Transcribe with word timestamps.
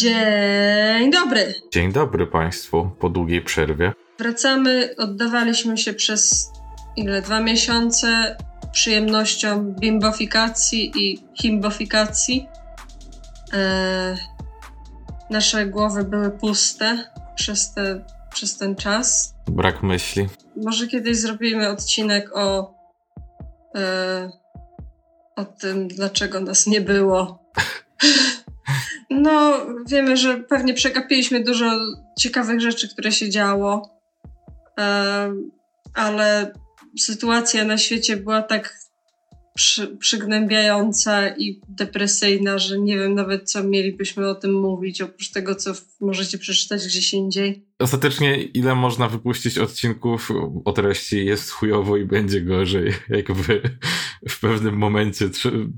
Dzień 0.00 1.10
dobry. 1.10 1.54
Dzień 1.72 1.92
dobry 1.92 2.26
Państwu 2.26 2.90
po 2.98 3.08
długiej 3.08 3.42
przerwie. 3.42 3.92
Wracamy, 4.18 4.94
oddawaliśmy 4.98 5.78
się 5.78 5.94
przez 5.94 6.50
ile? 6.96 7.22
Dwa 7.22 7.40
miesiące 7.40 8.36
przyjemnością 8.72 9.74
bimbofikacji 9.80 10.92
i 10.96 11.24
himbofikacji. 11.34 12.48
Eee, 13.52 14.16
nasze 15.30 15.66
głowy 15.66 16.04
były 16.04 16.30
puste 16.30 17.12
przez, 17.34 17.74
te, 17.74 18.04
przez 18.32 18.56
ten 18.56 18.76
czas. 18.76 19.34
Brak 19.46 19.82
myśli. 19.82 20.28
Może 20.56 20.86
kiedyś 20.86 21.16
zrobimy 21.16 21.68
odcinek 21.68 22.36
o, 22.36 22.74
e, 23.76 24.30
o 25.36 25.44
tym, 25.44 25.88
dlaczego 25.88 26.40
nas 26.40 26.66
nie 26.66 26.80
było. 26.80 27.38
No, 29.10 29.66
wiemy, 29.86 30.16
że 30.16 30.36
pewnie 30.36 30.74
przegapiliśmy 30.74 31.44
dużo 31.44 31.70
ciekawych 32.18 32.60
rzeczy, 32.60 32.88
które 32.88 33.12
się 33.12 33.30
działo, 33.30 34.00
e, 34.80 35.32
ale 35.94 36.52
sytuacja 36.98 37.64
na 37.64 37.78
świecie 37.78 38.16
była 38.16 38.42
tak 38.42 38.79
przy, 39.54 39.96
przygnębiająca 39.96 41.28
i 41.28 41.60
depresyjna, 41.68 42.58
że 42.58 42.78
nie 42.78 42.98
wiem 42.98 43.14
nawet, 43.14 43.50
co 43.50 43.64
mielibyśmy 43.64 44.28
o 44.28 44.34
tym 44.34 44.52
mówić, 44.52 45.02
oprócz 45.02 45.30
tego, 45.30 45.54
co 45.54 45.72
możecie 46.00 46.38
przeczytać 46.38 46.86
gdzieś 46.86 47.14
indziej. 47.14 47.66
Ostatecznie, 47.78 48.42
ile 48.42 48.74
można 48.74 49.08
wypuścić 49.08 49.58
odcinków 49.58 50.30
o 50.64 50.72
treści 50.72 51.26
jest 51.26 51.50
chujowo 51.50 51.96
i 51.96 52.04
będzie 52.04 52.40
gorzej. 52.40 52.92
Jakby 53.08 53.62
w 54.28 54.40
pewnym 54.40 54.76
momencie 54.76 55.30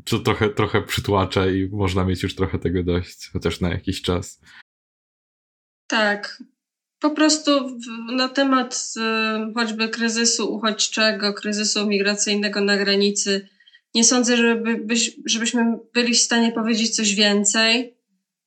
to 0.05 0.19
trochę, 0.19 0.49
trochę 0.49 0.83
przytłacza 0.83 1.47
i 1.47 1.69
można 1.69 2.05
mieć 2.05 2.23
już 2.23 2.35
trochę 2.35 2.59
tego 2.59 2.83
dość, 2.83 3.31
chociaż 3.33 3.61
na 3.61 3.69
jakiś 3.69 4.03
czas. 4.03 4.41
Tak. 5.87 6.43
Po 7.01 7.11
prostu 7.11 7.79
na 8.13 8.29
temat 8.29 8.95
y, 8.97 9.55
choćby 9.55 9.89
kryzysu 9.89 10.55
uchodźczego, 10.55 11.35
kryzysu 11.35 11.87
migracyjnego 11.87 12.61
na 12.61 12.77
granicy 12.77 13.49
nie 13.95 14.05
sądzę, 14.05 14.37
żeby, 14.37 14.77
byś, 14.77 15.17
żebyśmy 15.27 15.79
byli 15.95 16.15
w 16.15 16.21
stanie 16.21 16.53
powiedzieć 16.53 16.97
coś 16.97 17.15
więcej, 17.15 17.97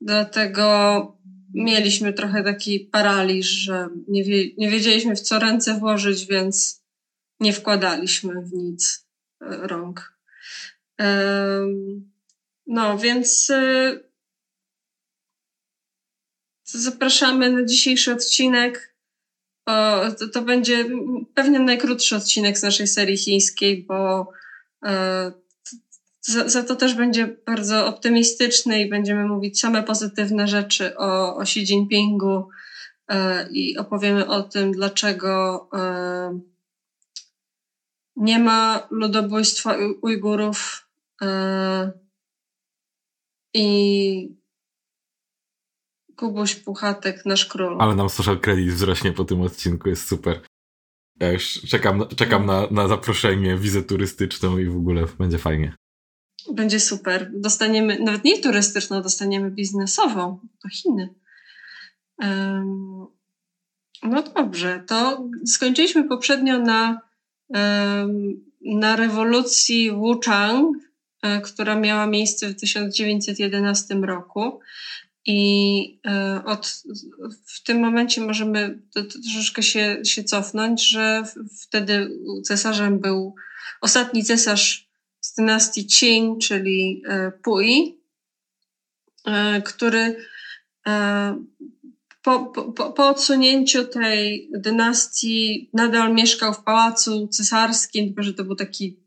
dlatego 0.02 1.18
mieliśmy 1.54 2.14
trochę 2.14 2.44
taki 2.44 2.80
paraliż, 2.80 3.48
że 3.48 3.90
nie, 4.08 4.24
wie, 4.24 4.54
nie 4.58 4.70
wiedzieliśmy 4.70 5.16
w 5.16 5.22
co 5.22 5.40
ręce 5.40 5.80
włożyć, 5.80 6.26
więc 6.26 6.84
nie 7.40 7.54
wkładaliśmy 7.54 8.42
w 8.42 8.54
nic 8.54 9.08
e, 9.42 9.68
rąk. 9.68 10.16
No, 12.68 12.98
więc 12.98 13.50
e, 13.50 14.00
zapraszamy 16.64 17.52
na 17.52 17.66
dzisiejszy 17.66 18.12
odcinek. 18.12 18.96
To, 19.68 20.28
to 20.34 20.42
będzie 20.42 20.86
pewnie 21.34 21.60
najkrótszy 21.60 22.16
odcinek 22.16 22.58
z 22.58 22.64
naszej 22.64 22.88
serii 22.88 23.18
chińskiej, 23.18 23.84
bo 23.84 24.32
za, 26.22 26.50
za, 26.50 26.64
to 26.64 26.76
też 26.76 26.94
będzie 26.94 27.38
bardzo 27.46 27.88
optymistyczny 27.88 28.82
i 28.82 28.90
będziemy 28.90 29.28
mówić 29.28 29.60
same 29.60 29.84
pozytywne 29.84 30.48
rzeczy 30.48 30.98
o, 30.98 31.36
o 31.36 31.42
Xi 31.42 31.60
Jinpingu 31.60 32.50
e, 33.08 33.50
i 33.52 33.78
opowiemy 33.78 34.28
o 34.28 34.44
tym, 34.44 34.72
dlaczego 34.72 35.68
e, 35.74 36.40
nie 38.16 38.40
ma 38.40 38.88
ludobójstwa 38.92 39.76
Ujgurów 40.02 40.88
i 43.54 44.36
Kubuś 46.16 46.56
Puchatek, 46.56 47.26
nasz 47.26 47.46
król. 47.46 47.78
Ale 47.82 47.96
nam 47.96 48.10
social 48.10 48.40
credit 48.40 48.74
wzrośnie 48.74 49.12
po 49.12 49.26
tym 49.26 49.42
odcinku, 49.42 49.90
jest 49.90 50.08
super. 50.08 50.42
Ja 51.20 51.32
już 51.32 51.62
czekam, 51.70 52.04
czekam 52.16 52.46
na, 52.46 52.68
na 52.72 52.88
zaproszenie, 52.88 53.58
wizę 53.58 53.84
turystyczną 53.84 54.58
i 54.58 54.66
w 54.66 54.78
ogóle 54.78 55.06
będzie 55.20 55.38
fajnie. 55.38 55.76
Będzie 56.52 56.80
super. 56.80 57.32
Dostaniemy, 57.34 58.00
nawet 58.00 58.24
nie 58.24 58.42
turystyczną, 58.42 59.02
dostaniemy 59.02 59.52
biznesową. 59.52 60.40
To 60.62 60.70
Chiny. 60.70 61.10
Um, 62.18 63.08
no 64.04 64.24
dobrze, 64.24 64.84
to 64.88 65.30
skończyliśmy 65.46 66.04
poprzednio 66.04 66.60
na, 66.60 67.02
um, 67.48 68.46
na 68.62 68.96
rewolucji 68.96 69.92
Wuchang, 69.92 70.78
e, 71.22 71.42
która 71.42 71.76
miała 71.76 72.08
miejsce 72.08 72.50
w 72.50 72.56
1911 72.56 73.96
roku. 73.96 74.60
I 75.26 76.00
e, 76.08 76.42
od, 76.46 76.84
w 77.48 77.64
tym 77.64 77.80
momencie 77.80 78.22
możemy 78.22 78.80
troszeczkę 79.24 79.64
się, 79.64 79.98
się 80.06 80.24
cofnąć, 80.24 80.90
że 80.90 81.24
wtedy 81.62 82.10
cesarzem 82.44 83.00
był 83.00 83.36
ostatni 83.82 84.24
cesarz 84.24 84.90
z 85.22 85.36
dynastii 85.36 85.88
Qing, 85.88 86.42
czyli 86.42 87.04
e, 87.08 87.32
Pui, 87.32 88.02
e, 89.26 89.62
który 89.62 90.26
po, 92.22 92.46
po, 92.46 92.92
po 92.92 93.08
odsunięciu 93.08 93.86
tej 93.86 94.50
dynastii 94.54 95.70
nadal 95.74 96.14
mieszkał 96.14 96.54
w 96.54 96.64
pałacu 96.64 97.28
cesarskim, 97.28 98.06
tylko 98.06 98.24
że 98.24 98.34
to 98.34 98.44
był 98.44 98.56
taki 98.56 99.00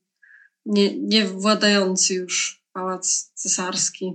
nie, 0.67 0.99
niewładający 0.99 2.15
już 2.15 2.63
pałac 2.73 3.33
cesarski. 3.35 4.13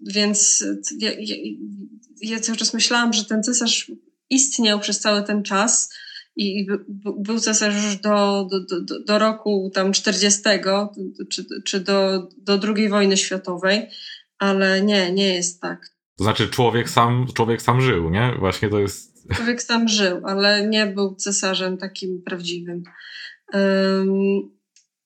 Więc 0.00 0.64
ja, 0.98 1.10
ja, 1.18 1.36
ja, 2.20 2.40
cały 2.40 2.58
czas 2.58 2.74
myślałam, 2.74 3.12
że 3.12 3.24
ten 3.24 3.42
cesarz 3.42 3.92
istniał 4.30 4.80
przez 4.80 5.00
cały 5.00 5.22
ten 5.22 5.42
czas 5.42 5.94
i 6.36 6.66
był 7.18 7.40
cesarz 7.40 7.74
już 7.74 7.96
do, 7.96 8.48
do, 8.50 8.80
do, 8.80 9.00
do 9.04 9.18
roku 9.18 9.70
tam 9.74 9.92
40 9.92 10.42
czy, 11.30 11.46
czy 11.64 11.80
do, 11.80 12.28
do 12.38 12.60
II 12.76 12.88
wojny 12.88 13.16
światowej, 13.16 13.88
ale 14.38 14.82
nie, 14.82 15.12
nie 15.12 15.34
jest 15.34 15.60
tak. 15.60 15.96
To 16.16 16.24
znaczy 16.24 16.48
człowiek 16.48 16.90
sam, 16.90 17.26
człowiek 17.34 17.62
sam 17.62 17.80
żył, 17.80 18.10
nie? 18.10 18.34
Właśnie 18.38 18.68
to 18.68 18.78
jest... 18.78 19.16
Człowiek 19.34 19.62
sam 19.62 19.88
żył, 19.88 20.20
ale 20.26 20.66
nie 20.66 20.86
był 20.86 21.14
cesarzem 21.14 21.78
takim 21.78 22.22
prawdziwym. 22.22 22.82
Um, 23.52 24.55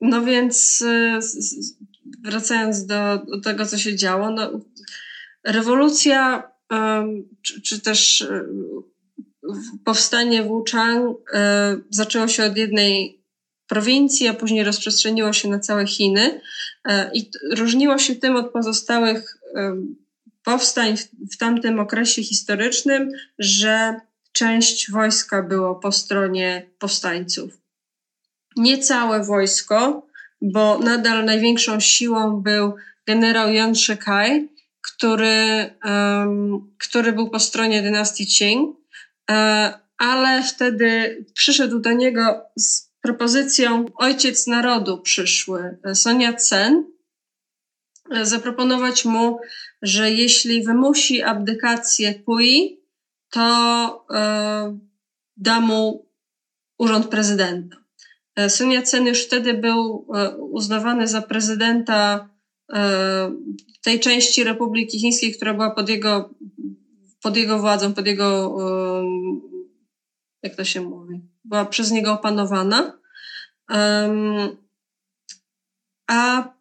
no 0.01 0.25
więc 0.25 0.81
y, 0.81 1.19
wracając 2.23 2.87
do, 2.87 3.19
do, 3.19 3.41
tego, 3.41 3.67
co 3.67 3.79
się 3.79 3.97
działo, 3.97 4.31
no, 4.31 4.61
rewolucja 5.45 6.51
czy, 7.43 7.63
czy, 7.63 7.81
też 7.81 8.27
um, 8.31 8.83
powstanie 9.85 10.43
Wuchang 10.43 11.05
um, 11.05 11.85
zaczęło 11.91 12.29
się 12.29 12.45
od 12.45 12.57
jednej 12.57 13.21
prowincji, 13.67 14.29
a 14.29 14.35
później 14.35 14.65
rozprzestrzeniło 14.65 15.33
się 15.33 15.49
na 15.49 15.59
całe 15.59 15.87
Chiny 15.87 16.41
um, 16.89 17.11
i 17.15 17.31
różniło 17.57 17.99
się 17.99 18.15
tym 18.15 18.37
od 18.37 18.53
pozostałych 18.53 19.37
powstań 20.45 20.97
w, 20.97 21.09
w 21.35 21.37
tamtym 21.37 21.81
okresie 21.81 22.23
historycznym, 22.23 23.13
że 23.39 24.01
część 24.33 24.91
wojska 24.91 25.43
było 25.43 25.75
po 25.75 25.93
stronie 25.93 26.71
powstańców. 26.79 27.60
Nie 28.57 28.79
całe 28.79 29.25
wojsko, 29.25 30.07
bo 30.43 30.79
nadal 30.79 31.25
największą 31.25 31.81
siłą 31.81 32.43
był 32.43 32.75
generał 33.07 33.53
Yuan 33.53 33.75
Shikai, 33.75 34.49
który, 34.83 35.75
um, 35.85 36.75
który 36.79 37.13
był 37.13 37.31
po 37.31 37.39
stronie 37.39 37.83
dynastii 37.83 38.27
Qing, 38.27 38.77
e, 39.31 39.79
ale 39.99 40.43
wtedy 40.43 41.19
przyszedł 41.35 41.79
do 41.79 41.93
niego 41.93 42.43
z 42.57 42.91
propozycją 43.01 43.85
ojciec 43.95 44.47
narodu 44.47 44.99
przyszły, 44.99 45.79
e, 45.85 45.95
Sonia 45.95 46.33
Tsen, 46.33 46.85
e, 48.11 48.27
zaproponować 48.27 49.05
mu, 49.05 49.39
że 49.83 50.11
jeśli 50.11 50.63
wymusi 50.63 51.23
abdykację 51.23 52.15
Pui, 52.15 52.81
to 53.31 54.07
e, 54.11 54.79
da 55.37 55.61
mu 55.61 56.07
urząd 56.79 57.07
prezydenta. 57.07 57.80
E, 58.37 58.51
Sun 58.51 58.71
Yat-sen 58.71 59.07
już 59.07 59.27
wtedy 59.27 59.55
był 59.55 60.07
e, 60.15 60.37
uznawany 60.37 61.09
za 61.09 61.23
prezydenta 61.23 62.29
e, 62.73 63.33
tej 63.83 64.01
części 64.01 64.45
Republiki 64.45 65.01
Chińskiej, 65.01 65.35
która 65.35 65.55
była 65.55 65.71
pod 65.71 65.89
jego, 65.89 66.35
pod 67.23 67.37
jego 67.37 67.59
władzą, 67.59 67.95
pod 67.95 68.07
jego, 68.07 68.57
jak 70.43 70.57
to 70.57 70.65
się 70.65 70.81
mówi, 70.81 71.21
była 71.45 71.65
przez 71.65 71.91
niego 71.91 72.13
opanowana. 72.13 72.99
A 76.09 76.53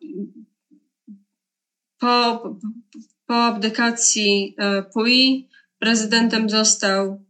po, 1.99 2.43
po 3.25 3.35
abdykacji 3.35 4.55
Pui 4.93 5.49
prezydentem 5.79 6.49
został 6.49 7.25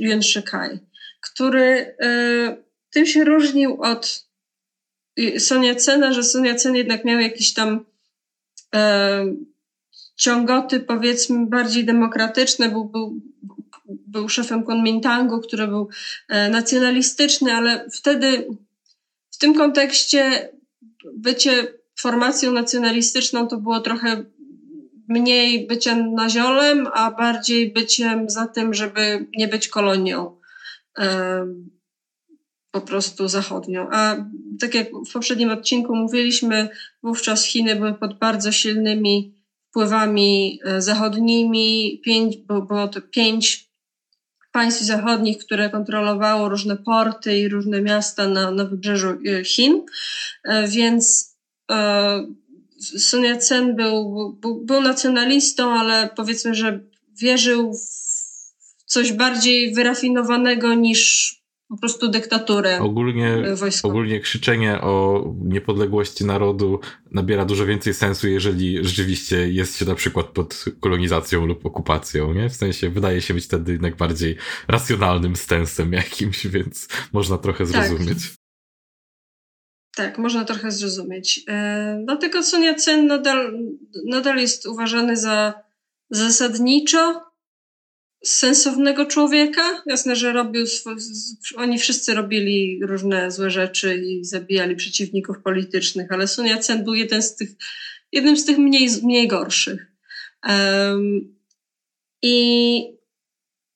Yuan 0.00 0.22
Shikai, 0.22 0.78
który 1.20 1.96
tym 2.90 3.06
się 3.06 3.24
różnił 3.24 3.82
od 3.82 4.28
Sonia 5.38 5.74
Cena, 5.74 6.12
że 6.12 6.22
Sonia 6.22 6.54
Cen 6.54 6.74
jednak 6.74 7.04
miał 7.04 7.20
jakiś 7.20 7.54
tam 7.54 7.84
e, 8.74 9.24
ciągoty 10.16 10.80
powiedzmy 10.80 11.46
bardziej 11.46 11.84
demokratyczne, 11.84 12.68
był, 12.68 12.84
był, 12.84 13.20
był 13.84 14.28
szefem 14.28 14.62
Kuomintangu, 14.62 15.40
który 15.40 15.66
był 15.66 15.88
e, 16.28 16.48
nacjonalistyczny, 16.50 17.52
ale 17.52 17.90
wtedy 17.90 18.48
w 19.30 19.38
tym 19.38 19.54
kontekście 19.54 20.48
bycie 21.14 21.66
formacją 21.98 22.52
nacjonalistyczną 22.52 23.48
to 23.48 23.56
było 23.56 23.80
trochę 23.80 24.24
mniej 25.08 25.66
byciem 25.66 26.14
naziolem, 26.14 26.88
a 26.94 27.10
bardziej 27.10 27.72
byciem 27.72 28.30
za 28.30 28.46
tym, 28.46 28.74
żeby 28.74 29.26
nie 29.36 29.48
być 29.48 29.68
kolonią 29.68 30.38
po 32.80 32.86
prostu 32.86 33.28
zachodnią. 33.28 33.86
A 33.92 34.16
tak 34.60 34.74
jak 34.74 34.88
w 35.08 35.12
poprzednim 35.12 35.50
odcinku 35.50 35.96
mówiliśmy, 35.96 36.68
wówczas 37.02 37.44
Chiny 37.44 37.76
były 37.76 37.94
pod 37.94 38.18
bardzo 38.18 38.52
silnymi 38.52 39.34
wpływami 39.70 40.60
e, 40.64 40.82
zachodnimi. 40.82 42.00
Pięć, 42.04 42.36
było 42.36 42.88
to 42.88 43.00
pięć 43.00 43.68
państw 44.52 44.82
zachodnich, 44.82 45.38
które 45.38 45.70
kontrolowało 45.70 46.48
różne 46.48 46.76
porty 46.76 47.38
i 47.38 47.48
różne 47.48 47.82
miasta 47.82 48.28
na, 48.28 48.50
na 48.50 48.64
wybrzeżu 48.64 49.08
e, 49.08 49.44
Chin. 49.44 49.82
E, 50.44 50.68
więc 50.68 51.36
Sun 52.98 53.24
Yat-sen 53.24 53.76
był, 53.76 54.30
był, 54.40 54.64
był 54.64 54.80
nacjonalistą, 54.80 55.72
ale 55.72 56.10
powiedzmy, 56.16 56.54
że 56.54 56.80
wierzył 57.12 57.74
w 57.74 57.98
coś 58.88 59.12
bardziej 59.12 59.74
wyrafinowanego 59.74 60.74
niż 60.74 61.37
po 61.68 61.76
prostu 61.76 62.08
dyktaturę 62.08 62.80
ogólnie, 62.80 63.54
wojskową. 63.54 63.94
Ogólnie 63.94 64.20
krzyczenie 64.20 64.80
o 64.80 65.24
niepodległości 65.44 66.24
narodu 66.24 66.80
nabiera 67.10 67.44
dużo 67.44 67.66
więcej 67.66 67.94
sensu, 67.94 68.28
jeżeli 68.28 68.84
rzeczywiście 68.84 69.52
jest 69.52 69.78
się 69.78 69.84
na 69.84 69.94
przykład 69.94 70.26
pod 70.26 70.64
kolonizacją 70.80 71.46
lub 71.46 71.66
okupacją, 71.66 72.34
nie? 72.34 72.48
W 72.48 72.56
sensie 72.56 72.90
wydaje 72.90 73.20
się 73.20 73.34
być 73.34 73.44
wtedy 73.44 73.72
jednak 73.72 73.96
bardziej 73.96 74.36
racjonalnym 74.68 75.36
stensem 75.36 75.92
jakimś, 75.92 76.46
więc 76.46 76.88
można 77.12 77.38
trochę 77.38 77.66
tak. 77.66 77.88
zrozumieć. 77.88 78.28
Tak. 78.28 78.38
Tak, 79.96 80.18
można 80.18 80.44
trochę 80.44 80.70
zrozumieć. 80.70 81.44
E, 81.48 82.02
dlatego 82.04 82.42
Sun 82.42 82.62
Yat-sen 82.62 83.06
nadal, 83.06 83.58
nadal 84.06 84.36
jest 84.36 84.66
uważany 84.66 85.16
za 85.16 85.54
zasadniczo 86.10 87.27
sensownego 88.24 89.06
człowieka. 89.06 89.82
Jasne, 89.86 90.16
że 90.16 90.32
robił, 90.32 90.66
oni 91.56 91.78
wszyscy 91.78 92.14
robili 92.14 92.80
różne 92.82 93.30
złe 93.30 93.50
rzeczy 93.50 93.96
i 93.96 94.24
zabijali 94.24 94.76
przeciwników 94.76 95.36
politycznych, 95.44 96.12
ale 96.12 96.28
Sun 96.28 96.46
Yat-sen 96.46 96.84
był 96.84 96.94
jeden 96.94 97.22
z 97.22 97.36
tych, 97.36 97.50
jednym 98.12 98.36
z 98.36 98.44
tych 98.44 98.58
mniej, 98.58 98.88
mniej 99.02 99.28
gorszych. 99.28 99.86
Um, 100.48 101.36
I 102.22 102.82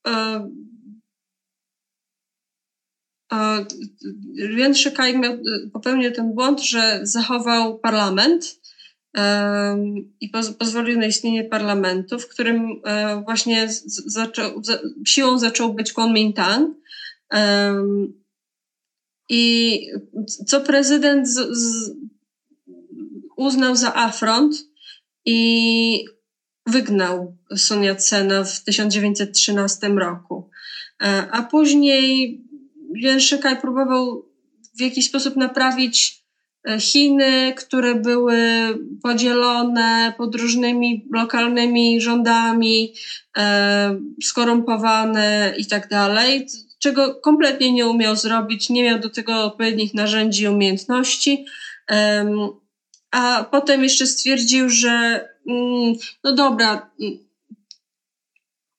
um, 0.07 0.63
Yuan 4.35 4.75
Shikai 4.75 5.21
popełnił 5.73 6.13
ten 6.13 6.35
błąd, 6.35 6.61
że 6.61 7.01
zachował 7.03 7.79
parlament 7.79 8.62
i 10.21 10.29
pozwolił 10.59 10.99
na 10.99 11.07
istnienie 11.07 11.45
parlamentu, 11.45 12.19
w 12.19 12.29
którym 12.29 12.81
e, 12.85 13.23
właśnie 13.25 13.69
zaczął, 14.07 14.63
siłą 15.07 15.39
zaczął 15.39 15.75
być 15.75 15.93
Kuomintang. 15.93 16.77
I 19.29 19.81
co 20.47 20.61
prezydent 20.61 21.29
uznał 23.37 23.77
za 23.77 23.95
afront 23.95 24.55
i 25.25 26.05
wygnał 26.67 27.37
Sun 27.57 27.83
Yat-sena 27.83 28.45
w 28.45 28.65
1913 28.65 29.89
roku. 29.89 30.51
E, 31.03 31.29
a 31.31 31.43
później 31.43 32.41
Yuan 32.95 33.21
Shikai 33.21 33.57
próbował 33.57 34.29
w 34.77 34.81
jakiś 34.81 35.09
sposób 35.09 35.37
naprawić 35.37 36.22
Chiny, 36.81 37.55
które 37.57 37.95
były 37.95 38.39
podzielone 39.03 40.13
pod 40.19 40.35
różnymi 40.35 41.07
lokalnymi 41.15 42.01
rządami, 42.01 42.95
e, 43.37 43.99
skorumpowane 44.23 45.55
i 45.59 45.67
tak 45.67 45.89
dalej, 45.89 46.47
czego 46.79 47.15
kompletnie 47.15 47.73
nie 47.73 47.87
umiał 47.87 48.17
zrobić, 48.17 48.71
nie 48.71 48.83
miał 48.83 48.99
do 48.99 49.11
tego 49.11 49.45
odpowiednich 49.45 49.95
narzędzi 49.95 50.43
i 50.43 50.49
umiejętności. 50.49 51.45
A 53.11 53.45
potem 53.51 53.83
jeszcze 53.83 54.07
stwierdził, 54.07 54.71
że 54.71 55.29
mm, 55.49 55.95
no 56.25 56.33
dobra, 56.33 56.91
mm, 57.01 57.19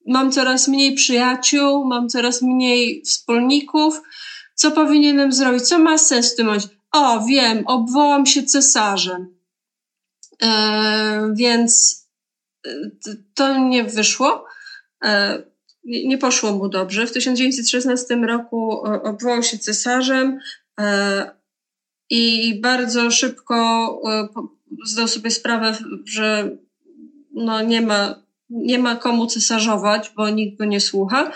mam 0.08 0.32
coraz 0.32 0.68
mniej 0.68 0.96
przyjaciół, 0.96 1.86
mam 1.86 2.10
coraz 2.10 2.42
mniej 2.42 3.02
wspólników, 3.06 4.02
co 4.56 4.72
powinienem 4.72 5.34
zrobić, 5.34 5.64
co 5.64 5.80
ma 5.80 5.98
sens 5.98 6.34
w 6.34 6.36
tym 6.36 6.46
momencie? 6.46 6.68
O 6.94 7.26
wiem, 7.26 7.64
obwołam 7.68 8.26
się 8.26 8.44
cesarzem. 8.44 9.36
E, 10.44 11.34
więc 11.36 12.04
e, 12.68 12.72
to 13.34 13.58
nie 13.58 13.84
wyszło. 13.84 14.46
E, 15.04 15.44
nie 15.84 16.18
poszło 16.18 16.52
mu 16.52 16.70
dobrze. 16.70 17.08
W 17.08 17.12
1916 17.12 18.16
roku 18.16 18.84
obwołał 19.04 19.44
się 19.44 19.58
cesarzem 19.58 20.40
i 22.10 22.54
bardzo 22.62 23.12
szybko 23.12 24.02
zdał 24.86 25.08
sobie 25.08 25.32
sprawę, 25.32 25.78
że 26.06 26.58
no 27.34 27.62
nie 27.62 27.82
ma, 27.82 28.24
nie 28.50 28.80
ma 28.80 28.96
komu 28.96 29.28
cesarzować, 29.28 30.12
bo 30.16 30.30
nikt 30.30 30.58
go 30.58 30.66
nie 30.66 30.80
słucha. 30.80 31.32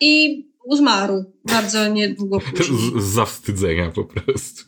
I 0.00 0.44
zmarł 0.72 1.24
bardzo 1.44 1.88
niedługo 1.88 2.40
później. 2.56 2.78
Z, 2.78 3.04
z 3.04 3.14
zawstydzenia 3.14 3.90
po 3.90 4.04
prostu. 4.04 4.64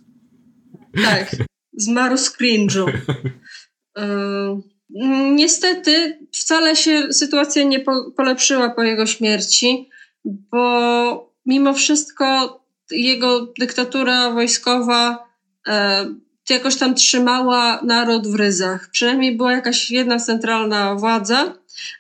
Tak, 1.04 1.36
zmarł 1.72 2.16
z 2.16 2.36
cringe'u. 2.36 2.86
Yy, 3.96 4.02
niestety 5.34 6.18
wcale 6.32 6.76
się 6.76 7.12
sytuacja 7.12 7.62
nie 7.62 7.80
po, 7.80 8.10
polepszyła 8.16 8.70
po 8.70 8.82
jego 8.82 9.06
śmierci, 9.06 9.90
bo 10.24 11.34
mimo 11.46 11.74
wszystko 11.74 12.58
jego 12.90 13.52
dyktatura 13.58 14.30
wojskowa 14.30 15.28
e, 15.68 16.06
jakoś 16.50 16.76
tam 16.76 16.94
trzymała 16.94 17.80
naród 17.82 18.28
w 18.28 18.34
ryzach. 18.34 18.90
Przynajmniej 18.90 19.36
była 19.36 19.52
jakaś 19.52 19.90
jedna 19.90 20.18
centralna 20.18 20.94
władza, 20.94 21.54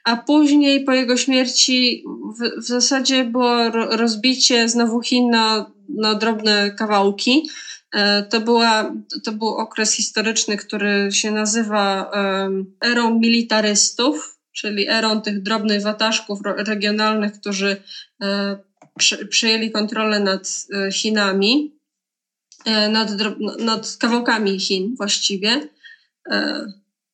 a 0.04 0.16
później 0.16 0.84
po 0.84 0.92
jego 0.92 1.16
śmierci 1.16 2.04
w, 2.38 2.62
w 2.62 2.66
zasadzie 2.66 3.24
było 3.24 3.70
rozbicie 3.70 4.68
znowu 4.68 5.00
Chin 5.00 5.30
na, 5.30 5.70
na 5.88 6.14
drobne 6.14 6.70
kawałki. 6.70 7.48
E, 7.92 8.22
to, 8.22 8.40
była, 8.40 8.94
to 9.24 9.32
był 9.32 9.48
okres 9.48 9.92
historyczny, 9.92 10.56
który 10.56 11.08
się 11.12 11.30
nazywa 11.30 12.10
erą 12.84 13.18
militarystów, 13.18 14.38
czyli 14.52 14.88
erą 14.88 15.20
tych 15.20 15.42
drobnych 15.42 15.82
wataszków 15.82 16.40
regionalnych, 16.44 17.32
którzy 17.32 17.82
e, 18.22 18.58
przejęli 19.30 19.70
kontrolę 19.70 20.20
nad 20.20 20.66
e, 20.74 20.92
Chinami, 20.92 21.72
nad, 22.90 23.10
nad 23.58 23.96
kawałkami 23.96 24.60
Chin 24.60 24.94
właściwie. 24.96 25.68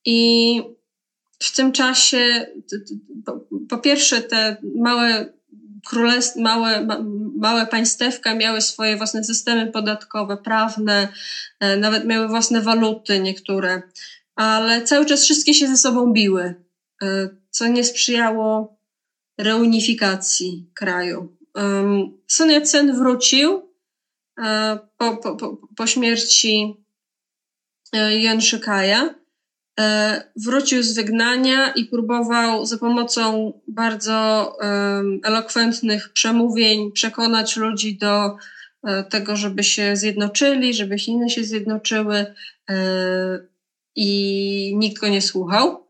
I 0.04 0.62
w 1.42 1.57
tym 1.57 1.73
czasie, 1.73 2.47
po 3.68 3.78
pierwsze, 3.78 4.23
te 4.23 4.57
małe 4.76 5.33
królestw, 5.87 6.37
małe, 6.37 6.87
ma, 6.87 7.04
małe 7.37 7.66
państewka 7.66 8.35
miały 8.35 8.61
swoje 8.61 8.97
własne 8.97 9.25
systemy 9.25 9.66
podatkowe, 9.66 10.37
prawne, 10.37 11.09
e, 11.61 11.76
nawet 11.76 12.04
miały 12.04 12.28
własne 12.28 12.61
waluty 12.61 13.21
niektóre, 13.21 13.83
ale 14.35 14.83
cały 14.83 15.07
czas 15.07 15.25
wszystkie 15.25 15.54
się 15.54 15.68
ze 15.68 15.76
sobą 15.76 16.12
biły, 16.12 16.54
e, 17.02 17.28
co 17.50 17.66
nie 17.66 17.85
sprzyjało 17.85 18.78
reunifikacji 19.38 20.71
kraju. 20.75 21.38
Sun 22.26 22.50
Yat-sen 22.50 22.97
wrócił 22.97 23.73
e, 24.42 24.78
po, 24.97 25.16
po, 25.16 25.37
po, 25.37 25.59
po 25.76 25.87
śmierci 25.87 26.85
Yuan 27.92 28.40
Shikaja 28.40 29.14
E, 29.14 29.17
wrócił 30.37 30.82
z 30.82 30.94
wygnania 30.94 31.73
i 31.73 31.85
próbował 31.85 32.66
za 32.66 32.78
pomocą 32.78 33.52
bardzo 33.68 34.56
elokwentnych 35.25 36.12
przemówień 36.12 36.92
przekonać 36.92 37.56
ludzi 37.56 37.99
do 37.99 38.37
e, 38.85 39.04
tego, 39.04 39.37
żeby 39.37 39.64
się 39.64 39.97
zjednoczyli, 39.97 40.75
żeby 40.75 40.99
Chiny 40.99 41.30
się 41.30 41.44
zjednoczyły 41.44 42.35
e, 42.70 42.76
i 43.97 44.76
nikt 44.76 45.00
go 45.00 45.08
nie 45.08 45.23
słuchał. 45.23 45.87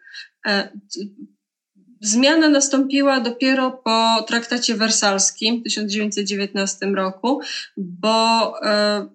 Zmiana 2.01 2.49
nastąpiła 2.49 3.21
dopiero 3.21 3.71
po 3.71 4.25
traktacie 4.29 4.75
wersalskim 4.75 5.61
w 5.61 5.63
1919 5.63 6.87
roku, 6.87 7.41
bo 7.77 8.55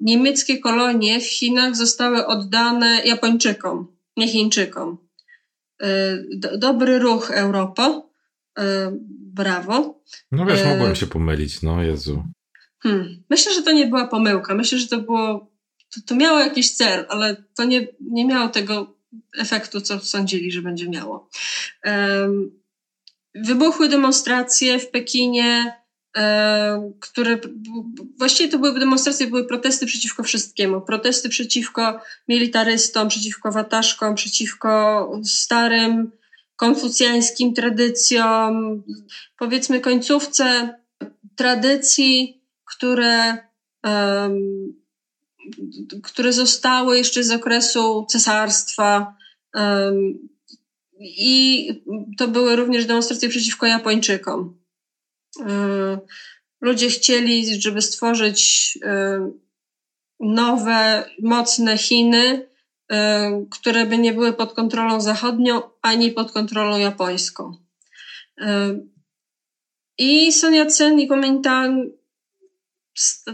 niemieckie 0.01 0.57
kolonie 0.57 1.19
w 1.19 1.25
Chinach 1.25 1.75
zostały 1.75 2.25
oddane 2.25 3.01
Japończykom 3.05 3.92
nie 4.17 4.27
Chińczykom. 4.27 4.97
do, 6.35 6.57
dobry 6.57 6.99
ruch 6.99 7.31
Europo. 7.31 8.09
Brawo. 9.33 10.03
No 10.31 10.45
wiesz, 10.45 10.65
mogłem 10.65 10.95
się 10.95 11.07
pomylić, 11.07 11.61
no 11.61 11.83
Jezu. 11.83 12.23
Hmm. 12.79 13.23
Myślę, 13.29 13.53
że 13.53 13.63
to 13.63 13.71
nie 13.71 13.87
była 13.87 14.07
pomyłka. 14.07 14.55
Myślę, 14.55 14.79
że 14.79 14.87
to 14.87 14.97
było, 14.97 15.51
to, 15.93 16.01
to 16.05 16.15
miało 16.15 16.39
jakiś 16.39 16.71
cel, 16.71 17.05
ale 17.09 17.43
to 17.55 17.63
nie, 17.63 17.87
nie 18.01 18.25
miało 18.25 18.49
tego 18.49 18.95
efektu, 19.37 19.81
co 19.81 19.99
sądzili, 19.99 20.51
że 20.51 20.61
będzie 20.61 20.89
miało. 20.89 21.29
Um, 21.85 22.51
wybuchły 23.35 23.89
demonstracje 23.89 24.79
w 24.79 24.89
Pekinie, 24.89 25.73
które 26.99 27.37
właściwie 28.17 28.49
to 28.49 28.59
były 28.59 28.79
demonstracje, 28.79 29.27
były 29.27 29.47
protesty 29.47 29.85
przeciwko 29.85 30.23
wszystkiemu. 30.23 30.81
Protesty 30.81 31.29
przeciwko 31.29 31.99
militarystom, 32.27 33.07
przeciwko 33.07 33.51
wataszkom, 33.51 34.15
przeciwko 34.15 35.11
starym 35.23 36.11
konfucjańskim 36.55 37.53
tradycjom, 37.53 38.83
powiedzmy 39.37 39.79
końcówce 39.79 40.75
tradycji, 41.35 42.41
które 42.65 43.37
um, 43.83 44.73
które 46.03 46.33
zostały 46.33 46.97
jeszcze 46.97 47.23
z 47.23 47.31
okresu 47.31 48.05
cesarstwa. 48.09 49.15
I 50.99 51.69
to 52.17 52.27
były 52.27 52.55
również 52.55 52.85
demonstracje 52.85 53.29
przeciwko 53.29 53.65
Japończykom. 53.65 54.62
Ludzie 56.61 56.89
chcieli, 56.89 57.61
żeby 57.61 57.81
stworzyć 57.81 58.77
nowe, 60.19 61.09
mocne 61.21 61.77
Chiny, 61.77 62.49
które 63.51 63.85
by 63.85 63.97
nie 63.97 64.13
były 64.13 64.33
pod 64.33 64.53
kontrolą 64.53 65.01
zachodnią 65.01 65.61
ani 65.81 66.11
pod 66.11 66.31
kontrolą 66.31 66.77
japońską. 66.77 67.57
I 69.97 70.33
Sun 70.33 70.53
Yat-sen 70.53 70.99
i 70.99 71.07
Kuomintang 71.07 71.85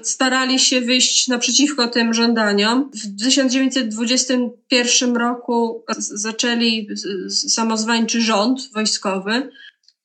starali 0.03 0.59
się 0.59 0.81
wyjść 0.81 1.27
naprzeciwko 1.27 1.87
tym 1.87 2.13
żądaniom. 2.13 2.91
W 2.93 3.23
1921 3.23 5.15
roku 5.15 5.85
zaczęli 5.97 6.87
samozwańczy 7.29 8.21
rząd 8.21 8.69
wojskowy 8.73 9.51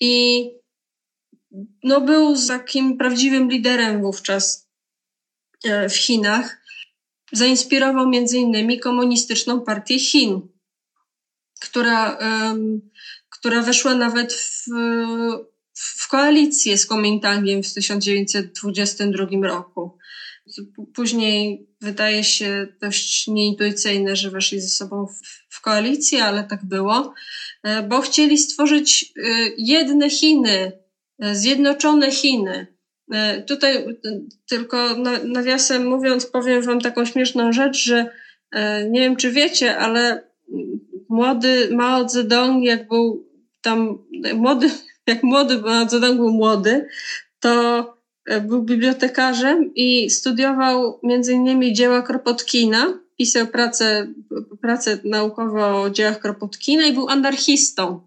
i 0.01 0.45
no, 1.83 2.01
był 2.01 2.35
takim 2.49 2.99
prawdziwym 2.99 3.51
liderem 3.51 4.03
wówczas 4.03 4.69
e, 5.65 5.89
w 5.89 5.97
Chinach. 5.97 6.65
Zainspirował 7.33 8.09
między 8.09 8.39
innymi 8.39 8.81
komunistyczną 8.81 9.61
partię 9.61 9.99
Chin, 9.99 10.41
która, 11.61 12.19
która 13.31 13.63
weszła 13.63 13.95
nawet 13.95 14.33
w 14.33 14.67
w 15.75 16.09
koalicję 16.09 16.79
z 16.79 16.87
Komintangiem 16.87 17.63
w 17.63 17.75
1922 17.75 19.27
roku. 19.43 19.99
Później 20.95 21.67
wydaje 21.81 22.25
się 22.25 22.67
dość 22.81 23.29
nieintuicyjne, 23.29 24.17
że 24.17 24.31
weszli 24.31 24.61
ze 24.61 24.69
sobą 24.69 25.07
w, 25.07 25.21
w 25.49 25.61
koalicję, 25.61 26.25
ale 26.25 26.45
tak 26.45 26.65
było, 26.65 27.15
e, 27.63 27.83
bo 27.83 28.01
chcieli 28.01 28.39
stworzyć 28.39 29.13
e, 29.17 29.21
jedne 29.59 30.11
Chiny, 30.11 30.73
zjednoczone 31.19 32.11
Chiny. 32.11 32.67
Tutaj 33.47 33.85
tylko 34.49 34.97
nawiasem 35.25 35.87
mówiąc, 35.87 36.27
powiem 36.27 36.63
Wam 36.63 36.81
taką 36.81 37.05
śmieszną 37.05 37.53
rzecz, 37.53 37.85
że 37.85 38.11
nie 38.91 39.01
wiem, 39.01 39.17
czy 39.17 39.31
wiecie, 39.31 39.79
ale 39.79 40.23
młody 41.09 41.69
Mao 41.73 42.09
Zedong, 42.09 42.65
jak 42.65 42.89
był 42.89 43.29
tam 43.61 43.99
młody 44.35 44.71
jak 45.07 45.23
młody, 45.23 45.59
bo 45.59 45.89
Zedong 45.89 46.17
był 46.17 46.31
młody, 46.31 46.89
to 47.41 47.95
e, 48.27 48.41
był 48.41 48.63
bibliotekarzem 48.63 49.75
i 49.75 50.11
studiował 50.11 51.01
między 51.03 51.33
innymi 51.33 51.73
dzieła 51.73 52.03
Kropotkina, 52.03 52.99
pisał 53.17 53.47
pracę, 53.47 54.13
pracę 54.61 54.99
naukową 55.05 55.83
o 55.83 55.91
dziełach 55.91 56.21
Kropotkina 56.21 56.87
i 56.87 56.93
był 56.93 57.09
anarchistą. 57.09 58.01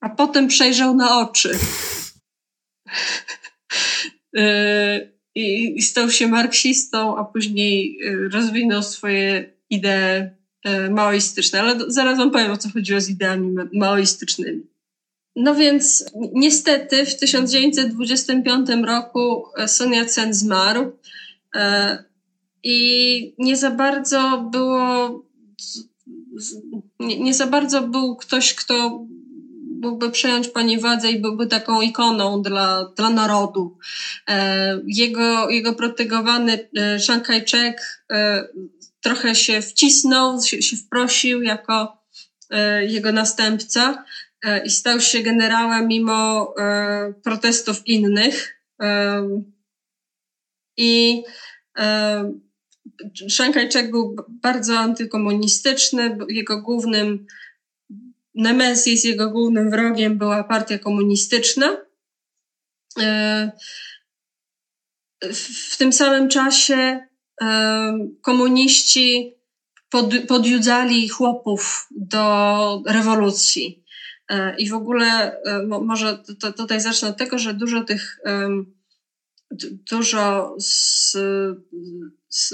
A 0.00 0.08
potem 0.08 0.48
przejrzał 0.48 0.96
na 0.96 1.20
oczy. 1.20 1.58
E, 4.36 5.10
I, 5.34 5.78
I 5.78 5.82
stał 5.82 6.10
się 6.10 6.26
marksistą, 6.26 7.18
a 7.18 7.24
później 7.24 7.98
e, 8.06 8.28
rozwinął 8.28 8.82
swoje 8.82 9.52
idee 9.70 10.30
maoistyczne. 10.90 11.60
Ale 11.60 11.76
zaraz 11.86 12.18
wam 12.18 12.30
powiem, 12.30 12.52
o 12.52 12.56
co 12.56 12.68
chodziło 12.68 13.00
z 13.00 13.08
ideami 13.08 13.54
maoistycznymi. 13.72 14.62
No 15.36 15.54
więc 15.54 16.04
niestety 16.32 17.06
w 17.06 17.16
1925 17.16 18.68
roku 18.86 19.44
e, 19.56 19.68
Sun 19.68 19.92
Yat-sen 19.92 20.34
zmarł 20.34 20.92
e, 21.54 22.04
i 22.62 23.34
nie 23.38 23.56
za 23.56 23.70
bardzo 23.70 24.48
było, 24.52 25.22
nie 27.00 27.34
za 27.34 27.46
bardzo 27.46 27.82
był 27.82 28.16
ktoś, 28.16 28.54
kto 28.54 29.06
mógłby 29.80 30.10
przejąć 30.10 30.48
pani 30.48 30.78
władzę 30.78 31.10
i 31.10 31.20
byłby 31.20 31.46
taką 31.46 31.80
ikoną 31.80 32.42
dla, 32.42 32.92
dla 32.96 33.10
narodu. 33.10 33.78
E, 34.28 34.80
jego, 34.86 35.50
jego 35.50 35.72
protegowany 35.72 36.68
Chiang 37.06 37.26
Kai-shek 37.26 38.04
trochę 39.00 39.34
się 39.34 39.62
wcisnął, 39.62 40.42
się, 40.42 40.62
się 40.62 40.76
wprosił 40.76 41.42
jako 41.42 42.00
jego 42.88 43.12
następca, 43.12 44.04
E, 44.44 44.64
i 44.64 44.70
stał 44.70 45.00
się 45.00 45.20
generałem 45.22 45.88
mimo 45.88 46.54
e, 46.58 47.12
protestów 47.22 47.86
innych. 47.86 48.62
E, 48.82 49.22
I 50.76 51.22
Kai-shek 53.54 53.90
był 53.90 54.16
bardzo 54.28 54.78
antykomunistyczny. 54.78 56.18
Jego 56.28 56.62
głównym 56.62 57.26
Nemesis, 58.34 59.04
jego 59.04 59.30
głównym 59.30 59.70
wrogiem 59.70 60.18
była 60.18 60.44
partia 60.44 60.78
komunistyczna. 60.78 61.76
W 65.32 65.76
tym 65.76 65.92
samym 65.92 66.28
czasie 66.28 67.06
komuniści 68.22 69.34
podjudzali 70.28 71.08
chłopów 71.08 71.86
do 71.90 72.82
rewolucji. 72.86 73.84
E, 74.28 74.56
I 74.56 74.68
w 74.68 74.74
ogóle 74.74 75.06
e, 75.06 75.62
może 75.66 76.18
tutaj 76.56 76.80
zacznę 76.80 77.08
od 77.08 77.16
tego, 77.16 77.38
że 77.38 77.54
dużo 77.54 77.84
tych, 77.84 78.20
dużo 79.90 80.54
z, 80.58 81.12
z, 82.28 82.52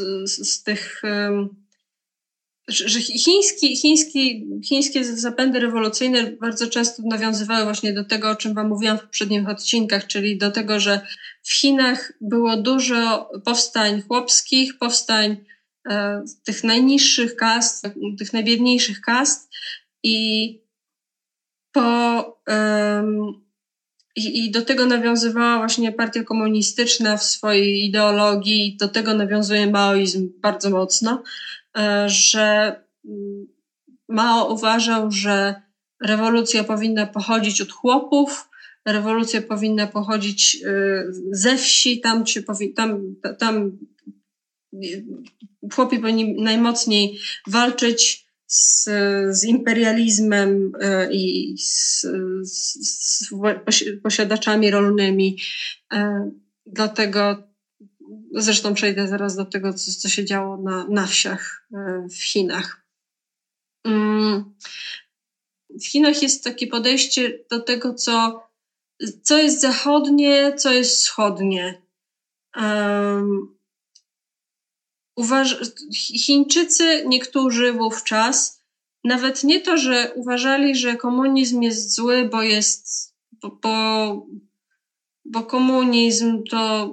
z 0.49 0.63
tych, 0.63 1.03
że 2.69 3.01
chiński, 3.01 3.77
chiński, 3.77 4.47
chińskie 4.65 5.05
zapędy 5.05 5.61
rewolucyjne 5.61 6.33
bardzo 6.41 6.67
często 6.67 7.03
nawiązywały 7.07 7.65
właśnie 7.65 7.93
do 7.93 8.05
tego, 8.05 8.31
o 8.31 8.37
czym 8.37 8.55
Wam 8.55 8.69
mówiłam 8.69 8.99
w 8.99 9.03
poprzednich 9.03 9.49
odcinkach, 9.49 10.07
czyli 10.07 10.39
do 10.39 10.51
tego, 10.51 10.81
że 10.81 11.01
w 11.43 11.53
Chinach 11.53 12.13
było 12.21 12.57
dużo 12.57 13.31
powstań 13.45 14.03
chłopskich, 14.03 14.79
powstań 14.79 15.37
e, 15.89 16.25
tych 16.45 16.65
najniższych 16.65 17.37
kast, 17.37 17.87
tych 18.19 18.33
najbiedniejszych 18.33 19.01
kast 19.01 19.51
i 20.03 20.59
po, 21.73 22.39
um, 22.47 23.47
i, 24.17 24.51
do 24.51 24.63
tego 24.63 24.87
nawiązywała 24.87 25.59
właśnie 25.59 25.93
partia 25.93 26.25
komunistyczna 26.25 27.17
w 27.17 27.25
swojej 27.25 27.85
ideologii, 27.85 28.77
do 28.81 28.89
tego 28.89 29.15
nawiązuje 29.15 29.67
maoizm 29.67 30.33
bardzo 30.39 30.71
mocno, 30.71 31.13
e, 31.13 31.23
że 32.07 32.77
mm, 33.05 33.47
Mao 34.09 34.53
uważał, 34.53 35.11
że 35.11 35.63
rewolucja 36.05 36.65
powinna 36.65 37.07
pochodzić 37.07 37.61
od 37.61 37.73
chłopów, 37.73 38.49
rewolucja 38.87 39.43
powinna 39.43 39.87
pochodzić 39.87 40.59
e, 40.65 41.05
ze 41.31 41.57
wsi, 41.57 42.01
tam, 42.01 42.25
powi- 42.25 42.75
tam, 42.75 43.17
tam 43.39 43.79
chłopi 45.75 45.99
powinni 45.99 46.43
najmocniej 46.43 47.19
walczyć 47.47 48.27
z, 48.47 48.85
z 49.31 49.45
imperializmem 49.45 50.73
e, 50.81 51.13
i 51.13 51.55
z, 51.59 52.01
z, 52.43 52.79
z 52.79 53.35
posiadaczami 54.03 54.71
rolnymi. 54.71 55.39
E, 55.93 56.31
dlatego 56.67 57.49
zresztą 58.33 58.75
przejdę 58.75 59.09
zaraz 59.09 59.37
do 59.37 59.45
tego, 59.45 59.75
co, 59.75 59.93
co 59.93 60.09
się 60.09 60.25
działo 60.25 60.57
na, 60.57 60.87
na 60.89 61.07
wsiach 61.07 61.67
e, 61.75 62.07
w 62.11 62.25
Chinach. 62.25 62.87
Mm, 63.85 64.55
w 65.71 65.87
Chinach 65.87 66.23
jest 66.23 66.45
takie 66.45 66.67
podejście 66.67 67.39
do 67.51 67.61
tego, 67.61 67.95
co, 67.95 68.43
co 69.23 69.39
jest 69.39 69.61
zachodnie, 69.61 70.55
co 70.55 70.73
jest 70.73 70.97
wschodnie. 70.97 71.83
Um, 72.57 73.57
uważ... 75.17 75.57
Chińczycy 75.95 77.05
niektórzy 77.07 77.73
wówczas 77.73 78.57
nawet 79.07 79.45
nie 79.45 79.61
to, 79.61 79.77
że 79.77 80.13
uważali, 80.15 80.75
że 80.75 80.97
komunizm 80.97 81.63
jest 81.63 81.95
zły, 81.95 82.29
bo 82.29 82.43
jest, 82.43 83.15
bo, 83.33 83.59
bo, 83.63 84.27
bo 85.25 85.43
komunizm 85.43 86.43
to 86.51 86.91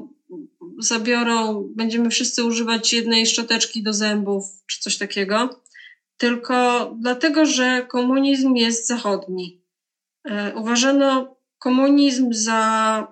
zabiorą, 0.79 1.69
będziemy 1.75 2.09
wszyscy 2.09 2.43
używać 2.43 2.93
jednej 2.93 3.25
szczoteczki 3.25 3.83
do 3.83 3.93
zębów, 3.93 4.43
czy 4.67 4.79
coś 4.79 4.97
takiego, 4.97 5.61
tylko 6.17 6.91
dlatego, 6.99 7.45
że 7.45 7.85
komunizm 7.89 8.55
jest 8.55 8.87
zachodni. 8.87 9.61
E, 10.29 10.55
uważano 10.55 11.35
komunizm 11.59 12.33
za 12.33 13.07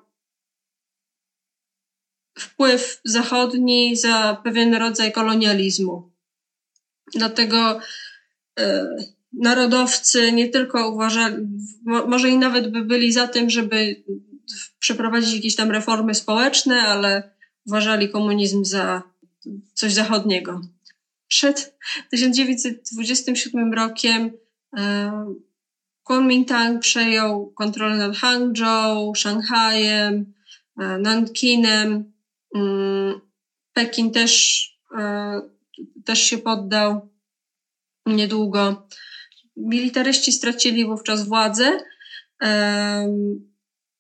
wpływ 2.39 3.01
zachodni, 3.05 3.97
za 3.97 4.41
pewien 4.43 4.75
rodzaj 4.75 5.11
kolonializmu. 5.11 6.11
Dlatego 7.15 7.79
e, 8.59 8.87
narodowcy 9.33 10.31
nie 10.31 10.49
tylko 10.49 10.89
uważali, 10.89 11.35
może 11.85 12.29
i 12.29 12.37
nawet 12.37 12.71
by 12.71 12.81
byli 12.81 13.11
za 13.11 13.27
tym, 13.27 13.49
żeby 13.49 14.03
przeprowadzić 14.79 15.35
jakieś 15.35 15.55
tam 15.55 15.71
reformy 15.71 16.15
społeczne, 16.15 16.81
ale 16.81 17.31
uważali 17.67 18.09
komunizm 18.09 18.65
za 18.65 19.03
coś 19.73 19.93
zachodniego. 19.93 20.61
Przed 21.27 21.77
1927 22.09 23.73
rokiem 23.73 24.31
e, 24.77 25.11
Kuomintang 26.03 26.81
przejął 26.81 27.51
kontrolę 27.51 27.97
nad 27.97 28.17
Hangzhou, 28.17 29.15
Szanghajem, 29.15 30.33
e, 30.79 30.97
Nankinem. 30.97 32.11
Mm, 32.55 33.21
Pekin 33.73 34.11
też, 34.11 34.65
e, 34.97 35.41
też 36.05 36.19
się 36.19 36.37
poddał 36.37 37.09
niedługo. 38.05 38.87
Militaryści 39.57 40.31
stracili 40.31 40.85
wówczas 40.85 41.27
władzę, 41.27 41.77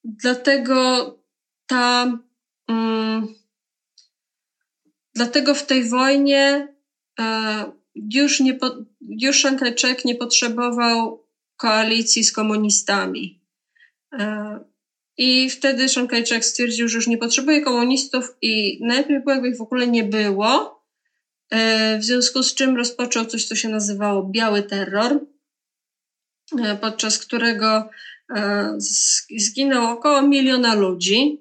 dlatego 0.03 1.05
ta, 1.67 2.17
mm, 2.67 3.27
dlatego 5.21 5.55
w 5.55 5.65
tej 5.65 5.89
wojnie 5.89 6.67
e, 7.19 7.65
już, 7.95 8.39
nie, 8.39 8.57
już 9.01 9.45
nie 10.05 10.15
potrzebował 10.15 11.27
koalicji 11.57 12.23
z 12.23 12.31
komunistami. 12.31 13.41
E, 14.19 14.59
I 15.17 15.49
wtedy 15.49 15.89
Kai-shek 16.07 16.45
stwierdził, 16.45 16.87
że 16.87 16.95
już 16.97 17.07
nie 17.07 17.17
potrzebuje 17.17 17.61
komunistów 17.61 18.37
i 18.41 18.79
było, 19.19 19.31
jakby 19.31 19.49
ich 19.49 19.57
w 19.57 19.61
ogóle 19.61 19.87
nie 19.87 20.03
było. 20.03 20.83
E, 21.49 21.97
w 21.99 22.03
związku 22.03 22.43
z 22.43 22.53
czym 22.53 22.77
rozpoczął 22.77 23.25
coś, 23.25 23.45
co 23.45 23.55
się 23.55 23.69
nazywało 23.69 24.23
biały 24.23 24.63
terror, 24.63 25.19
podczas 26.81 27.17
którego 27.17 27.89
zginęło 29.37 29.89
około 29.89 30.21
miliona 30.21 30.75
ludzi, 30.75 31.40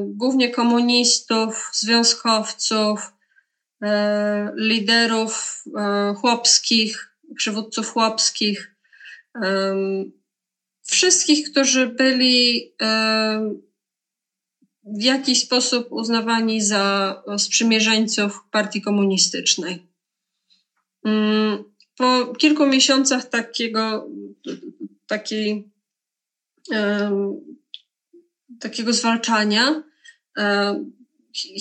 głównie 0.00 0.50
komunistów, 0.50 1.70
związkowców, 1.72 3.12
liderów 4.56 5.64
chłopskich, 6.16 7.16
przywódców 7.36 7.90
chłopskich, 7.92 8.74
wszystkich, 10.82 11.50
którzy 11.50 11.86
byli 11.86 12.72
w 14.84 15.02
jakiś 15.02 15.42
sposób 15.42 15.92
uznawani 15.92 16.60
za 16.60 17.22
sprzymierzeńców 17.38 18.40
partii 18.50 18.82
komunistycznej. 18.82 19.86
Mm, 21.04 21.64
po 21.96 22.26
kilku 22.26 22.66
miesiącach 22.66 23.28
takiego, 23.28 24.08
takiej, 25.06 25.70
takiego 28.60 28.92
zwalczania 28.92 29.82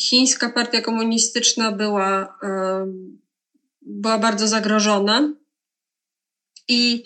chińska 0.10 0.50
partia 0.50 0.82
komunistyczna 0.82 1.72
była, 1.72 2.40
była 3.82 4.18
bardzo 4.18 4.48
zagrożona. 4.48 5.34
I 6.68 7.04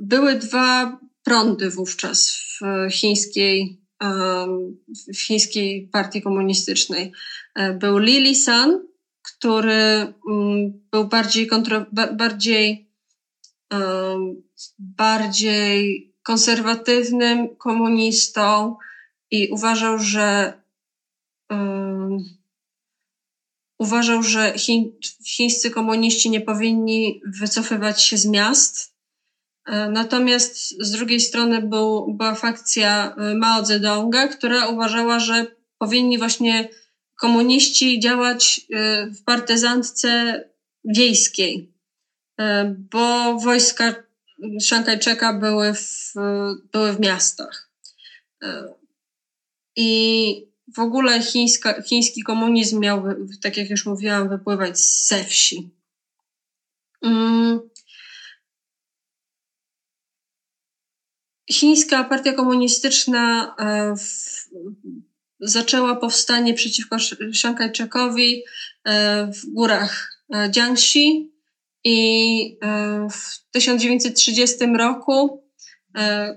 były 0.00 0.34
dwa 0.34 0.98
prądy 1.22 1.70
wówczas 1.70 2.32
w 2.60 2.90
chińskiej, 2.92 3.80
w 5.14 5.20
chińskiej 5.20 5.88
partii 5.92 6.22
komunistycznej. 6.22 7.12
E, 7.54 7.72
był 7.72 7.98
Lili 7.98 8.34
San, 8.34 8.80
który 9.22 10.12
mm, 10.30 10.80
był 10.90 11.08
bardziej, 11.08 11.46
kontro, 11.46 11.84
bardziej, 12.12 12.90
bardziej 14.78 16.08
konserwatywnym 16.22 17.56
komunistą 17.56 18.76
i 19.30 19.48
uważał, 19.48 19.98
że 19.98 20.52
uważał, 23.78 24.22
że 24.22 24.54
chińscy 25.24 25.70
komuniści 25.70 26.30
nie 26.30 26.40
powinni 26.40 27.20
wycofywać 27.26 28.02
się 28.02 28.16
z 28.16 28.26
miast, 28.26 28.98
E, 29.68 29.90
natomiast 29.90 30.84
z 30.84 30.90
drugiej 30.90 31.20
strony 31.20 31.62
był, 31.62 32.14
była 32.14 32.34
fakcja 32.34 33.14
e, 33.14 33.34
Mao 33.34 33.64
Zedonga, 33.64 34.28
która 34.28 34.66
uważała, 34.66 35.18
że 35.18 35.46
powinni 35.78 36.18
właśnie 36.18 36.68
komuniści 37.20 38.00
działać 38.00 38.60
e, 38.60 39.06
w 39.06 39.24
partyzantce 39.24 40.40
wiejskiej, 40.84 41.72
bo 42.92 43.38
wojska 43.38 43.94
Szankajczeka 44.62 45.32
były 45.32 45.74
w, 45.74 46.12
były 46.72 46.92
w 46.92 47.00
miastach. 47.00 47.70
I 49.80 50.48
w 50.74 50.78
ogóle 50.78 51.22
chińska, 51.22 51.82
chiński 51.82 52.22
komunizm 52.22 52.80
miał, 52.80 53.02
tak 53.42 53.56
jak 53.56 53.70
już 53.70 53.86
mówiłam, 53.86 54.28
wypływać 54.28 54.78
ze 54.78 55.24
wsi. 55.24 55.70
Mm. 57.02 57.60
chińska 61.50 62.04
partia 62.04 62.32
komunistyczna 62.32 63.54
e, 63.58 63.96
w, 63.96 64.48
zaczęła 65.40 65.96
powstanie 65.96 66.54
przeciwko 66.54 66.96
Chiang 67.32 67.58
Kai-shekowi 67.58 68.42
e, 68.84 69.26
w 69.32 69.46
górach 69.46 70.24
e, 70.34 70.50
Jiangxi 70.50 71.32
i 71.84 72.58
w 73.10 73.50
1930 73.50 74.56
roku 74.78 75.44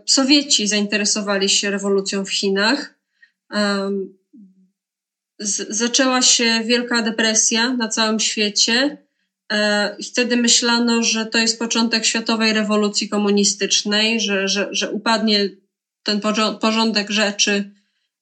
Sowieci 0.05 0.67
zainteresowali 0.67 1.49
się 1.49 1.71
rewolucją 1.71 2.25
w 2.25 2.31
Chinach. 2.31 3.00
Zaczęła 5.69 6.21
się 6.21 6.61
wielka 6.65 7.01
depresja 7.01 7.73
na 7.73 7.87
całym 7.87 8.19
świecie 8.19 8.97
E, 9.51 9.95
I 9.99 10.03
wtedy 10.03 10.37
myślano, 10.37 11.03
że 11.03 11.25
to 11.25 11.37
jest 11.37 11.59
początek 11.59 12.05
światowej 12.05 12.53
rewolucji 12.53 13.09
komunistycznej, 13.09 14.19
że, 14.19 14.47
że, 14.47 14.67
że 14.71 14.91
upadnie 14.91 15.49
ten 16.03 16.21
porządek 16.61 17.09
rzeczy, 17.09 17.71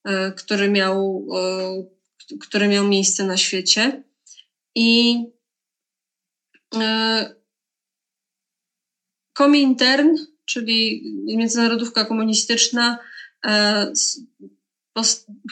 e, 0.04 0.32
który 0.32 0.70
miał, 0.70 1.26
e, 1.36 2.38
który 2.40 2.68
miał 2.68 2.88
miejsce 2.88 3.24
na 3.24 3.36
świecie. 3.36 4.02
I 4.74 5.18
Komintern, 9.32 10.16
czyli 10.44 11.02
Międzynarodówka 11.26 12.04
Komunistyczna, 12.04 12.98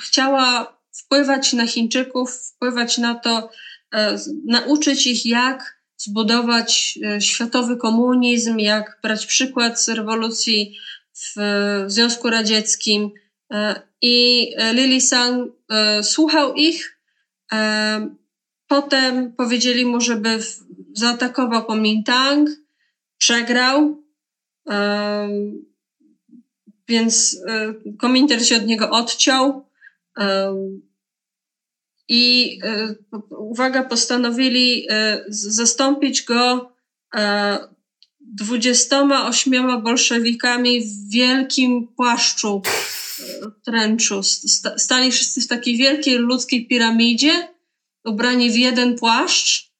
chciała 0.00 0.78
wpływać 0.92 1.52
na 1.52 1.66
Chińczyków, 1.66 2.30
wpływać 2.54 2.98
na 2.98 3.14
to, 3.14 3.50
E, 3.94 4.18
nauczyć 4.44 5.06
ich, 5.06 5.26
jak 5.26 5.78
zbudować 5.96 6.98
e, 7.04 7.20
światowy 7.20 7.76
komunizm, 7.76 8.58
jak 8.58 8.98
brać 9.02 9.26
przykład 9.26 9.82
z 9.82 9.88
rewolucji 9.88 10.78
w 11.12 11.34
Związku 11.86 12.30
Radzieckim. 12.30 13.10
E, 13.52 13.82
I 14.02 14.46
Lili 14.72 15.00
Sang 15.00 15.52
słuchał 16.02 16.54
ich. 16.54 16.98
Potem 18.66 19.32
powiedzieli 19.32 19.86
mu, 19.86 20.00
żeby 20.00 20.38
zaatakował 20.92 21.64
Kuomintang, 21.64 22.48
przegrał, 23.18 24.02
więc 26.88 27.40
Kuomintang 28.00 28.42
się 28.42 28.56
od 28.56 28.66
niego 28.66 28.90
odciął 28.90 29.68
i 32.08 32.58
e, 32.62 32.94
uwaga, 33.30 33.84
postanowili 33.84 34.86
e, 34.90 35.24
zastąpić 35.28 36.22
go 36.22 36.72
e, 37.14 37.58
dwudziestoma 38.20 39.30
bolszewikami 39.82 40.80
w 40.80 41.10
wielkim 41.10 41.88
płaszczu 41.96 42.62
tręczu. 43.64 44.22
Stali 44.76 45.12
wszyscy 45.12 45.40
w 45.40 45.46
takiej 45.46 45.76
wielkiej 45.76 46.14
ludzkiej 46.14 46.66
piramidzie, 46.66 47.48
ubrani 48.04 48.50
w 48.50 48.56
jeden 48.56 48.98
płaszcz 48.98 49.72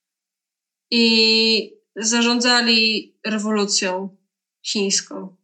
i 0.91 1.73
zarządzali 1.97 3.15
rewolucją 3.27 4.17
chińską. 4.63 5.38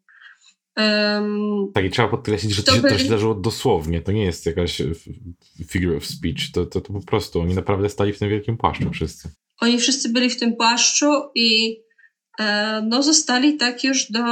Um, 0.77 1.71
tak, 1.75 1.85
i 1.85 1.91
trzeba 1.91 2.09
podkreślić, 2.09 2.53
że 2.53 2.63
to, 2.63 2.75
się, 2.75 2.81
byli... 2.81 2.95
to 2.95 2.99
się 2.99 3.07
zdarzyło 3.07 3.35
dosłownie. 3.35 4.01
To 4.01 4.13
nie 4.13 4.25
jest 4.25 4.47
jakaś 4.47 4.83
figure 5.69 5.97
of 5.97 6.07
speech. 6.07 6.53
To, 6.53 6.67
to, 6.67 6.81
to 6.81 6.93
po 6.93 7.01
prostu 7.01 7.41
oni 7.41 7.55
naprawdę 7.55 7.89
stali 7.89 8.13
w 8.13 8.19
tym 8.19 8.31
wielkim 8.31 8.57
płaszczu 8.57 8.91
wszyscy. 8.91 9.29
Oni 9.61 9.79
wszyscy 9.79 10.09
byli 10.09 10.31
w 10.31 10.41
tym 10.41 10.57
płaszczu 10.57 11.07
i 11.35 11.81
e, 12.41 12.83
no, 12.89 13.03
zostali 13.03 13.57
tak 13.57 13.85
już 13.85 14.11
do, 14.11 14.25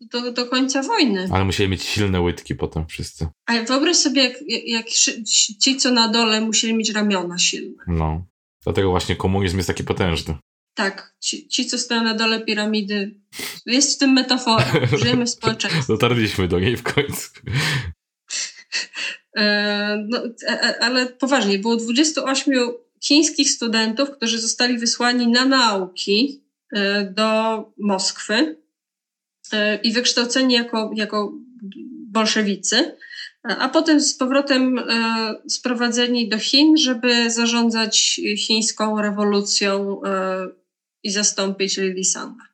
do, 0.00 0.32
do 0.32 0.46
końca 0.46 0.82
wojny. 0.82 1.28
Ale 1.32 1.44
musieli 1.44 1.70
mieć 1.70 1.82
silne 1.82 2.20
łydki 2.20 2.54
potem 2.54 2.86
wszyscy. 2.86 3.26
A 3.46 3.62
wyobraź 3.62 3.96
sobie, 3.96 4.22
jak, 4.22 4.34
jak 4.66 4.86
ci, 5.60 5.76
co 5.76 5.90
na 5.90 6.08
dole, 6.08 6.40
musieli 6.40 6.74
mieć 6.74 6.90
ramiona 6.90 7.38
silne. 7.38 7.84
No. 7.86 8.26
Dlatego 8.64 8.90
właśnie 8.90 9.16
komunizm 9.16 9.56
jest 9.56 9.66
taki 9.66 9.84
potężny. 9.84 10.34
Tak, 10.74 11.14
ci, 11.20 11.48
ci, 11.48 11.66
co 11.66 11.78
stoją 11.78 12.02
na 12.02 12.14
dole 12.14 12.40
piramidy, 12.40 13.14
jest 13.66 13.96
w 13.96 13.98
tym 13.98 14.12
metafora. 14.12 14.72
Żyjemy 14.98 15.26
w 15.26 15.30
społeczeństwie. 15.38 15.84
Dotarliśmy 15.88 16.48
do 16.48 16.58
niej 16.58 16.76
w 16.76 16.82
końcu. 16.82 17.30
E, 19.36 20.04
no, 20.08 20.18
e, 20.48 20.62
e, 20.62 20.84
ale 20.84 21.06
poważnie, 21.06 21.58
było 21.58 21.76
28 21.76 22.54
chińskich 23.00 23.50
studentów, 23.50 24.10
którzy 24.10 24.40
zostali 24.40 24.78
wysłani 24.78 25.28
na 25.28 25.44
nauki 25.44 26.42
do 27.10 27.58
Moskwy 27.78 28.56
i 29.82 29.92
wykształceni 29.92 30.54
jako, 30.54 30.90
jako 30.94 31.32
bolszewicy, 32.06 32.96
a 33.42 33.68
potem 33.68 34.00
z 34.00 34.14
powrotem 34.14 34.80
sprowadzeni 35.48 36.28
do 36.28 36.38
Chin, 36.38 36.76
żeby 36.76 37.30
zarządzać 37.30 38.20
chińską 38.36 39.02
rewolucją 39.02 40.00
i 41.02 41.10
zastąpić 41.10 41.76
Lily 41.76 42.04
Sanda. 42.04 42.44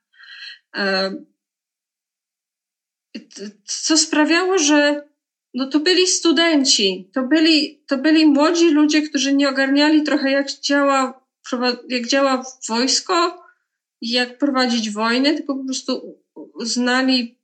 Co 3.64 3.98
sprawiało, 3.98 4.58
że 4.58 5.08
no 5.54 5.66
to 5.66 5.80
byli 5.80 6.06
studenci, 6.06 7.10
to 7.12 7.22
byli, 7.22 7.82
to 7.86 7.98
byli 7.98 8.26
młodzi 8.26 8.70
ludzie, 8.70 9.02
którzy 9.02 9.34
nie 9.34 9.48
ogarniali 9.48 10.02
trochę 10.02 10.30
jak 10.30 10.50
działa, 10.50 11.26
jak 11.88 12.06
działa 12.06 12.44
wojsko, 12.68 13.44
jak 14.00 14.38
prowadzić 14.38 14.90
wojnę, 14.90 15.34
tylko 15.34 15.54
po 15.54 15.64
prostu 15.64 16.22
znali 16.60 17.38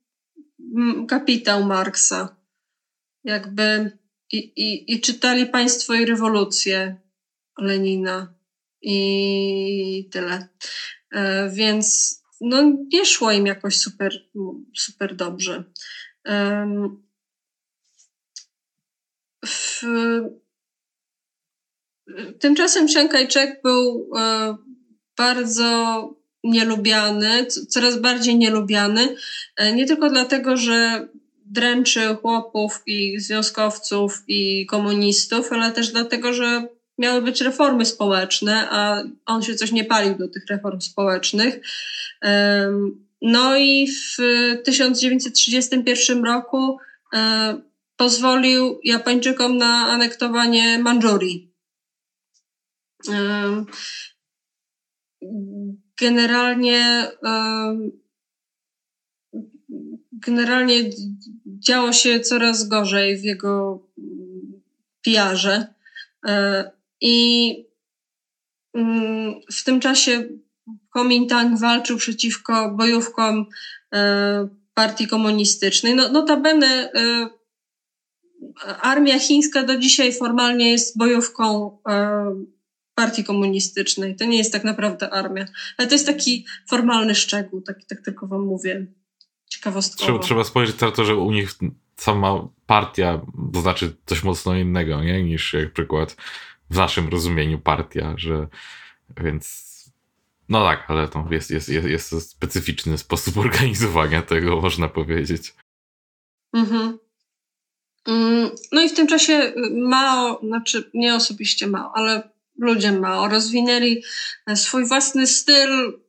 kapitał 1.07 1.63
Marksa. 1.63 2.35
Jakby 3.23 3.97
i, 4.31 4.37
i, 4.37 4.93
i 4.93 5.01
czytali 5.01 5.45
Państwo 5.45 5.93
i 5.93 6.05
rewolucję 6.05 6.95
Lenina 7.57 8.33
i 8.81 10.09
tyle. 10.11 10.47
E, 11.15 11.49
więc 11.49 12.15
no, 12.41 12.73
nie 12.93 13.05
szło 13.05 13.31
im 13.31 13.45
jakoś 13.45 13.77
super, 13.77 14.13
super 14.77 15.15
dobrze. 15.15 15.63
W... 19.45 19.81
Tymczasem 22.39 22.87
Chiang 22.87 23.11
Kai-shek 23.11 23.61
był 23.63 24.09
e, 24.17 24.55
bardzo 25.17 26.09
nielubiany, 26.43 27.45
coraz 27.45 27.99
bardziej 27.99 28.37
nielubiany, 28.37 29.15
e, 29.55 29.73
nie 29.73 29.85
tylko 29.85 30.09
dlatego, 30.09 30.57
że 30.57 31.07
dręczy 31.45 32.15
chłopów 32.21 32.83
i 32.85 33.19
związkowców 33.19 34.23
i 34.27 34.65
komunistów, 34.65 35.51
ale 35.51 35.71
też 35.71 35.91
dlatego, 35.91 36.33
że 36.33 36.67
miały 36.97 37.21
być 37.21 37.41
reformy 37.41 37.85
społeczne, 37.85 38.67
a 38.71 39.03
on 39.25 39.41
się 39.41 39.55
coś 39.55 39.71
nie 39.71 39.85
palił 39.85 40.15
do 40.15 40.27
tych 40.27 40.47
reform 40.49 40.81
społecznych. 40.81 41.59
No 43.21 43.57
i 43.57 43.87
w 43.87 44.17
1931 44.63 46.25
roku 46.25 46.77
e, 47.13 47.61
pozwolił 47.95 48.79
Japończykom 48.83 49.57
na 49.57 49.87
anektowanie 49.87 50.79
Mandżurii. 50.79 51.51
Generalnie 55.99 57.11
generalnie 60.11 60.89
działo 61.45 61.93
się 61.93 62.19
coraz 62.19 62.67
gorzej 62.67 63.17
w 63.17 63.23
jego 63.23 63.83
pijarze. 65.01 65.73
E, 66.95 67.07
I 67.07 67.55
mm, 68.73 69.33
w 69.53 69.63
tym 69.63 69.79
czasie 69.79 70.29
Kuomintang 70.93 71.59
walczył 71.59 71.97
przeciwko 71.97 72.71
bojówkom 72.71 73.45
e, 73.95 74.47
partii 74.73 75.07
komunistycznej. 75.07 75.95
No, 75.95 76.09
notabene 76.09 76.91
e, 76.93 77.29
armia 78.81 79.19
chińska 79.19 79.63
do 79.63 79.77
dzisiaj 79.77 80.13
formalnie 80.13 80.71
jest 80.71 80.97
bojówką 80.97 81.77
partii 82.95 83.23
komunistycznej. 83.23 84.15
To 84.15 84.25
nie 84.25 84.37
jest 84.37 84.51
tak 84.51 84.63
naprawdę 84.63 85.09
armia. 85.09 85.45
Ale 85.77 85.87
to 85.87 85.95
jest 85.95 86.05
taki 86.05 86.45
formalny 86.69 87.15
szczegół, 87.15 87.61
taki, 87.61 87.85
tak 87.85 88.01
tylko 88.01 88.27
wam 88.27 88.45
mówię. 88.45 88.85
Ciekawostkowo. 89.49 90.05
Trzeba, 90.05 90.19
trzeba 90.19 90.43
spojrzeć 90.43 90.79
na 90.79 90.91
to, 90.91 91.05
że 91.05 91.15
u 91.15 91.31
nich 91.31 91.51
sama 91.97 92.47
partia 92.65 93.21
to 93.53 93.61
znaczy 93.61 93.95
coś 94.05 94.23
mocno 94.23 94.55
innego, 94.55 95.03
nie? 95.03 95.23
Niż 95.23 95.53
jak 95.53 95.73
przykład 95.73 96.15
w 96.69 96.77
naszym 96.77 97.09
rozumieniu 97.09 97.59
partia, 97.59 98.13
że 98.17 98.47
więc 99.17 99.65
no 100.49 100.65
tak, 100.65 100.85
ale 100.87 101.07
to 101.07 101.27
jest, 101.31 101.51
jest, 101.51 101.69
jest, 101.69 101.87
jest 101.87 102.09
to 102.09 102.21
specyficzny 102.21 102.97
sposób 102.97 103.37
organizowania 103.47 104.21
tego, 104.21 104.61
można 104.61 104.87
powiedzieć. 104.87 105.53
Mhm. 106.53 106.97
Mm, 108.07 108.49
no 108.71 108.81
i 108.81 108.89
w 108.89 108.93
tym 108.93 109.07
czasie 109.07 109.53
Mao, 109.71 110.39
znaczy 110.43 110.89
nie 110.93 111.15
osobiście 111.15 111.67
Mao, 111.67 111.91
ale 111.95 112.29
ludzie 112.57 112.91
Mao 112.91 113.27
rozwinęli 113.27 114.03
swój 114.55 114.85
własny 114.85 115.27
styl 115.27 115.99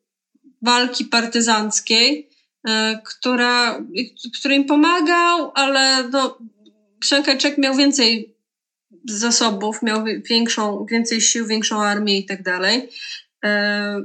walki 0.63 1.05
partyzanckiej, 1.05 2.31
E, 2.67 3.01
która, 3.05 3.83
który 4.39 4.55
im 4.55 4.65
pomagał, 4.65 5.53
ale 5.55 6.09
no, 6.09 6.39
Chiang 7.05 7.59
miał 7.59 7.75
więcej 7.75 8.36
zasobów, 9.07 9.83
miał 9.83 10.05
większą, 10.05 10.87
więcej 10.91 11.21
sił, 11.21 11.47
większą 11.47 11.83
armię 11.83 12.19
i 12.19 12.27
tak 12.27 12.43
dalej. 12.43 12.89
E, 13.45 14.01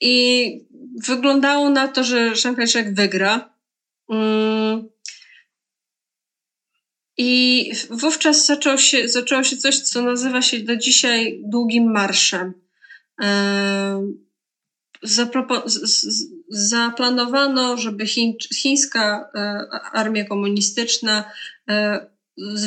I 0.00 0.66
wyglądało 1.06 1.70
na 1.70 1.88
to, 1.88 2.04
że 2.04 2.34
Chiang 2.36 2.58
wygra. 2.92 3.54
Mm. 4.10 4.88
I 7.18 7.72
wówczas 7.90 8.46
zaczął 8.46 8.78
się, 8.78 9.08
zaczęło 9.08 9.44
się 9.44 9.56
coś, 9.56 9.80
co 9.80 10.02
nazywa 10.02 10.42
się 10.42 10.60
do 10.60 10.76
dzisiaj 10.76 11.40
długim 11.44 11.92
marszem. 11.92 12.54
E, 13.22 14.12
zaplanowano, 16.50 17.76
żeby 17.76 18.06
chińska 18.54 19.30
e, 19.34 19.66
armia 19.92 20.24
komunistyczna 20.24 21.24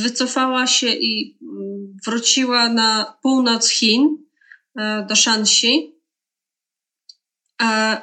wycofała 0.02 0.68
się 0.68 0.88
i 0.88 1.38
mm, 1.42 1.98
wróciła 2.06 2.70
na 2.70 3.18
północ 3.22 3.70
Chin, 3.70 4.18
e, 4.80 5.06
do 5.10 5.16
Shanxi, 5.16 5.96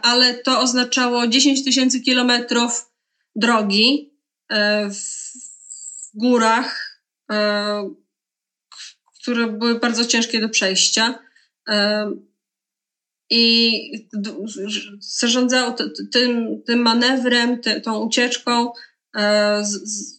ale 0.02 0.35
to 0.35 0.61
oznaczało 0.61 1.26
10 1.26 1.64
tysięcy 1.64 2.00
kilometrów 2.00 2.92
drogi 3.37 4.12
w 4.90 5.00
górach, 6.14 7.00
które 9.22 9.46
były 9.46 9.79
bardzo 9.81 10.05
ciężkie 10.05 10.40
do 10.40 10.48
przejścia. 10.48 11.18
I 13.31 13.72
zarządzał 15.00 15.74
tym, 16.12 16.62
tym 16.66 16.79
manewrem, 16.79 17.61
tą 17.85 17.98
ucieczką 17.98 18.72
e, 19.16 19.64
z, 19.64 19.70
z, 19.70 20.15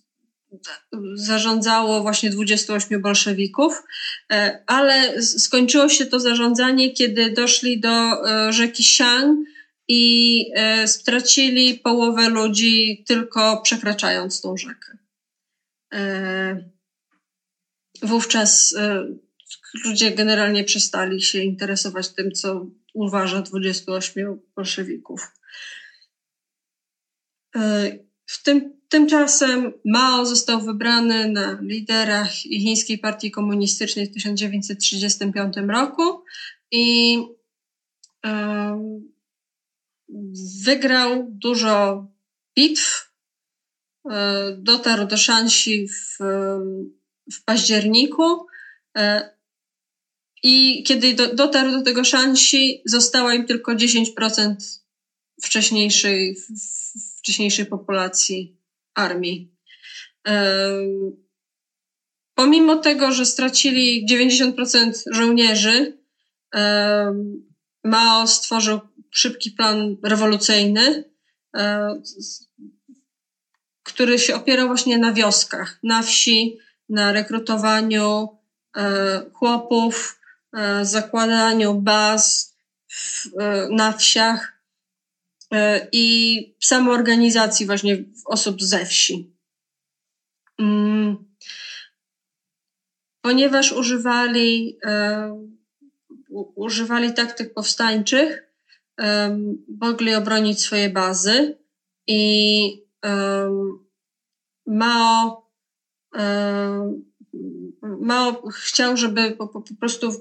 zarządzało 1.15 2.01
właśnie 2.01 2.29
28 2.29 3.01
bolszewików, 3.01 3.83
e, 4.31 4.63
ale 4.67 5.21
skończyło 5.21 5.89
się 5.89 6.05
to 6.05 6.19
zarządzanie, 6.19 6.93
kiedy 6.93 7.31
doszli 7.31 7.79
do 7.79 7.89
e, 7.89 8.53
rzeki 8.53 8.83
Xiang 8.83 9.39
i 9.87 10.45
e, 10.55 10.87
stracili 10.87 11.75
połowę 11.75 12.29
ludzi 12.29 13.03
tylko 13.07 13.61
przekraczając 13.61 14.41
tą 14.41 14.57
rzekę. 14.57 14.97
Wówczas 18.01 18.75
ludzie 19.85 20.11
generalnie 20.11 20.63
przestali 20.63 21.21
się 21.21 21.43
interesować 21.43 22.09
tym, 22.09 22.31
co 22.31 22.65
uważa 22.93 23.41
28 23.41 24.39
bolszewików. 24.55 25.31
W 28.25 28.43
tym, 28.43 28.76
tymczasem 28.89 29.73
Mao 29.85 30.25
został 30.25 30.61
wybrany 30.61 31.27
na 31.27 31.59
lidera 31.61 32.25
chińskiej 32.25 32.97
partii 32.97 33.31
komunistycznej 33.31 34.07
w 34.07 34.13
1935 34.13 35.53
roku 35.67 36.23
i 36.71 37.17
wygrał 40.63 41.27
dużo 41.29 42.05
bitw, 42.55 43.11
dotarł 44.57 45.07
do 45.07 45.17
Szansi 45.17 45.87
w, 45.87 46.17
w 47.33 47.43
październiku. 47.45 48.45
I 50.43 50.83
kiedy 50.83 51.13
do, 51.13 51.35
dotarł 51.35 51.71
do 51.71 51.81
tego 51.81 52.03
Szansi, 52.03 52.81
została 52.85 53.33
im 53.33 53.45
tylko 53.45 53.75
10% 53.75 54.55
wcześniejszej, 55.41 56.37
wcześniejszej 57.17 57.65
populacji 57.65 58.56
armii. 58.97 59.51
Pomimo 62.35 62.75
tego, 62.75 63.11
że 63.11 63.25
stracili 63.25 64.07
90% 64.11 64.91
żołnierzy, 65.11 65.97
Mao 67.83 68.27
stworzył 68.27 68.79
szybki 69.11 69.51
plan 69.51 69.97
rewolucyjny, 70.03 71.03
który 73.83 74.19
się 74.19 74.35
opierał 74.35 74.67
właśnie 74.67 74.97
na 74.97 75.13
wioskach, 75.13 75.79
na 75.83 76.01
wsi, 76.01 76.57
na 76.89 77.11
rekrutowaniu 77.11 78.37
chłopów, 79.33 80.19
zakładaniu 80.81 81.73
baz 81.73 82.55
na 83.69 83.93
wsiach 83.93 84.56
i 85.91 86.55
samoorganizacji 86.59 87.65
właśnie 87.65 88.03
osób 88.25 88.63
ze 88.63 88.85
wsi. 88.85 89.31
Mm 90.59 91.27
ponieważ 93.27 93.71
używali, 93.71 94.79
używali 96.55 97.13
taktyk 97.13 97.53
powstańczych, 97.53 98.43
mogli 99.81 100.15
obronić 100.15 100.61
swoje 100.61 100.89
bazy 100.89 101.57
i 102.07 102.83
Mao, 104.67 105.51
Mao 107.81 108.49
chciał, 108.49 108.97
żeby 108.97 109.31
po, 109.31 109.47
po, 109.47 109.61
po 109.61 109.75
prostu 109.79 110.11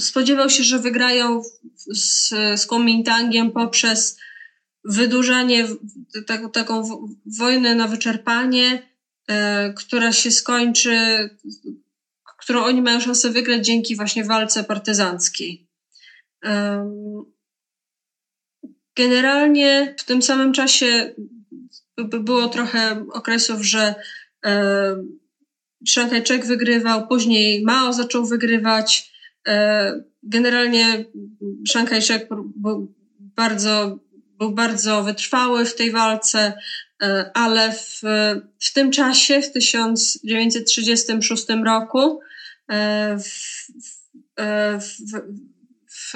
spodziewał 0.00 0.50
się, 0.50 0.62
że 0.62 0.78
wygrają 0.78 1.42
z, 1.76 2.28
z 2.60 2.66
Kuomintangiem 2.66 3.50
poprzez 3.50 4.18
wydłużanie, 4.84 5.68
tak, 6.26 6.52
taką 6.52 6.82
wojnę 7.38 7.74
na 7.74 7.88
wyczerpanie, 7.88 8.88
e, 9.28 9.72
która 9.72 10.12
się 10.12 10.30
skończy 10.30 11.28
którą 12.42 12.64
oni 12.64 12.82
mają 12.82 13.00
szansę 13.00 13.30
wygrać 13.30 13.66
dzięki 13.66 13.96
właśnie 13.96 14.24
walce 14.24 14.64
partyzanckiej. 14.64 15.68
Generalnie 18.96 19.94
w 19.98 20.04
tym 20.04 20.22
samym 20.22 20.52
czasie 20.52 21.14
było 21.96 22.48
trochę 22.48 23.06
okresów, 23.12 23.62
że 23.62 23.94
Chiang 25.88 26.10
Kai-shek 26.10 26.46
wygrywał, 26.46 27.08
później 27.08 27.62
Mao 27.64 27.92
zaczął 27.92 28.26
wygrywać. 28.26 29.12
E, 29.48 30.04
generalnie 30.22 31.04
Kai-shek 31.88 32.26
był 32.56 32.94
bardzo, 33.18 33.98
był 34.42 34.52
bardzo 34.54 35.02
wytrwały 35.02 35.64
w 35.64 35.74
tej 35.74 35.90
walce, 35.90 36.52
e, 37.02 37.30
ale 37.34 37.72
w, 37.72 38.00
w 38.58 38.72
tym 38.72 38.90
czasie, 38.90 39.42
w 39.42 39.52
1936 39.52 41.46
roku, 41.64 42.20
E, 42.72 43.18
e, 44.36 44.78
w, 44.80 44.96
w, 45.90 46.14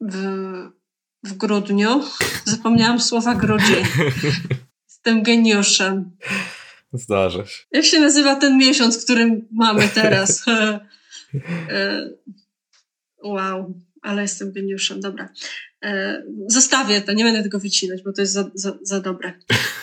w, 0.00 0.22
w, 1.24 1.32
grudniu. 1.32 2.04
Zapomniałam 2.44 3.00
słowa 3.00 3.34
grudzień. 3.34 3.84
Jestem 4.88 5.22
geniuszem. 5.22 6.16
Zdarza 6.92 7.46
się. 7.46 7.64
Jak 7.72 7.84
się 7.84 8.00
nazywa 8.00 8.36
ten 8.36 8.58
miesiąc, 8.58 9.04
który 9.04 9.40
mamy 9.52 9.88
teraz? 9.88 10.44
E, 13.24 13.28
wow, 13.28 13.74
ale 14.02 14.22
jestem 14.22 14.52
geniuszem. 14.52 15.00
Dobra. 15.00 15.28
E, 15.84 16.22
zostawię 16.48 17.00
to, 17.00 17.12
nie 17.12 17.24
będę 17.24 17.42
tego 17.42 17.58
wycinać, 17.58 18.02
bo 18.02 18.12
to 18.12 18.20
jest 18.20 18.32
za, 18.32 18.50
za, 18.54 18.78
za 18.82 19.00
dobre. 19.00 19.32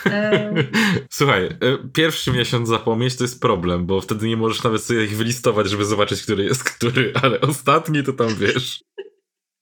E... 0.06 0.54
Słuchaj, 1.10 1.44
e, 1.44 1.58
pierwszy 1.94 2.32
miesiąc 2.32 2.68
zapomnieć 2.68 3.16
to 3.16 3.24
jest 3.24 3.40
problem, 3.40 3.86
bo 3.86 4.00
wtedy 4.00 4.28
nie 4.28 4.36
możesz 4.36 4.62
nawet 4.62 4.82
sobie 4.82 5.04
ich 5.04 5.16
wylistować, 5.16 5.70
żeby 5.70 5.84
zobaczyć, 5.84 6.22
który 6.22 6.44
jest 6.44 6.64
który, 6.64 7.12
ale 7.22 7.40
ostatni 7.40 8.04
to 8.04 8.12
tam 8.12 8.36
wiesz. 8.36 8.84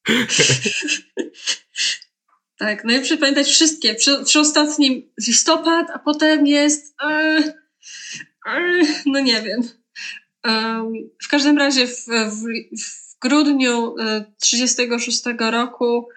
tak, 2.59 2.85
najlepsze 2.85 3.14
no 3.14 3.21
pamiętać 3.21 3.47
wszystkie. 3.47 3.95
Przy, 3.95 4.25
przy 4.25 4.41
ostatnim 4.41 5.11
listopad, 5.27 5.91
a 5.95 5.99
potem 5.99 6.47
jest. 6.47 6.95
E, 7.03 7.43
e, 8.47 8.81
no 9.07 9.21
nie 9.21 9.43
wiem. 9.43 9.62
w 11.23 11.29
każdym 11.29 11.59
razie 11.59 11.87
w, 11.87 12.05
w, 12.07 12.43
w 12.83 13.08
grudniu 13.20 13.94
1936 14.40 15.22
roku 15.50 16.09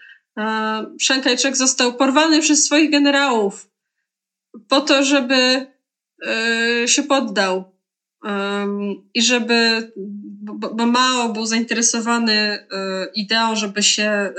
Chiang 1.01 1.23
Kai-shek 1.23 1.55
został 1.55 1.93
porwany 1.93 2.41
przez 2.41 2.65
swoich 2.65 2.91
generałów 2.91 3.69
po 4.67 4.81
to, 4.81 5.03
żeby 5.03 5.67
e, 6.25 6.87
się 6.87 7.03
poddał 7.03 7.71
i 9.13 9.21
żeby, 9.21 9.91
bo 10.73 10.85
Mao 10.85 11.33
był 11.33 11.45
zainteresowany 11.45 12.67
ideą, 13.15 13.55
żeby 13.55 13.83
się 13.83 14.33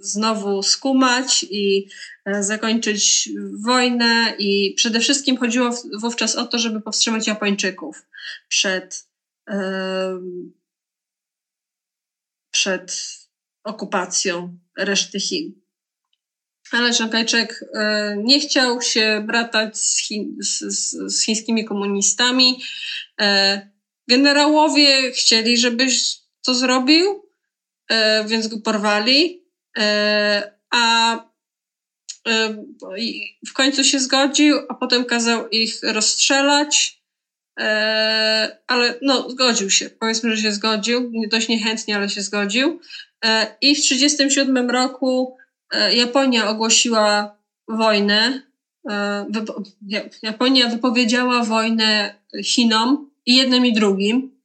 znowu 0.00 0.62
skumać 0.62 1.46
i 1.50 1.88
zakończyć 2.40 3.30
wojnę. 3.64 4.34
I 4.38 4.74
przede 4.76 5.00
wszystkim 5.00 5.36
chodziło 5.36 5.70
wówczas 6.00 6.36
o 6.36 6.46
to, 6.46 6.58
żeby 6.58 6.80
powstrzymać 6.80 7.26
Japończyków 7.26 8.06
przed 8.48 9.08
przed 12.56 12.98
okupacją 13.64 14.58
reszty 14.78 15.20
Chin. 15.20 15.60
Ale 16.72 16.94
Szangajczek 16.94 17.64
e, 17.74 18.16
nie 18.24 18.40
chciał 18.40 18.82
się 18.82 19.24
bratać 19.26 19.78
z, 19.78 20.08
z, 20.38 20.90
z, 21.12 21.22
chińskimi 21.24 21.64
komunistami. 21.64 22.62
E, 23.20 23.70
generałowie 24.08 25.12
chcieli, 25.12 25.58
żebyś 25.58 26.16
to 26.44 26.54
zrobił, 26.54 27.28
e, 27.90 28.24
więc 28.24 28.46
go 28.48 28.58
porwali. 28.58 29.46
A 30.70 31.16
w 33.48 33.52
końcu 33.52 33.84
się 33.84 34.00
zgodził, 34.00 34.56
a 34.68 34.74
potem 34.74 35.04
kazał 35.04 35.48
ich 35.48 35.82
rozstrzelać. 35.82 37.02
Ale 38.66 38.94
no, 39.02 39.30
zgodził 39.30 39.70
się. 39.70 39.90
Powiedzmy, 39.90 40.36
że 40.36 40.42
się 40.42 40.52
zgodził. 40.52 41.12
Dość 41.30 41.48
niechętnie, 41.48 41.96
ale 41.96 42.08
się 42.08 42.22
zgodził. 42.22 42.80
E, 43.24 43.56
I 43.60 43.74
w 43.74 43.82
1937 43.82 44.70
roku 44.70 45.36
e, 45.70 45.94
Japonia 45.94 46.48
ogłosiła 46.48 47.36
wojnę. 47.68 48.42
E, 48.90 49.26
Japonia 50.22 50.68
wypowiedziała 50.68 51.44
wojnę 51.44 52.14
Chinom 52.44 53.10
i 53.26 53.36
jednym 53.36 53.66
i 53.66 53.72
drugim. 53.72 54.36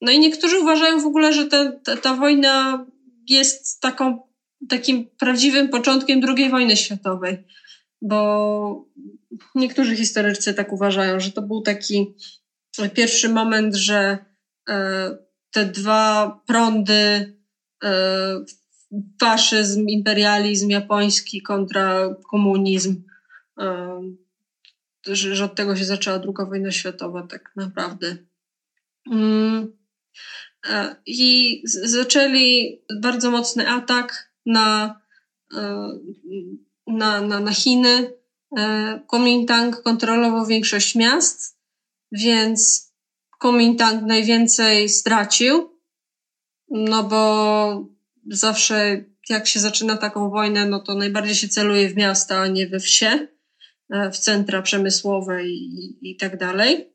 No 0.00 0.12
i 0.12 0.18
niektórzy 0.18 0.58
uważają 0.58 1.00
w 1.00 1.06
ogóle, 1.06 1.32
że 1.32 1.46
ta, 1.46 1.72
ta, 1.72 1.96
ta 1.96 2.14
wojna 2.14 2.86
jest 3.28 3.80
taką, 3.80 4.22
takim 4.68 5.06
prawdziwym 5.18 5.68
początkiem 5.68 6.20
II 6.36 6.50
wojny 6.50 6.76
światowej, 6.76 7.44
bo 8.02 8.88
niektórzy 9.54 9.96
historycy 9.96 10.54
tak 10.54 10.72
uważają, 10.72 11.20
że 11.20 11.32
to 11.32 11.42
był 11.42 11.62
taki 11.62 12.14
pierwszy 12.94 13.28
moment, 13.28 13.74
że 13.74 14.18
te 15.56 15.64
dwa 15.64 16.40
prądy, 16.46 17.36
e, 17.84 18.44
faszyzm, 19.20 19.88
imperializm 19.88 20.70
japoński 20.70 21.42
kontra 21.42 22.14
komunizm, 22.30 23.02
e, 23.60 24.00
że, 25.06 25.44
od 25.44 25.54
tego 25.54 25.76
się 25.76 25.84
zaczęła 25.84 26.18
druga 26.18 26.44
wojna 26.44 26.70
światowa 26.70 27.22
tak 27.22 27.52
naprawdę. 27.56 28.16
Mm, 29.10 29.72
e, 30.68 30.96
I 31.06 31.62
zaczęli 31.84 32.80
bardzo 33.00 33.30
mocny 33.30 33.68
atak 33.68 34.32
na, 34.46 35.00
na, 36.86 37.20
na, 37.20 37.40
na 37.40 37.52
Chiny. 37.52 38.12
Kuomintang 39.06 39.82
kontrolował 39.82 40.46
większość 40.46 40.94
miast, 40.94 41.58
więc 42.12 42.92
Kuomintang 43.38 44.02
najwięcej 44.02 44.88
stracił, 44.88 45.80
no 46.68 47.04
bo 47.04 47.88
zawsze 48.26 49.04
jak 49.28 49.46
się 49.46 49.60
zaczyna 49.60 49.96
taką 49.96 50.30
wojnę, 50.30 50.66
no 50.66 50.80
to 50.80 50.94
najbardziej 50.94 51.34
się 51.34 51.48
celuje 51.48 51.88
w 51.88 51.96
miasta, 51.96 52.40
a 52.40 52.46
nie 52.46 52.66
we 52.66 52.80
wsie, 52.80 53.28
e, 53.90 54.10
w 54.10 54.18
centra 54.18 54.62
przemysłowe 54.62 55.46
i, 55.46 55.98
i 56.10 56.16
tak 56.16 56.38
dalej. 56.38 56.92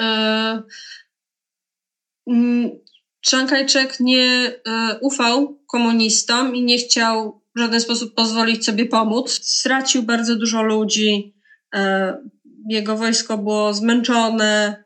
E, 0.00 0.62
mm, 2.26 2.70
Chiang 3.26 3.50
Kai-shek 3.50 4.00
nie 4.00 4.52
ufał 5.00 5.58
komunistom 5.66 6.56
i 6.56 6.62
nie 6.62 6.78
chciał 6.78 7.41
w 7.56 7.60
żaden 7.60 7.80
sposób 7.80 8.14
pozwolić 8.14 8.64
sobie 8.64 8.86
pomóc. 8.86 9.30
Stracił 9.42 10.02
bardzo 10.02 10.36
dużo 10.36 10.62
ludzi, 10.62 11.34
jego 12.68 12.96
wojsko 12.96 13.38
było 13.38 13.74
zmęczone, 13.74 14.84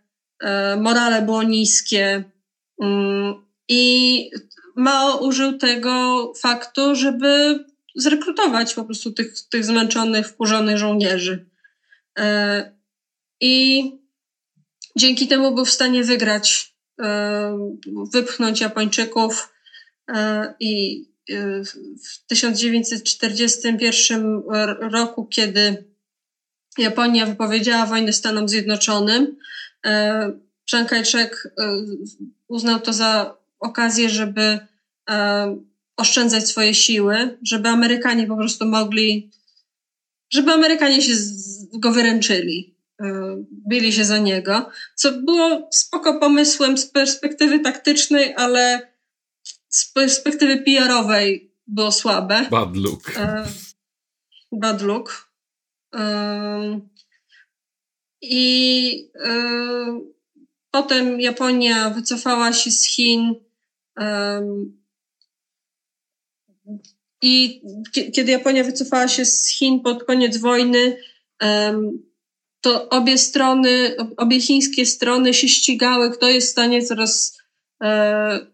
morale 0.76 1.22
było 1.22 1.42
niskie 1.42 2.24
mm, 2.83 3.35
i 3.68 4.31
Mao 4.76 5.18
użył 5.18 5.59
tego 5.59 6.33
faktu, 6.40 6.94
żeby 6.94 7.64
zrekrutować 7.94 8.74
po 8.74 8.85
prostu 8.85 9.12
tych, 9.12 9.35
tych 9.48 9.64
zmęczonych, 9.64 10.29
wkurzonych 10.29 10.79
żołnierzy. 10.79 11.46
E, 12.18 12.72
I 13.40 13.83
dzięki 14.96 15.29
temu 15.29 15.55
był 15.55 15.64
w 15.64 15.70
stanie 15.70 16.05
wygrać, 16.05 16.74
e, 17.02 17.59
wypchnąć 18.12 18.61
Japończyków 18.61 19.52
e, 20.09 20.55
i 20.61 21.05
w 21.29 22.27
1941 22.27 24.43
roku, 24.81 25.27
kiedy 25.27 25.85
Japonia 26.79 27.27
wypowiedziała 27.27 27.87
wojnę 27.87 28.12
Stanom 28.12 28.49
Zjednoczonym, 28.49 29.37
Chiang 30.71 30.89
Kai-shek 30.89 31.53
uznał 32.49 32.81
to 32.81 32.93
za 32.93 33.37
okazję, 33.61 34.11
żeby 34.11 34.59
oszczędzać 35.97 36.49
swoje 36.49 36.75
siły, 36.75 37.39
żeby 37.43 37.69
Amerykanie 37.69 38.27
po 38.27 38.37
prostu 38.37 38.67
mogli, 38.67 39.31
żeby 40.31 40.53
Amerykanie 40.53 41.03
się 41.03 41.12
go 41.73 41.93
wyręczyli, 41.93 42.75
e, 43.01 43.37
byli 43.51 43.93
się 43.93 44.05
za 44.05 44.19
niego, 44.19 44.71
co 44.95 45.12
było 45.12 45.69
spoko 45.73 46.21
pomysłem 46.21 46.79
z 46.79 46.87
perspektywy 46.87 47.61
taktycznej, 47.61 48.35
ale 48.37 48.89
z 49.77 49.93
perspektywy 49.93 50.59
PR-owej 50.59 51.53
było 51.67 51.93
słabe. 51.93 52.47
Bad 52.51 52.77
look. 52.77 53.12
E, 53.17 53.47
bad 54.53 54.83
look. 54.83 55.31
E, 55.95 56.81
I 58.23 59.11
potem 60.71 61.21
Japonia 61.21 61.91
wycofała 61.91 62.53
się 62.53 62.71
z 62.71 62.85
Chin 62.85 63.35
i 67.23 67.62
kiedy 68.15 68.33
Japonia 68.33 68.65
wycofała 68.65 69.09
się 69.09 69.25
z 69.25 69.49
Chin 69.49 69.81
pod 69.81 70.05
koniec 70.05 70.37
wojny, 70.37 70.99
to 72.61 72.89
obie 72.89 73.19
strony, 73.19 73.97
obie 74.17 74.41
chińskie 74.41 74.87
strony 74.87 75.35
się 75.35 75.49
ścigały, 75.49 76.11
kto 76.11 76.29
jest 76.29 76.49
w 76.49 76.51
stanie 76.51 76.83
coraz 76.83 77.39
e, 77.83 78.47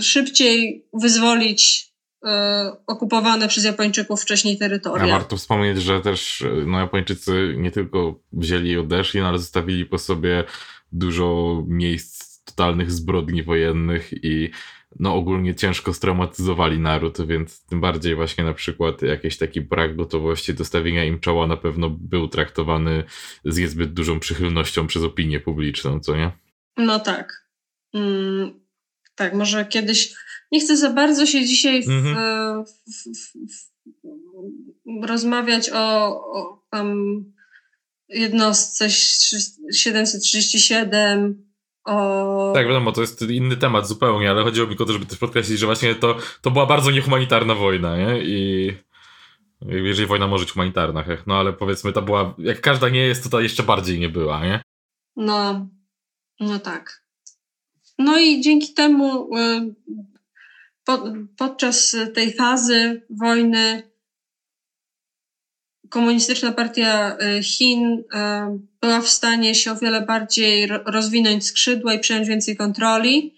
szybciej 0.00 0.86
wyzwolić 0.92 1.92
e, 2.24 2.72
okupowane 2.86 3.48
przez 3.48 3.64
Japończyków 3.64 4.22
wcześniej 4.22 4.58
terytoria. 4.58 5.14
A 5.14 5.18
warto 5.18 5.36
wspomnieć, 5.36 5.82
że 5.82 6.00
też 6.00 6.44
no, 6.66 6.78
Japończycy 6.78 7.54
nie 7.58 7.70
tylko 7.70 8.20
wzięli 8.32 8.70
i 8.70 8.78
odeszli, 8.78 9.20
no, 9.20 9.28
ale 9.28 9.38
zostawili 9.38 9.86
po 9.86 9.98
sobie 9.98 10.44
dużo 10.92 11.62
miejsc 11.68 12.44
totalnych 12.44 12.90
zbrodni 12.90 13.42
wojennych 13.42 14.24
i 14.24 14.50
no 14.98 15.14
ogólnie 15.14 15.54
ciężko 15.54 15.92
straumatyzowali 15.94 16.78
naród, 16.78 17.26
więc 17.26 17.66
tym 17.66 17.80
bardziej 17.80 18.14
właśnie 18.14 18.44
na 18.44 18.54
przykład 18.54 19.02
jakiś 19.02 19.38
taki 19.38 19.60
brak 19.60 19.96
gotowości 19.96 20.54
do 20.54 20.64
stawienia 20.64 21.04
im 21.04 21.20
czoła 21.20 21.46
na 21.46 21.56
pewno 21.56 21.90
był 21.90 22.28
traktowany 22.28 23.04
z 23.44 23.58
niezbyt 23.58 23.92
dużą 23.92 24.20
przychylnością 24.20 24.86
przez 24.86 25.02
opinię 25.02 25.40
publiczną, 25.40 26.00
co 26.00 26.16
nie? 26.16 26.30
No 26.76 27.00
tak. 27.00 27.48
Mm, 27.94 28.60
tak, 29.14 29.34
może 29.34 29.64
kiedyś. 29.64 30.14
Nie 30.52 30.60
chcę 30.60 30.76
za 30.76 30.90
bardzo 30.90 31.26
się 31.26 31.44
dzisiaj 31.44 31.82
w, 31.82 31.88
mhm. 31.88 32.64
w, 32.64 33.04
w, 33.54 33.70
rozmawiać 35.06 35.70
o, 35.70 36.06
o 36.32 36.62
tam 36.70 36.96
jednostce 38.08 38.90
737 39.72 41.50
o... 41.84 42.52
Tak, 42.54 42.66
wiadomo, 42.66 42.92
to 42.92 43.00
jest 43.00 43.22
inny 43.22 43.56
temat 43.56 43.88
zupełnie, 43.88 44.30
ale 44.30 44.42
chodziło 44.42 44.66
mi 44.66 44.78
o 44.78 44.84
to, 44.84 44.92
żeby 44.92 45.06
też 45.06 45.18
podkreślić, 45.18 45.58
że 45.58 45.66
właśnie 45.66 45.94
to, 45.94 46.16
to 46.42 46.50
była 46.50 46.66
bardzo 46.66 46.90
niehumanitarna 46.90 47.54
wojna, 47.54 47.96
nie? 47.96 48.22
I 48.22 48.72
jeżeli 49.66 50.06
wojna 50.06 50.26
może 50.26 50.44
być 50.44 50.52
humanitarna, 50.52 51.04
no 51.26 51.34
ale 51.38 51.52
powiedzmy, 51.52 51.92
to 51.92 52.02
była, 52.02 52.34
jak 52.38 52.60
każda 52.60 52.88
nie 52.88 53.00
jest, 53.00 53.24
to 53.24 53.30
ta 53.30 53.40
jeszcze 53.40 53.62
bardziej 53.62 54.00
nie 54.00 54.08
była, 54.08 54.44
nie? 54.44 54.62
No, 55.16 55.68
no 56.40 56.58
tak. 56.58 56.99
No 58.00 58.18
i 58.18 58.40
dzięki 58.40 58.74
temu 58.74 59.36
y, 59.36 59.74
po, 60.84 61.04
podczas 61.36 61.96
tej 62.14 62.32
fazy 62.32 63.02
wojny 63.10 63.82
komunistyczna 65.88 66.52
partia 66.52 67.16
y, 67.38 67.42
Chin 67.42 67.84
y, 67.84 68.04
była 68.80 69.00
w 69.00 69.08
stanie 69.08 69.54
się 69.54 69.72
o 69.72 69.76
wiele 69.76 70.00
bardziej 70.00 70.66
rozwinąć 70.66 71.46
skrzydła 71.46 71.94
i 71.94 71.98
przejąć 71.98 72.28
więcej 72.28 72.56
kontroli. 72.56 73.34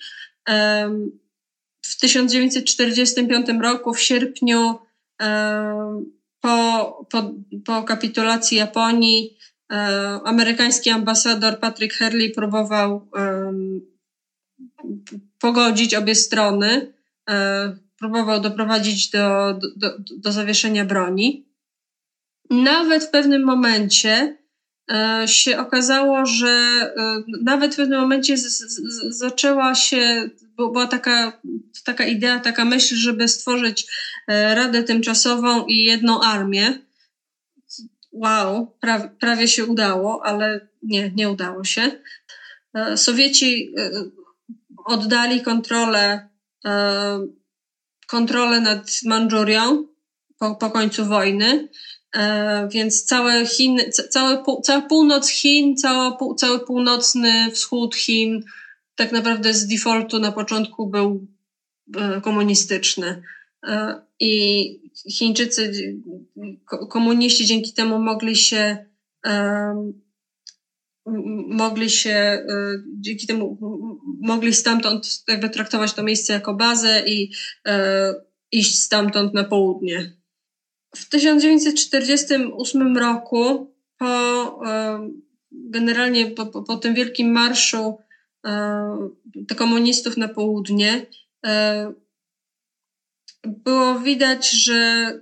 W 1.83 2.01
1945 2.01 3.47
roku, 3.63 3.95
w 3.95 4.01
sierpniu, 4.01 4.79
po, 6.41 7.07
po, 7.11 7.35
po 7.65 7.83
kapitulacji 7.83 8.59
Japonii, 8.59 9.37
amerykański 10.25 10.91
ambasador 10.91 11.59
Patrick 11.61 11.95
Herley 11.95 12.31
próbował 12.31 13.09
pogodzić 15.39 15.95
obie 15.95 16.15
strony, 16.15 16.93
e, 17.31 17.77
próbował 17.99 18.41
doprowadzić 18.41 19.11
do, 19.11 19.59
do, 19.77 19.99
do 20.17 20.33
zawieszenia 20.33 20.85
broni 20.85 21.53
nawet 22.53 23.05
w 23.05 23.11
pewnym 23.11 23.45
momencie 23.45 24.37
e, 24.93 25.29
się 25.29 25.59
okazało, 25.59 26.27
że 26.27 26.49
e, 26.49 27.23
nawet 27.43 27.75
w 27.75 27.77
pewnym 27.77 28.01
momencie 28.01 28.37
z, 28.37 28.59
z, 28.59 29.19
zaczęła 29.19 29.75
się, 29.75 30.31
była 30.57 30.87
taka, 30.87 31.41
taka 31.85 32.05
idea, 32.05 32.41
taka 32.41 32.65
myśl, 32.65 32.97
żeby 32.97 33.29
stworzyć 33.29 33.87
Radę 34.29 34.83
Tymczasową 34.83 35.67
i 35.67 35.79
jedną 35.79 36.21
armię. 36.21 36.79
Wow, 38.13 38.77
pra, 38.81 39.09
prawie 39.21 39.49
się 39.49 39.65
udało, 39.65 40.27
ale 40.27 40.69
nie, 40.83 41.11
nie 41.11 41.31
udało 41.31 41.65
się. 41.65 41.91
Sowieci 42.97 43.75
oddali 44.85 45.43
kontrolę, 45.43 46.29
kontrolę 48.07 48.61
nad 48.61 48.91
Mandżurią 49.05 49.87
po, 50.39 50.55
po 50.55 50.71
końcu 50.71 51.07
wojny 51.07 51.69
E, 52.17 52.69
więc 52.73 53.05
całe 53.05 53.47
Chiny, 53.47 53.91
całe, 53.91 54.43
cała 54.63 54.81
północ 54.81 55.29
Chin, 55.29 55.77
cała, 55.77 56.19
cały 56.37 56.61
północny 56.61 57.51
wschód 57.51 57.97
Chin 57.97 58.41
tak 58.95 59.13
naprawdę 59.13 59.55
z 59.55 59.67
defaultu 59.67 60.19
na 60.19 60.33
początku 60.33 60.87
był 60.87 61.27
e, 61.97 62.21
komunistyczny. 62.21 63.23
E, 63.67 64.01
I 64.21 64.83
Chińczycy, 65.11 65.97
komuniści 66.91 67.47
dzięki 67.47 67.73
temu 67.73 67.99
mogli 67.99 68.37
się 68.37 68.87
mogli 71.49 71.91
się, 71.91 72.47
dzięki 73.01 73.27
temu 73.27 73.59
mogli 74.21 74.55
stamtąd 74.55 75.25
jakby 75.29 75.51
traktować 75.51 75.93
to 75.93 76.03
miejsce 76.03 76.33
jako 76.33 76.55
bazę 76.55 77.03
i 77.07 77.33
iść 78.53 78.79
stamtąd 78.79 79.35
na 79.35 79.45
południe. 79.45 80.13
W 80.97 81.09
1948 81.09 82.97
roku, 82.99 83.75
po, 83.99 84.07
e, 84.67 85.09
generalnie 85.53 86.27
po, 86.27 86.47
po, 86.47 86.63
po 86.63 86.77
tym 86.77 86.95
wielkim 86.95 87.33
marszu 87.33 87.99
e, 88.47 89.55
komunistów 89.57 90.17
na 90.17 90.29
południe, 90.29 91.07
e, 91.47 91.93
było 93.47 93.99
widać, 93.99 94.51
że 94.51 95.13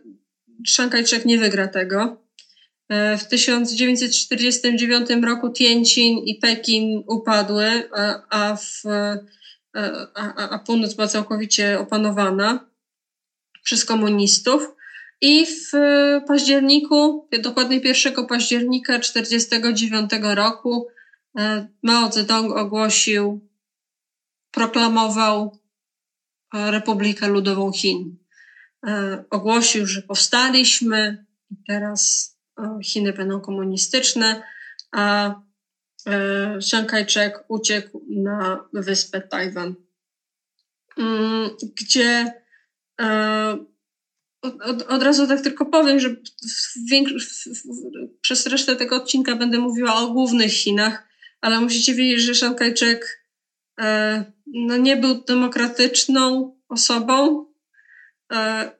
Szankajczek 0.66 1.24
nie 1.24 1.38
wygra 1.38 1.68
tego. 1.68 2.22
W 3.18 3.24
1949 3.24 5.08
roku 5.24 5.50
Tianjin 5.50 6.18
i 6.18 6.34
Pekin 6.34 7.02
upadły, 7.06 7.90
a, 8.30 8.56
w, 8.56 8.82
a, 10.14 10.48
a 10.50 10.58
północ 10.58 10.94
była 10.94 11.08
całkowicie 11.08 11.78
opanowana 11.78 12.70
przez 13.62 13.84
komunistów. 13.84 14.74
I 15.20 15.46
w 15.46 15.70
październiku, 16.26 17.28
dokładnie 17.42 17.80
1 17.84 18.26
października 18.26 18.98
1949 18.98 20.10
roku 20.22 20.88
e, 21.38 21.68
Mao 21.82 22.12
Zedong 22.12 22.56
ogłosił, 22.56 23.48
proklamował 24.50 25.58
e, 26.54 26.70
Republikę 26.70 27.28
Ludową 27.28 27.72
Chin. 27.72 28.16
E, 28.86 29.24
ogłosił, 29.30 29.86
że 29.86 30.02
powstaliśmy 30.02 31.26
i 31.50 31.56
teraz 31.66 32.36
Chiny 32.84 33.12
będą 33.12 33.40
komunistyczne, 33.40 34.42
a 34.92 35.34
Chiang 36.62 36.90
Kai-shek 36.90 37.44
uciekł 37.48 38.06
na 38.10 38.64
wyspę 38.72 39.20
Tajwan, 39.20 39.74
mm, 40.98 41.50
gdzie 41.74 42.32
od, 44.42 44.62
od, 44.62 44.82
od, 44.82 45.02
razu 45.02 45.26
tak 45.26 45.40
tylko 45.40 45.66
powiem, 45.66 46.00
że 46.00 46.10
w 46.10 46.14
w, 47.18 47.46
w, 47.46 48.20
przez 48.20 48.46
resztę 48.46 48.76
tego 48.76 48.96
odcinka 48.96 49.36
będę 49.36 49.58
mówiła 49.58 49.94
o 49.94 50.10
głównych 50.10 50.52
Chinach, 50.52 51.08
ale 51.40 51.60
musicie 51.60 51.94
wiedzieć, 51.94 52.20
że 52.20 52.34
Chiang 52.34 52.58
Kai-shek 52.58 53.24
e, 53.80 54.24
no 54.46 54.76
nie 54.76 54.96
był 54.96 55.24
demokratyczną 55.24 56.52
osobą 56.68 57.40
e, 57.42 57.49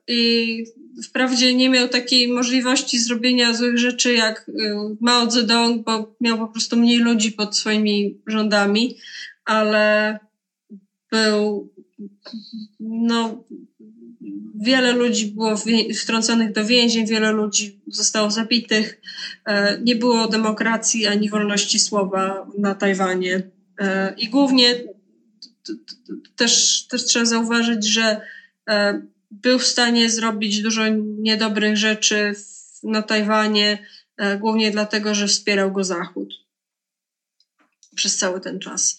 i 0.08 0.64
wprawdzie 1.04 1.54
nie 1.54 1.70
miał 1.70 1.88
takiej 1.88 2.28
możliwości 2.28 2.98
zrobienia 2.98 3.54
złych 3.54 3.78
rzeczy 3.78 4.12
jak 4.14 4.48
e, 4.48 4.96
Mao 5.00 5.30
Zedong, 5.30 5.84
bo 5.84 6.16
miał 6.20 6.38
po 6.38 6.48
prostu 6.48 6.76
mniej 6.76 6.98
ludzi 6.98 7.32
pod 7.32 7.56
swoimi 7.56 8.20
rządami, 8.26 8.96
ale 9.44 10.18
był 11.10 11.72
no 12.80 13.44
wiele 14.60 14.92
ludzi 14.92 15.26
było 15.26 15.54
wtrąconych 16.00 16.52
do 16.52 16.64
więzień, 16.64 17.06
wiele 17.06 17.32
ludzi 17.32 17.80
zostało 17.86 18.30
zabitych. 18.30 19.00
E, 19.46 19.80
nie 19.80 19.96
było 19.96 20.28
demokracji 20.28 21.06
ani 21.06 21.30
wolności 21.30 21.78
słowa 21.78 22.46
na 22.58 22.74
Tajwanie. 22.74 23.42
E, 23.80 24.14
I 24.18 24.28
głównie 24.28 24.74
też, 26.36 26.86
też 26.86 27.04
trzeba 27.04 27.24
zauważyć, 27.24 27.86
że 27.86 28.20
e, 28.68 29.02
był 29.30 29.58
w 29.58 29.66
stanie 29.66 30.10
zrobić 30.10 30.62
dużo 30.62 30.82
niedobrych 31.18 31.76
rzeczy 31.76 32.34
na 32.82 33.02
Tajwanie, 33.02 33.86
głównie 34.40 34.70
dlatego, 34.70 35.14
że 35.14 35.26
wspierał 35.26 35.72
go 35.72 35.84
Zachód 35.84 36.34
przez 37.94 38.16
cały 38.16 38.40
ten 38.40 38.58
czas. 38.58 38.98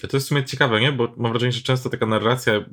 To 0.00 0.16
jest 0.16 0.26
w 0.26 0.28
sumie 0.28 0.44
ciekawe, 0.44 0.80
nie? 0.80 0.92
Bo 0.92 1.14
mam 1.16 1.32
wrażenie, 1.32 1.52
że 1.52 1.60
często 1.60 1.90
taka 1.90 2.06
narracja 2.06 2.64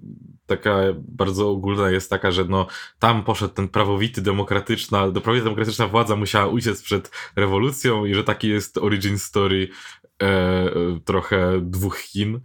taka 0.45 0.80
bardzo 0.98 1.50
ogólna 1.50 1.91
jest 1.91 2.10
taka, 2.10 2.32
że 2.32 2.45
no 2.45 2.68
tam 3.00 3.24
poszedł 3.24 3.54
ten 3.54 3.68
prawowity, 3.70 4.22
demokratyczna, 4.22 5.12
prawowita 5.12 5.43
demokratyczna 5.43 5.88
władza 5.88 6.16
musiała 6.16 6.48
uciec 6.48 6.82
przed 6.82 7.12
rewolucją 7.36 8.06
i 8.06 8.14
że 8.14 8.24
taki 8.24 8.50
jest 8.50 8.78
origin 8.78 9.20
story 9.20 9.70
e, 10.22 10.70
trochę 11.06 11.62
dwóch 11.62 11.98
Chin, 11.98 12.41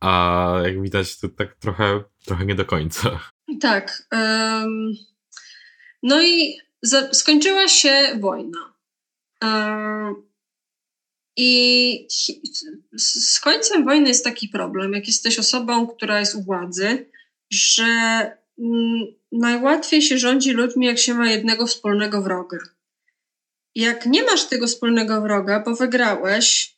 a 0.00 0.52
jak 0.64 0.82
widać 0.82 1.18
to 1.18 1.28
tak 1.28 1.56
trochę, 1.56 2.04
trochę 2.24 2.46
nie 2.46 2.54
do 2.54 2.64
końca. 2.64 3.20
Tak. 3.60 4.08
Um, 4.12 4.92
no 6.02 6.22
i 6.22 6.58
za, 6.82 7.14
skończyła 7.14 7.68
się 7.68 8.18
wojna. 8.20 8.58
Um, 9.42 10.26
i 11.36 12.08
z 12.96 13.40
końcem 13.40 13.84
wojny 13.84 14.08
jest 14.08 14.24
taki 14.24 14.48
problem, 14.48 14.92
jak 14.92 15.06
jesteś 15.06 15.38
osobą, 15.38 15.86
która 15.86 16.20
jest 16.20 16.34
u 16.34 16.42
władzy, 16.42 17.10
że 17.50 17.84
mm, 18.58 19.06
najłatwiej 19.32 20.02
się 20.02 20.18
rządzi 20.18 20.52
ludźmi, 20.52 20.86
jak 20.86 20.98
się 20.98 21.14
ma 21.14 21.30
jednego 21.30 21.66
wspólnego 21.66 22.22
wroga. 22.22 22.58
Jak 23.74 24.06
nie 24.06 24.22
masz 24.22 24.44
tego 24.44 24.66
wspólnego 24.66 25.20
wroga, 25.20 25.60
bo 25.60 25.74
wygrałeś, 25.74 26.75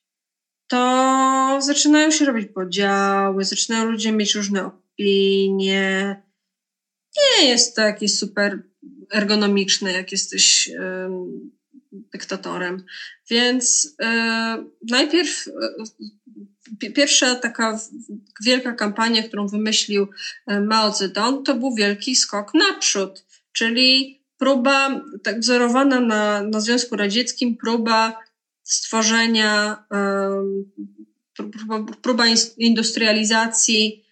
to 0.69 1.59
zaczynają 1.61 2.11
się 2.11 2.25
robić 2.25 2.49
podziały, 2.55 3.45
zaczynają 3.45 3.91
ludzie 3.91 4.13
mieć 4.13 4.35
różne 4.35 4.65
opinie. 4.65 6.23
Nie 7.17 7.49
jest 7.49 7.77
to 7.77 7.83
jakieś 7.83 8.19
super 8.19 8.63
ergonomiczne, 9.13 9.93
jak 9.93 10.13
jesteś 10.13 10.71
dyktatorem. 11.93 12.85
Więc 13.31 13.95
e, 14.03 14.65
najpierw 14.91 15.49
e, 16.83 16.91
pierwsza 16.91 17.35
taka 17.35 17.81
wielka 18.45 18.73
kampania, 18.73 19.23
którą 19.23 19.49
wymyślił 19.49 20.09
e, 20.47 20.61
Mao 20.61 20.93
Zedong, 20.93 21.47
to 21.47 21.55
był 21.55 21.75
wielki 21.75 22.17
skok 22.17 22.55
naprzód, 22.55 23.25
czyli 23.53 24.21
próba, 24.39 25.01
tak 25.23 25.41
wzorowana 25.41 26.01
na, 26.01 26.43
na 26.43 26.61
Związku 26.61 26.97
Radzieckim, 26.97 27.57
próba 27.57 28.19
stworzenia, 28.69 29.85
próba, 32.03 32.25
industrializacji 32.59 34.05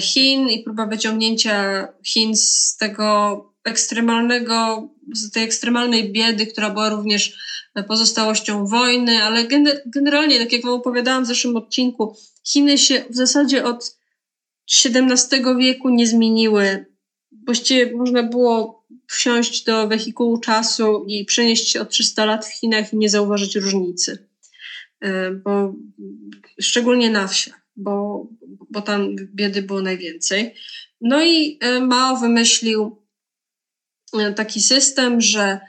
Chin 0.00 0.48
i 0.48 0.62
próba 0.62 0.86
wyciągnięcia 0.86 1.88
Chin 2.04 2.36
z 2.36 2.76
tego 2.76 3.38
ekstremalnego, 3.64 4.88
z 5.12 5.30
tej 5.30 5.44
ekstremalnej 5.44 6.12
biedy, 6.12 6.46
która 6.46 6.70
była 6.70 6.88
również 6.88 7.38
pozostałością 7.88 8.66
wojny, 8.66 9.22
ale 9.22 9.48
generalnie, 9.86 10.38
tak 10.38 10.52
jak 10.52 10.62
Wam 10.62 10.72
opowiadałam 10.72 11.24
w 11.24 11.26
zeszłym 11.26 11.56
odcinku, 11.56 12.16
Chiny 12.46 12.78
się 12.78 13.04
w 13.10 13.16
zasadzie 13.16 13.64
od 13.64 13.96
XVII 14.84 15.42
wieku 15.58 15.88
nie 15.88 16.06
zmieniły. 16.06 16.86
Właściwie 17.46 17.96
można 17.96 18.22
było 18.22 18.83
wsiąść 19.14 19.64
do 19.64 19.88
wehikułu 19.88 20.38
czasu 20.38 21.04
i 21.08 21.24
przenieść 21.24 21.68
się 21.68 21.80
o 21.80 21.84
300 21.84 22.24
lat 22.24 22.46
w 22.46 22.52
Chinach 22.52 22.92
i 22.92 22.96
nie 22.96 23.08
zauważyć 23.08 23.56
różnicy. 23.56 24.28
E, 25.04 25.30
bo 25.30 25.74
szczególnie 26.60 27.10
na 27.10 27.28
wsiach, 27.28 27.60
bo, 27.76 28.26
bo 28.70 28.82
tam 28.82 29.16
biedy 29.34 29.62
było 29.62 29.82
najwięcej. 29.82 30.54
No 31.00 31.24
i 31.24 31.58
e, 31.60 31.80
Mao 31.80 32.16
wymyślił 32.16 33.02
e, 34.18 34.32
taki 34.32 34.60
system, 34.60 35.20
że 35.20 35.60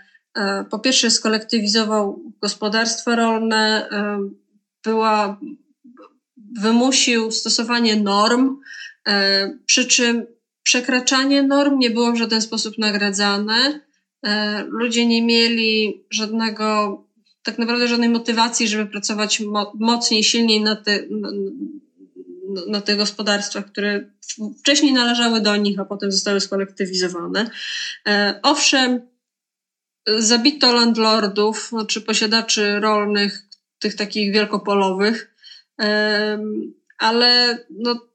po 0.70 0.80
pierwsze 0.80 1.12
skolektywizował 1.12 2.34
gospodarstwa 2.42 3.16
rolne, 3.16 3.90
była, 4.84 5.40
wymusił 6.62 7.32
stosowanie 7.32 7.96
norm, 7.96 8.58
przy 9.66 9.86
czym 9.86 10.26
przekraczanie 10.66 11.44
norm 11.44 11.80
nie 11.80 11.90
było 11.90 12.12
w 12.12 12.18
żaden 12.18 12.42
sposób 12.42 12.78
nagradzane. 12.78 13.80
Ludzie 14.68 15.06
nie 15.06 15.22
mieli 15.22 16.04
żadnego, 16.10 16.98
tak 17.44 17.58
naprawdę 17.58 17.88
żadnej 17.88 18.10
motywacji, 18.10 18.68
żeby 18.68 18.86
pracować 18.86 19.44
mocniej, 19.80 20.24
silniej 20.24 20.62
na, 20.62 20.76
te, 20.76 21.00
na, 21.10 21.30
na 22.68 22.82
tych 22.82 22.98
gospodarstwach, 22.98 23.66
które 23.66 24.10
wcześniej 24.60 24.94
należały 24.94 25.42
do 25.42 25.56
nich, 25.56 25.80
a 25.80 25.86
potem 25.86 26.12
zostały 26.12 26.40
skolektywizowane. 26.40 27.50
Owszem, 28.44 29.02
zabito 30.08 30.74
landlordów, 30.74 31.68
znaczy 31.70 32.02
posiadaczy 32.02 32.80
rolnych, 32.80 33.42
tych 33.80 33.96
takich 33.96 34.34
wielkopolowych, 34.34 35.36
ale 36.98 37.58
no, 37.70 38.08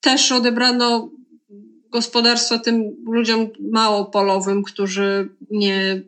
też 0.00 0.32
odebrano 0.32 1.10
gospodarstwa 1.94 2.58
tym 2.58 2.96
ludziom 3.06 3.48
małopolowym, 3.72 4.62
którzy 4.62 5.28
nie, 5.50 6.02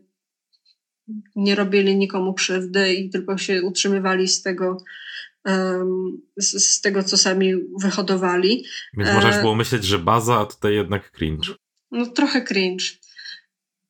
nie 1.36 1.54
robili 1.54 1.96
nikomu 1.96 2.34
krzywdy 2.34 2.94
i 2.94 3.10
tylko 3.10 3.38
się 3.38 3.62
utrzymywali 3.62 4.28
z 4.28 4.42
tego, 4.42 4.76
z, 6.36 6.64
z 6.64 6.80
tego 6.80 7.02
co 7.02 7.18
sami 7.18 7.54
wyhodowali. 7.80 8.64
Więc 8.96 9.12
można 9.12 9.40
było 9.40 9.54
myśleć, 9.54 9.84
że 9.84 9.98
baza, 9.98 10.40
a 10.40 10.46
tutaj 10.46 10.74
jednak 10.74 11.10
cringe. 11.10 11.54
No 11.90 12.06
trochę 12.06 12.42
cringe. 12.42 12.84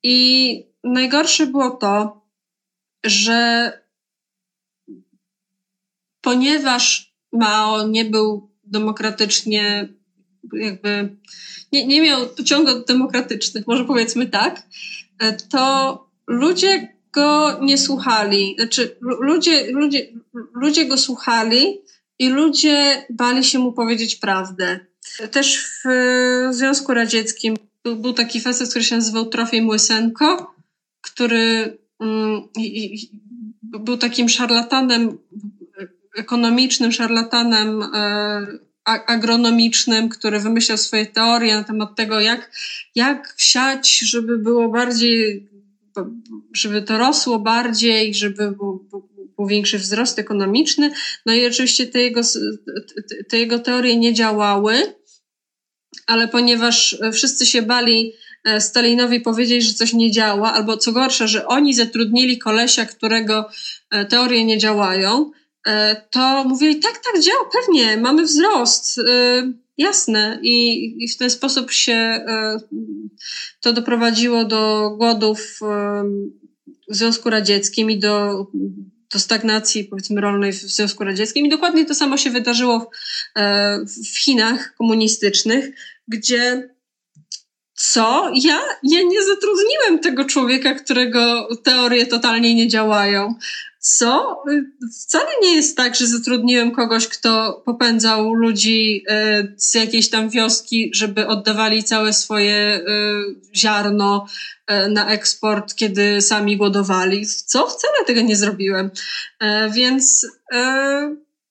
I 0.03 0.67
najgorsze 0.85 1.47
było 1.47 1.71
to, 1.71 2.23
że 3.05 3.73
ponieważ 6.21 7.15
Mao 7.33 7.89
nie 7.89 8.05
był 8.05 8.51
demokratycznie, 8.65 9.89
jakby 10.53 11.17
nie, 11.73 11.87
nie 11.87 12.03
miał 12.03 12.27
pociągów 12.27 12.85
demokratycznych, 12.85 13.67
może 13.67 13.85
powiedzmy 13.85 14.27
tak, 14.27 14.63
to 15.51 16.07
ludzie 16.27 16.97
go 17.13 17.59
nie 17.61 17.79
słuchali. 17.79 18.55
Znaczy, 18.59 18.97
ludzie, 19.01 19.73
ludzie, 19.73 20.09
ludzie 20.55 20.85
go 20.85 20.97
słuchali 20.97 21.81
i 22.19 22.29
ludzie 22.29 23.07
bali 23.11 23.45
się 23.45 23.59
mu 23.59 23.73
powiedzieć 23.73 24.17
prawdę. 24.17 24.81
Też 25.31 25.67
w 25.85 25.89
Związku 26.51 26.95
Radzieckim 26.95 27.57
był, 27.85 27.97
był 27.97 28.13
taki 28.13 28.41
facet, 28.41 28.71
który 28.71 28.85
się 28.85 28.97
nazywał 28.97 29.27
Trofim 29.27 29.69
Łysenko, 29.69 30.55
który 31.01 31.79
mm, 32.01 32.43
był 33.63 33.97
takim 33.97 34.29
szarlatanem 34.29 35.19
ekonomicznym, 36.17 36.93
szarlatanem 36.93 37.83
e, 37.83 38.47
agronomicznym, 38.87 40.09
który 40.09 40.41
wymyślał 40.41 40.79
swoje 40.79 41.07
teorie 41.07 41.55
na 41.55 41.65
temat 41.65 41.97
tego, 41.97 42.21
jak, 42.21 42.51
jak 42.95 43.35
siać, 43.37 43.99
żeby 43.99 44.39
było 44.39 44.69
bardziej, 44.69 45.49
żeby 46.53 46.83
to 46.83 46.99
rosło 46.99 47.39
bardziej, 47.39 48.15
żeby 48.15 48.51
był, 48.51 48.89
był 49.37 49.47
większy 49.47 49.79
wzrost 49.79 50.19
ekonomiczny. 50.19 50.91
No 51.27 51.35
i 51.35 51.47
oczywiście 51.47 51.87
te 51.87 52.01
jego, 52.01 52.21
te 53.29 53.39
jego 53.39 53.59
teorie 53.59 53.97
nie 53.97 54.15
działały, 54.15 54.95
ale 56.07 56.29
ponieważ 56.29 56.99
wszyscy 57.13 57.47
się 57.47 57.63
bali 57.63 58.13
e, 58.45 58.61
Stalinowi 58.61 59.21
powiedzieć, 59.21 59.65
że 59.65 59.75
coś 59.75 59.93
nie 59.93 60.11
działa, 60.11 60.53
albo 60.53 60.77
co 60.77 60.93
gorsza, 60.93 61.27
że 61.27 61.47
oni 61.47 61.75
zatrudnili 61.75 62.39
kolesia, 62.39 62.87
którego 62.87 63.49
e, 63.91 64.05
teorie 64.05 64.45
nie 64.45 64.59
działają, 64.59 65.31
to 66.11 66.45
mówili, 66.45 66.81
tak, 66.81 66.93
tak, 66.93 67.23
działa, 67.23 67.51
pewnie, 67.53 67.97
mamy 67.97 68.23
wzrost, 68.23 69.01
jasne. 69.79 70.39
I, 70.43 70.95
I 71.05 71.09
w 71.09 71.17
ten 71.17 71.31
sposób 71.31 71.71
się 71.71 72.27
to 73.61 73.73
doprowadziło 73.73 74.45
do 74.45 74.91
głodów 74.99 75.61
w 76.91 76.97
Związku 76.97 77.31
Radzieckim 77.31 77.91
i 77.91 77.99
do 77.99 78.47
do 79.13 79.19
stagnacji, 79.19 79.85
powiedzmy, 79.85 80.21
rolnej 80.21 80.53
w 80.53 80.57
Związku 80.57 81.05
Radzieckim. 81.05 81.47
I 81.47 81.49
dokładnie 81.49 81.85
to 81.85 81.95
samo 81.95 82.17
się 82.17 82.31
wydarzyło 82.31 82.81
w, 82.81 82.89
e, 83.39 83.79
w 84.13 84.19
Chinach 84.19 84.75
komunistycznych, 84.75 85.71
gdzie 86.09 86.69
co? 87.75 88.31
Ja, 88.35 88.61
ja 88.83 89.03
nie 89.03 89.25
zatrudniłem 89.25 89.99
tego 89.99 90.25
człowieka, 90.25 90.75
którego 90.75 91.49
teorie 91.63 92.07
totalnie 92.07 92.55
nie 92.55 92.69
działają. 92.69 93.35
Co? 93.81 94.43
Wcale 95.03 95.31
nie 95.43 95.57
jest 95.57 95.77
tak, 95.77 95.95
że 95.97 96.07
zatrudniłem 96.07 96.71
kogoś, 96.71 97.09
kto 97.09 97.63
popędzał 97.65 98.33
ludzi 98.33 99.05
e, 99.09 99.49
z 99.57 99.75
jakiejś 99.75 100.11
tam 100.11 100.29
wioski, 100.29 100.91
żeby 100.95 101.27
oddawali 101.27 101.85
całe 101.85 102.13
swoje 102.13 102.55
e, 102.55 102.81
ziarno 103.57 104.27
e, 104.67 104.89
na 104.89 105.11
eksport, 105.11 105.75
kiedy 105.75 106.23
sami 106.23 106.57
głodowali. 106.57 107.27
Co? 107.27 107.67
Wcale 107.67 108.05
tego 108.07 108.21
nie 108.21 108.37
zrobiłem. 108.37 108.91
Więc 109.75 110.27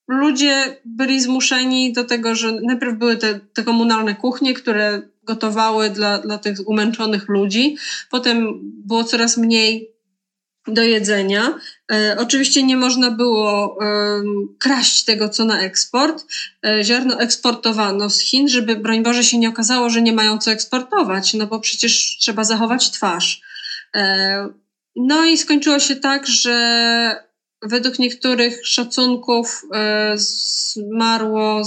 ludzie 0.07 0.78
byli 0.86 1.21
zmuszeni 1.21 1.93
do 1.93 2.03
tego, 2.03 2.36
że 2.36 2.51
najpierw 2.51 2.97
były 2.97 3.17
te, 3.17 3.39
te 3.53 3.63
komunalne 3.63 4.15
kuchnie, 4.15 4.53
które 4.53 5.01
gotowały 5.23 5.89
dla, 5.89 6.17
dla 6.17 6.38
tych 6.38 6.67
umęczonych 6.67 7.30
ludzi. 7.30 7.78
Potem 8.09 8.59
było 8.61 9.03
coraz 9.03 9.38
mniej 9.38 9.95
do 10.68 10.84
jedzenia. 10.84 11.59
E, 11.91 12.16
oczywiście 12.20 12.63
nie 12.63 12.78
można 12.78 13.11
było 13.11 13.78
kraść 14.59 15.03
tego, 15.03 15.30
co 15.30 15.45
na 15.45 15.61
eksport. 15.61 16.26
E, 16.66 16.84
ziarno 16.84 17.20
eksportowano 17.20 18.09
z 18.09 18.20
Chin, 18.20 18.47
żeby, 18.47 18.76
broń 18.76 19.03
Boże, 19.03 19.24
się 19.24 19.38
nie 19.38 19.49
okazało, 19.49 19.89
że 19.89 20.01
nie 20.01 20.13
mają 20.13 20.38
co 20.38 20.51
eksportować, 20.51 21.34
no 21.34 21.47
bo 21.47 21.59
przecież 21.59 22.18
trzeba 22.20 22.43
zachować 22.43 22.91
twarz. 22.91 23.41
E, 23.95 24.49
no 24.95 25.26
i 25.26 25.38
skończyło 25.38 25.80
się 25.80 25.95
tak, 25.95 26.28
że 26.28 27.26
według 27.61 27.99
niektórych 27.99 28.68
szacunków 28.68 29.66
zmarło, 30.16 31.61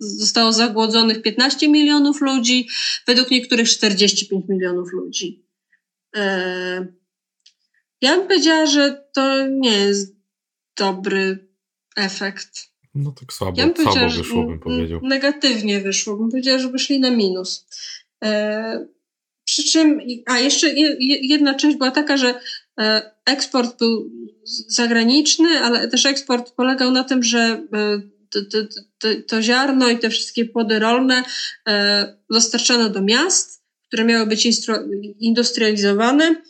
zostało 0.00 0.52
zagłodzonych 0.52 1.22
15 1.22 1.68
milionów 1.68 2.20
ludzi, 2.20 2.68
według 3.06 3.30
niektórych 3.30 3.68
45 3.68 4.44
milionów 4.48 4.92
ludzi. 4.92 5.44
E, 8.02 8.06
ja 8.06 8.16
bym 8.16 8.26
powiedziała, 8.26 8.66
że 8.66 9.04
to 9.12 9.46
nie 9.46 9.78
jest 9.78 10.16
dobry 10.76 11.48
efekt. 11.96 12.72
No 12.94 13.12
tak 13.20 13.32
słabo, 13.32 13.60
ja 13.60 13.66
bym 13.66 13.76
słabo 13.76 14.08
wyszło, 14.08 14.44
bym 14.46 14.60
powiedział. 14.60 15.00
Negatywnie 15.02 15.80
wyszło, 15.80 16.16
bym 16.16 16.30
powiedziała, 16.30 16.58
że 16.58 16.68
wyszli 16.68 17.00
na 17.00 17.10
minus. 17.10 17.66
E, 18.24 18.86
przy 19.44 19.64
czym, 19.64 20.00
a 20.26 20.38
jeszcze 20.38 20.68
jedna 21.22 21.54
część 21.54 21.76
była 21.76 21.90
taka, 21.90 22.16
że 22.16 22.34
e, 22.80 23.10
eksport 23.24 23.78
był 23.78 24.10
zagraniczny, 24.68 25.48
ale 25.60 25.88
też 25.88 26.06
eksport 26.06 26.50
polegał 26.50 26.90
na 26.90 27.04
tym, 27.04 27.22
że 27.22 27.66
e, 27.74 28.00
to, 28.30 28.40
to, 28.44 28.58
to, 28.98 29.08
to 29.28 29.42
ziarno 29.42 29.90
i 29.90 29.98
te 29.98 30.10
wszystkie 30.10 30.44
płody 30.44 30.78
rolne 30.78 31.22
e, 31.68 32.16
dostarczano 32.30 32.88
do 32.88 33.02
miast, 33.02 33.62
które 33.88 34.04
miały 34.04 34.26
być 34.26 34.48
industrializowane 35.20 36.42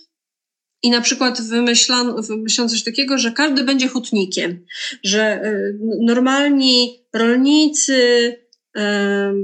i 0.83 0.91
na 0.91 1.01
przykład 1.01 1.43
wymyślano, 1.43 2.22
wymyślono 2.22 2.70
coś 2.70 2.85
takiego, 2.85 3.18
że 3.18 3.33
każdy 3.33 3.64
będzie 3.64 3.89
hutnikiem, 3.89 4.64
że 5.05 5.22
e, 5.22 5.72
normalni 6.01 7.05
rolnicy, 7.12 8.37
e, 8.76 9.35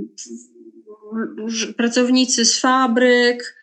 pracownicy 1.77 2.45
z 2.45 2.59
fabryk, 2.59 3.59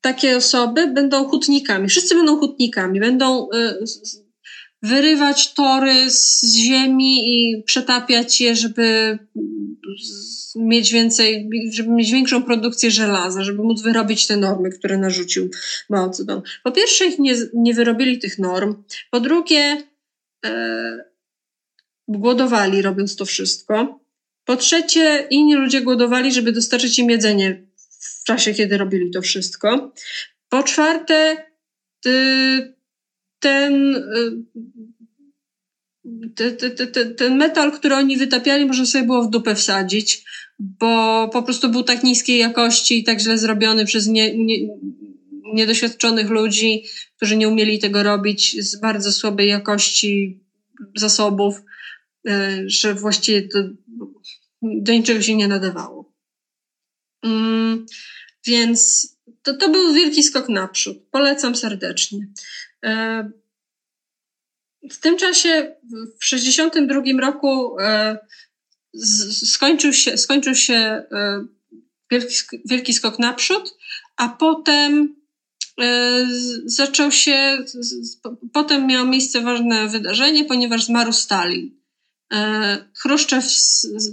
takie 0.00 0.36
osoby 0.36 0.86
będą 0.86 1.24
hutnikami. 1.24 1.88
Wszyscy 1.88 2.14
będą 2.14 2.38
hutnikami, 2.38 3.00
będą 3.00 3.48
e, 3.50 3.74
wyrywać 4.82 5.54
tory 5.54 6.10
z 6.10 6.54
ziemi 6.54 7.20
i 7.34 7.62
przetapiać 7.62 8.40
je, 8.40 8.56
żeby 8.56 9.18
mieć 10.56 10.92
więcej, 10.92 11.50
żeby 11.70 11.90
mieć 11.90 12.12
większą 12.12 12.42
produkcję 12.42 12.90
żelaza, 12.90 13.44
żeby 13.44 13.62
móc 13.62 13.82
wyrobić 13.82 14.26
te 14.26 14.36
normy, 14.36 14.70
które 14.70 14.98
narzucił 14.98 15.50
Mao 15.90 16.12
Zedong. 16.12 16.44
Po 16.64 16.72
pierwsze, 16.72 17.08
nie, 17.18 17.34
nie 17.54 17.74
wyrobili 17.74 18.18
tych 18.18 18.38
norm. 18.38 18.82
Po 19.10 19.20
drugie, 19.20 19.82
e, 20.44 21.04
głodowali 22.08 22.82
robiąc 22.82 23.16
to 23.16 23.24
wszystko. 23.24 24.00
Po 24.44 24.56
trzecie, 24.56 25.26
inni 25.30 25.54
ludzie 25.54 25.80
głodowali, 25.80 26.32
żeby 26.32 26.52
dostarczyć 26.52 26.98
im 26.98 27.10
jedzenie 27.10 27.62
w 28.20 28.24
czasie, 28.24 28.54
kiedy 28.54 28.78
robili 28.78 29.10
to 29.10 29.22
wszystko. 29.22 29.92
Po 30.48 30.62
czwarte, 30.62 31.36
ten, 33.40 34.04
ten 37.16 37.36
metal, 37.36 37.72
który 37.72 37.94
oni 37.94 38.16
wytapiali, 38.16 38.66
można 38.66 38.86
sobie 38.86 39.04
było 39.04 39.22
w 39.22 39.30
dupę 39.30 39.54
wsadzić, 39.54 40.24
bo 40.58 41.28
po 41.32 41.42
prostu 41.42 41.68
był 41.68 41.82
tak 41.82 42.02
niskiej 42.02 42.38
jakości 42.38 42.98
i 42.98 43.04
tak 43.04 43.20
źle 43.20 43.38
zrobiony 43.38 43.84
przez 43.84 44.06
nie, 44.06 44.38
nie, 44.38 44.56
niedoświadczonych 45.54 46.30
ludzi, 46.30 46.84
którzy 47.16 47.36
nie 47.36 47.48
umieli 47.48 47.78
tego 47.78 48.02
robić 48.02 48.56
z 48.64 48.80
bardzo 48.80 49.12
słabej 49.12 49.48
jakości 49.48 50.40
zasobów, 50.96 51.62
e, 52.28 52.62
że 52.66 52.94
właściwie 52.94 53.48
to 53.48 53.58
do 54.62 54.92
niczego 54.92 55.22
się 55.22 55.36
nie 55.36 55.48
nadawało. 55.48 56.12
Mm, 57.22 57.86
więc 58.46 59.12
to, 59.42 59.54
to 59.54 59.68
był 59.68 59.94
wielki 59.94 60.22
skok 60.22 60.48
naprzód. 60.48 60.98
Polecam 61.10 61.56
serdecznie. 61.56 62.18
E, 64.82 64.88
w 64.88 65.00
tym 65.00 65.16
czasie, 65.16 65.74
w 66.16 66.24
1962 66.24 67.20
roku, 67.20 67.80
e, 67.80 68.18
skończył 69.46 69.92
się, 69.92 70.16
skończył 70.16 70.54
się 70.54 70.74
e, 70.74 71.44
wielki, 72.10 72.34
wielki 72.64 72.94
skok 72.94 73.18
naprzód, 73.18 73.76
a 74.16 74.28
potem 74.28 75.22
zaczął 76.64 77.12
się, 77.12 77.58
potem 78.52 78.86
miało 78.86 79.06
miejsce 79.06 79.40
ważne 79.40 79.88
wydarzenie, 79.88 80.44
ponieważ 80.44 80.84
zmarł 80.84 81.12
Stalin. 81.12 81.80
Chruszczew 82.98 83.44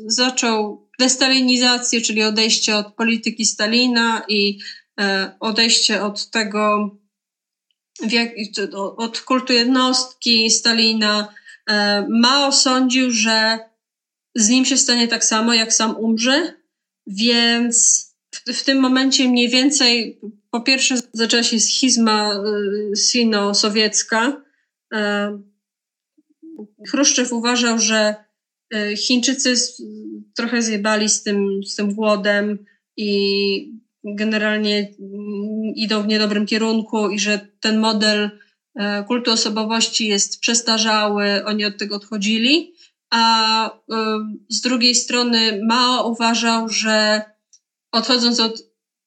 zaczął 0.06 0.90
destalinizację, 1.00 2.02
czyli 2.02 2.24
odejście 2.24 2.76
od 2.76 2.96
polityki 2.96 3.46
Stalina 3.46 4.22
i 4.28 4.60
E, 5.00 5.32
odejście 5.40 6.04
od 6.04 6.30
tego, 6.30 6.90
od 8.98 9.22
kultu 9.22 9.54
jednostki 9.54 10.50
Stalina. 10.50 11.34
E, 11.70 12.08
Mao 12.10 12.52
sądził, 12.52 13.12
że 13.12 13.60
z 14.36 14.50
nim 14.50 14.66
się 14.66 14.78
stanie 14.78 15.08
tak 15.08 15.26
samo, 15.26 15.54
jak 15.54 15.74
sam 15.74 15.96
umrze, 15.98 16.54
więc 17.08 18.06
w, 18.36 18.54
w 18.54 18.64
tym 18.64 18.80
momencie 18.80 19.30
mniej 19.30 19.50
więcej 19.50 20.20
po 20.52 20.62
pierwsze 20.62 20.96
zaczęła 21.14 21.44
się 21.44 21.60
schizma 21.60 22.34
e, 22.34 22.96
sino-sowiecka. 22.96 24.42
Chruszczew 26.88 27.34
uważał, 27.34 27.80
że 27.80 28.16
Chińczycy 28.98 29.54
trochę 30.36 30.62
zjebali 30.62 31.10
z 31.10 31.24
tym, 31.24 31.64
z 31.64 31.76
tym 31.76 31.94
głodem 31.94 32.66
i 32.98 33.80
generalnie 34.04 34.92
idą 35.76 36.04
w 36.04 36.08
niedobrym 36.08 36.46
kierunku 36.46 37.10
i 37.10 37.20
że 37.20 37.48
ten 37.60 37.80
model 37.80 38.32
e, 38.76 39.04
kultu 39.04 39.32
osobowości 39.32 40.08
jest 40.08 40.40
przestarzały, 40.40 41.46
oni 41.46 41.66
od 41.66 41.78
tego 41.78 41.96
odchodzili, 41.96 42.74
a 43.10 43.66
e, 43.70 43.74
z 44.50 44.62
drugiej 44.62 44.96
strony 44.96 45.62
Mao 45.68 46.10
uważał, 46.12 46.70
że 46.70 47.22
odchodząc 47.92 48.40
od 48.40 48.64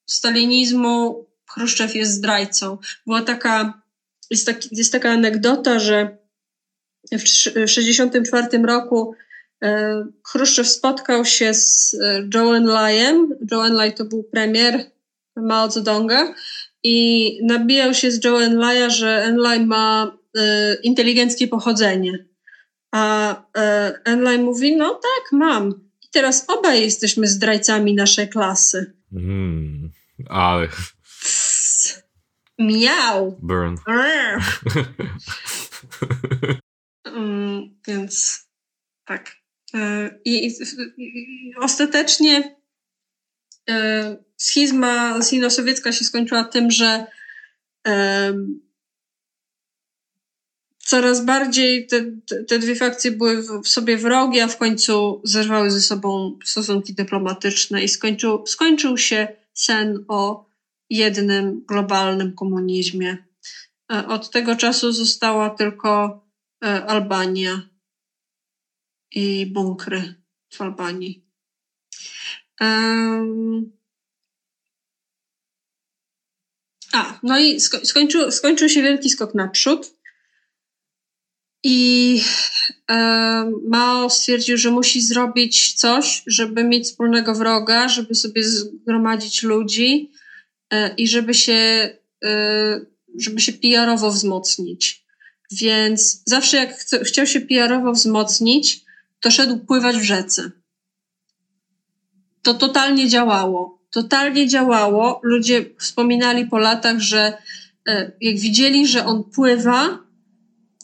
stalinizmu, 0.06 1.26
Chruszczew 1.50 1.94
jest 1.94 2.12
zdrajcą. 2.12 2.78
Była 3.06 3.22
taka, 3.22 3.82
jest, 4.30 4.46
taki, 4.46 4.68
jest 4.72 4.92
taka 4.92 5.10
anegdota, 5.10 5.78
że 5.78 6.18
w 7.12 7.22
1964 7.22 8.66
roku 8.66 9.14
E, 9.62 10.04
Chruszczew 10.28 10.68
spotkał 10.68 11.24
się 11.24 11.54
z 11.54 11.96
Joe 12.34 12.56
Enlayem. 12.56 13.28
Joe 13.50 13.66
Enlay 13.66 13.94
to 13.94 14.04
był 14.04 14.24
premier 14.24 14.90
Mao 15.37 15.70
Zedonga 15.70 16.35
i 16.83 17.39
nabijał 17.43 17.95
się 17.95 18.11
z 18.11 18.24
Joe 18.24 18.43
Enlaya, 18.43 18.91
że 18.91 19.24
Enlay 19.24 19.66
ma 19.66 20.18
e, 20.39 20.74
inteligenckie 20.83 21.49
pochodzenie. 21.49 22.26
A 22.95 23.37
Enlay 24.05 24.39
mówi, 24.39 24.76
no 24.76 24.95
tak, 24.95 25.33
mam. 25.33 25.70
I 26.03 26.09
teraz 26.12 26.45
obaj 26.49 26.83
jesteśmy 26.83 27.26
zdrajcami 27.26 27.95
naszej 27.95 28.28
klasy. 28.28 28.95
Mm, 29.12 29.91
Ale. 30.28 30.68
Miał. 32.59 33.39
Burn. 33.43 33.76
Mm, 37.05 37.78
więc 37.87 38.47
tak. 39.05 39.37
E, 39.74 40.11
I, 40.24 40.47
i, 40.47 40.53
i 40.99 41.55
ostatecznie 41.57 42.57
schizma 44.36 45.22
sino-sowiecka 45.22 45.92
się 45.92 46.04
skończyła 46.04 46.44
tym, 46.44 46.70
że 46.70 47.06
e, 47.86 48.32
coraz 50.78 51.24
bardziej 51.24 51.86
te, 51.86 52.04
te 52.48 52.58
dwie 52.58 52.76
fakcje 52.76 53.10
były 53.10 53.42
w 53.62 53.68
sobie 53.68 53.96
wrogie, 53.96 54.44
a 54.44 54.48
w 54.48 54.56
końcu 54.56 55.20
zerwały 55.24 55.70
ze 55.70 55.80
sobą 55.80 56.38
stosunki 56.44 56.94
dyplomatyczne 56.94 57.84
i 57.84 57.88
skończył, 57.88 58.46
skończył 58.46 58.98
się 58.98 59.28
sen 59.54 60.04
o 60.08 60.46
jednym 60.90 61.64
globalnym 61.68 62.34
komunizmie. 62.34 63.16
E, 63.92 64.06
od 64.06 64.30
tego 64.30 64.56
czasu 64.56 64.92
została 64.92 65.50
tylko 65.50 66.24
e, 66.64 66.84
Albania 66.84 67.62
i 69.10 69.46
bunkry 69.46 70.14
w 70.50 70.60
Albanii. 70.60 71.32
Um, 72.62 73.72
a, 76.92 77.18
no 77.22 77.38
i 77.38 77.60
skończył, 77.60 78.30
skończył 78.30 78.68
się 78.68 78.82
wielki 78.82 79.10
skok 79.10 79.34
naprzód. 79.34 79.94
I 81.64 82.20
e, 82.90 83.50
Mao 83.68 84.10
stwierdził, 84.10 84.56
że 84.56 84.70
musi 84.70 85.02
zrobić 85.02 85.72
coś, 85.72 86.22
żeby 86.26 86.64
mieć 86.64 86.84
wspólnego 86.84 87.34
wroga, 87.34 87.88
żeby 87.88 88.14
sobie 88.14 88.44
zgromadzić 88.44 89.42
ludzi 89.42 90.10
e, 90.70 90.94
i 90.94 91.08
żeby 91.08 91.34
się, 91.34 91.90
e, 92.24 92.80
żeby 93.18 93.40
się 93.40 93.52
PR-owo 93.52 94.10
wzmocnić. 94.10 95.04
Więc 95.52 96.22
zawsze 96.26 96.56
jak 96.56 96.78
chciał 97.04 97.26
się 97.26 97.40
PR-owo 97.40 97.92
wzmocnić, 97.92 98.84
to 99.20 99.30
szedł 99.30 99.58
pływać 99.58 99.96
w 99.96 100.02
rzece. 100.02 100.50
To 102.43 102.55
totalnie 102.55 103.09
działało. 103.09 103.78
Totalnie 103.90 104.49
działało. 104.49 105.20
Ludzie 105.22 105.64
wspominali 105.78 106.47
po 106.47 106.59
latach, 106.59 106.99
że 106.99 107.38
e, 107.88 108.12
jak 108.20 108.38
widzieli, 108.38 108.86
że 108.86 109.07
on 109.07 109.24
pływa, 109.24 109.99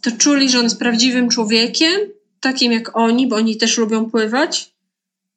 to 0.03 0.11
czuli, 0.11 0.51
że 0.51 0.59
on 0.59 0.65
jest 0.65 0.79
prawdziwym 0.79 1.29
człowiekiem, 1.29 2.01
takim 2.41 2.73
jak 2.73 2.97
oni, 2.97 3.27
bo 3.27 3.37
oni 3.37 3.57
też 3.57 3.79
lubią 3.79 4.11
pływać 4.11 4.75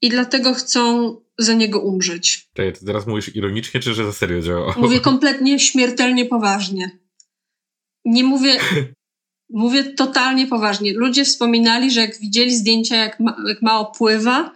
i 0.02 0.10
dlatego 0.10 0.54
chcą 0.54 1.16
za 1.38 1.54
niego 1.54 1.80
umrzeć. 1.80 2.50
Czekaj, 2.54 2.74
ty 2.74 2.86
teraz 2.86 3.08
mówisz 3.08 3.36
ironicznie, 3.36 3.80
czy 3.80 3.94
że 3.94 4.06
za 4.06 4.14
serio 4.14 4.42
działa? 4.42 4.76
Mówię 4.78 5.00
kompletnie 5.00 5.60
śmiertelnie 5.60 6.26
poważnie. 6.26 7.00
Nie 8.06 8.24
mówię... 8.24 8.60
Mówię 9.54 9.84
totalnie 9.84 10.48
poważnie. 10.48 10.94
Ludzie 10.94 11.26
wspominali, 11.26 11.92
że 11.92 12.02
jak 12.02 12.20
widzieli 12.20 12.56
zdjęcia, 12.56 12.96
jak, 12.96 13.20
ma, 13.20 13.36
jak 13.48 13.62
Mao 13.62 13.86
pływa, 13.86 14.52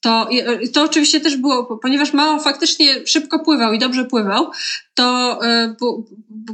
to, 0.00 0.28
to 0.72 0.82
oczywiście 0.82 1.20
też 1.20 1.36
było, 1.36 1.78
ponieważ 1.78 2.12
Mao 2.12 2.40
faktycznie 2.40 3.06
szybko 3.06 3.38
pływał 3.38 3.72
i 3.72 3.78
dobrze 3.78 4.04
pływał, 4.04 4.50
to 4.94 5.38
e, 5.46 5.74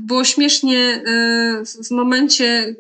było 0.01 0.25
śmiesznie 0.25 1.03
e, 1.07 1.63
w 1.85 1.91
momencie, 1.91 2.77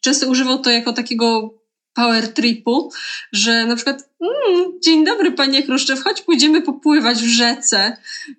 często 0.00 0.28
używał 0.28 0.58
to 0.58 0.70
jako 0.70 0.92
takiego 0.92 1.54
power 1.98 2.28
tripu, 2.28 2.92
że 3.32 3.66
na 3.66 3.76
przykład 3.76 4.10
mm, 4.20 4.80
dzień 4.80 5.04
dobry 5.04 5.32
panie 5.32 5.62
Chruszczew, 5.62 6.02
chodź 6.02 6.22
pójdziemy 6.22 6.62
popływać 6.62 7.18
w 7.18 7.28
rzece 7.28 7.96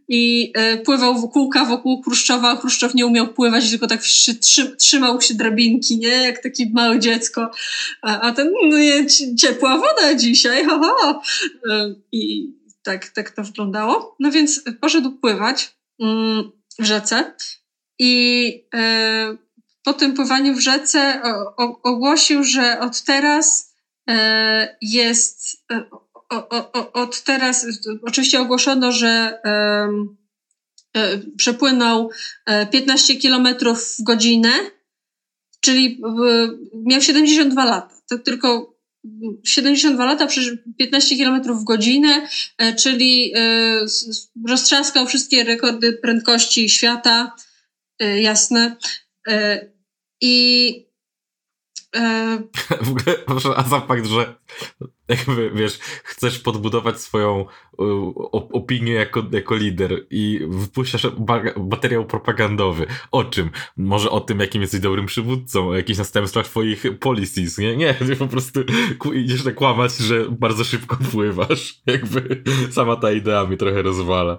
i 0.07 0.51
e, 0.55 0.77
pływał 0.77 1.15
w 1.15 1.31
kółka 1.31 1.65
wokół 1.65 2.01
Chruszczowa, 2.01 2.49
a 2.49 2.55
Chruszczow 2.55 2.95
nie 2.95 3.05
umiał 3.05 3.27
pływać, 3.27 3.69
tylko 3.69 3.87
tak 3.87 4.01
trzy, 4.01 4.75
trzymał 4.77 5.21
się 5.21 5.33
drabinki, 5.33 5.97
nie? 5.97 6.07
Jak 6.07 6.43
taki 6.43 6.71
małe 6.73 6.99
dziecko. 6.99 7.51
A, 8.01 8.21
a 8.21 8.31
ten, 8.31 8.51
no 8.69 8.77
nie, 8.77 9.05
ciepła 9.39 9.77
woda 9.77 10.15
dzisiaj, 10.15 10.65
ha, 10.65 10.79
ha. 10.83 11.21
E, 11.71 11.95
I 12.11 12.53
tak, 12.83 13.09
tak 13.09 13.31
to 13.31 13.43
wyglądało. 13.43 14.15
No 14.19 14.31
więc 14.31 14.63
poszedł 14.81 15.11
pływać 15.11 15.75
mm, 15.99 16.51
w 16.79 16.85
rzece 16.85 17.33
i 17.99 18.53
e, 18.75 19.37
po 19.83 19.93
tym 19.93 20.13
pływaniu 20.13 20.53
w 20.53 20.59
rzece 20.59 21.21
ogłosił, 21.83 22.43
że 22.43 22.79
od 22.79 23.03
teraz 23.03 23.75
e, 24.09 24.77
jest, 24.81 25.63
e, 25.71 25.83
od 26.93 27.23
teraz, 27.23 27.65
oczywiście 28.01 28.39
ogłoszono, 28.39 28.91
że 28.91 29.39
e, 29.45 29.89
przepłynął 31.37 32.09
15 32.71 33.15
kilometrów 33.15 33.95
w 33.99 34.03
godzinę, 34.03 34.51
czyli 35.61 36.01
miał 36.85 37.01
72 37.01 37.65
lata. 37.65 37.95
To 38.09 38.19
tylko 38.19 38.75
72 39.43 40.05
lata, 40.05 40.27
15 40.77 41.17
km 41.17 41.53
w 41.53 41.63
godzinę, 41.63 42.27
czyli 42.77 43.33
roztrzaskał 44.47 45.07
wszystkie 45.07 45.43
rekordy 45.43 45.93
prędkości 45.93 46.69
świata, 46.69 47.35
jasne. 47.99 48.75
E, 49.27 49.69
I 50.21 50.89
e, 51.95 52.37
w 52.81 52.89
ogóle, 52.89 53.55
a 53.55 53.63
za 53.63 53.79
fakt, 53.79 54.05
że 54.05 54.35
jakby, 55.09 55.51
wiesz, 55.55 55.79
chcesz 56.03 56.39
podbudować 56.39 57.01
swoją 57.01 57.45
opinię 58.29 58.93
jako, 58.93 59.23
jako 59.31 59.55
lider 59.55 60.05
i 60.09 60.39
wypuszczasz 60.49 61.07
materiał 61.69 62.05
propagandowy. 62.05 62.85
O 63.11 63.23
czym? 63.23 63.49
Może 63.77 64.09
o 64.09 64.21
tym, 64.21 64.39
jakim 64.39 64.61
jesteś 64.61 64.79
dobrym 64.79 65.05
przywódcą, 65.05 65.69
o 65.69 65.75
jakichś 65.75 65.97
następstwach 65.97 66.45
twoich 66.45 66.83
policies, 66.99 67.57
nie? 67.57 67.77
Nie, 67.77 67.93
ty 68.07 68.15
po 68.15 68.27
prostu 68.27 68.59
idziesz 69.13 69.43
tak 69.43 69.55
kłamać, 69.55 69.97
że 69.97 70.25
bardzo 70.29 70.63
szybko 70.63 70.97
pływasz. 71.11 71.81
Jakby 71.85 72.43
sama 72.71 72.95
ta 72.95 73.11
idea 73.11 73.45
mi 73.45 73.57
trochę 73.57 73.81
rozwala. 73.81 74.37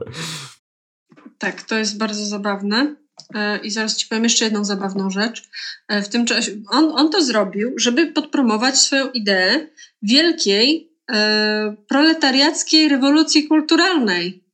Tak, 1.39 1.63
to 1.63 1.79
jest 1.79 1.99
bardzo 1.99 2.27
zabawne. 2.27 2.97
E, 3.35 3.59
I 3.59 3.71
zaraz 3.71 3.97
ci 3.97 4.07
powiem 4.07 4.25
jeszcze 4.25 4.45
jedną 4.45 4.65
zabawną 4.65 5.11
rzecz. 5.11 5.43
E, 5.89 6.03
w 6.03 6.09
tym 6.09 6.27
czasie 6.27 6.53
on, 6.71 6.85
on 6.85 7.11
to 7.11 7.23
zrobił, 7.23 7.79
żeby 7.79 8.07
podpromować 8.07 8.79
swoją 8.79 9.11
ideę 9.11 9.67
wielkiej 10.03 10.93
e, 11.13 11.77
proletariackiej 11.89 12.89
rewolucji 12.89 13.49
kulturalnej, 13.49 14.45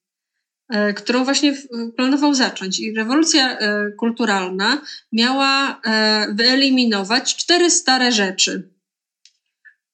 e, 0.68 0.94
którą 0.94 1.24
właśnie 1.24 1.54
planował 1.96 2.34
zacząć. 2.34 2.80
I 2.80 2.94
rewolucja 2.94 3.58
e, 3.58 3.90
kulturalna 3.98 4.82
miała 5.12 5.80
e, 5.84 6.26
wyeliminować 6.34 7.36
cztery 7.36 7.70
stare 7.70 8.12
rzeczy. 8.12 8.76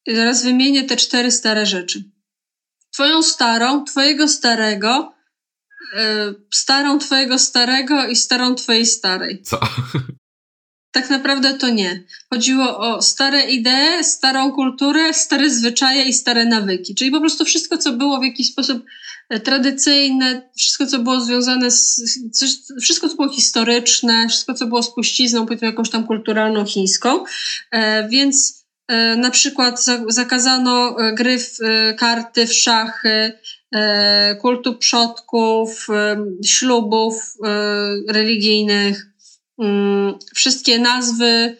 I 0.06 0.14
zaraz 0.14 0.44
wymienię 0.44 0.84
te 0.84 0.96
cztery 0.96 1.30
stare 1.30 1.66
rzeczy. 1.66 2.04
Twoją 2.92 3.22
starą, 3.22 3.84
twojego 3.84 4.28
starego, 4.28 5.14
starą 6.50 6.98
twojego 6.98 7.38
starego 7.38 8.06
i 8.06 8.16
starą 8.16 8.54
twojej 8.54 8.86
starej. 8.86 9.42
Co? 9.42 9.60
Tak 10.92 11.10
naprawdę 11.10 11.54
to 11.54 11.68
nie. 11.68 12.04
Chodziło 12.30 12.78
o 12.78 13.02
stare 13.02 13.50
idee, 13.50 14.04
starą 14.04 14.52
kulturę, 14.52 15.14
stare 15.14 15.50
zwyczaje 15.50 16.04
i 16.04 16.12
stare 16.12 16.44
nawyki. 16.44 16.94
Czyli 16.94 17.10
po 17.10 17.20
prostu 17.20 17.44
wszystko, 17.44 17.78
co 17.78 17.92
było 17.92 18.20
w 18.20 18.24
jakiś 18.24 18.48
sposób 18.52 18.84
e, 19.28 19.40
tradycyjne, 19.40 20.50
wszystko, 20.56 20.86
co 20.86 20.98
było 20.98 21.20
związane 21.20 21.70
z. 21.70 22.00
wszystko, 22.82 23.08
co 23.08 23.16
było 23.16 23.28
historyczne, 23.28 24.28
wszystko, 24.28 24.54
co 24.54 24.66
było 24.66 24.82
spuścizną, 24.82 25.46
powiedzmy, 25.46 25.66
jakąś 25.66 25.90
tam 25.90 26.06
kulturalną 26.06 26.64
chińską. 26.64 27.24
E, 27.70 28.08
więc 28.08 28.61
na 29.16 29.30
przykład 29.30 29.84
zakazano 30.08 30.96
gry 31.14 31.38
w 31.38 31.58
karty, 31.96 32.46
w 32.46 32.52
szachy, 32.52 33.32
E, 33.74 34.36
kultu 34.40 34.74
przodków, 34.78 35.86
e, 35.90 36.24
ślubów 36.44 37.36
e, 37.44 38.12
religijnych, 38.12 39.06
mm, 39.58 40.14
wszystkie 40.34 40.78
nazwy, 40.78 41.56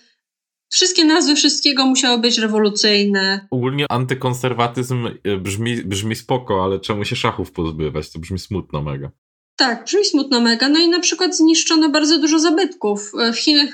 wszystkie 0.72 1.04
nazwy 1.04 1.36
wszystkiego 1.36 1.86
musiały 1.86 2.18
być 2.18 2.38
rewolucyjne. 2.38 3.46
Ogólnie 3.50 3.86
antykonserwatyzm 3.92 5.08
brzmi, 5.40 5.84
brzmi 5.84 6.16
spoko, 6.16 6.64
ale 6.64 6.80
czemu 6.80 7.04
się 7.04 7.16
szachów 7.16 7.52
pozbywać? 7.52 8.10
To 8.10 8.18
brzmi 8.18 8.38
smutno 8.38 8.82
mega. 8.82 9.10
Tak, 9.56 9.84
brzmi 9.84 10.04
smutno 10.04 10.40
mega. 10.40 10.68
No 10.68 10.78
i 10.78 10.88
na 10.88 11.00
przykład 11.00 11.36
zniszczono 11.36 11.88
bardzo 11.88 12.18
dużo 12.18 12.38
zabytków. 12.38 13.12
W 13.32 13.36
Chinach 13.36 13.68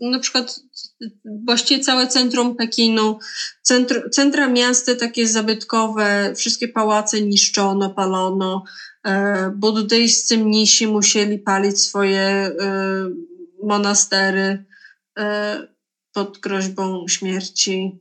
na 0.00 0.18
przykład 0.18 0.60
właściwie 1.44 1.84
całe 1.84 2.06
centrum 2.06 2.56
Pekinu, 2.56 3.18
centr, 3.62 4.10
centra 4.10 4.48
miasta 4.48 4.94
takie 4.94 5.26
zabytkowe, 5.26 6.32
wszystkie 6.36 6.68
pałace 6.68 7.20
niszczono, 7.20 7.90
palono. 7.90 8.64
E, 9.06 9.50
buddyjscy 9.56 10.38
mnisi 10.38 10.86
musieli 10.86 11.38
palić 11.38 11.80
swoje 11.80 12.20
e, 12.20 12.52
monastery 13.62 14.64
e, 15.18 15.68
pod 16.12 16.38
groźbą 16.38 17.08
śmierci. 17.08 17.98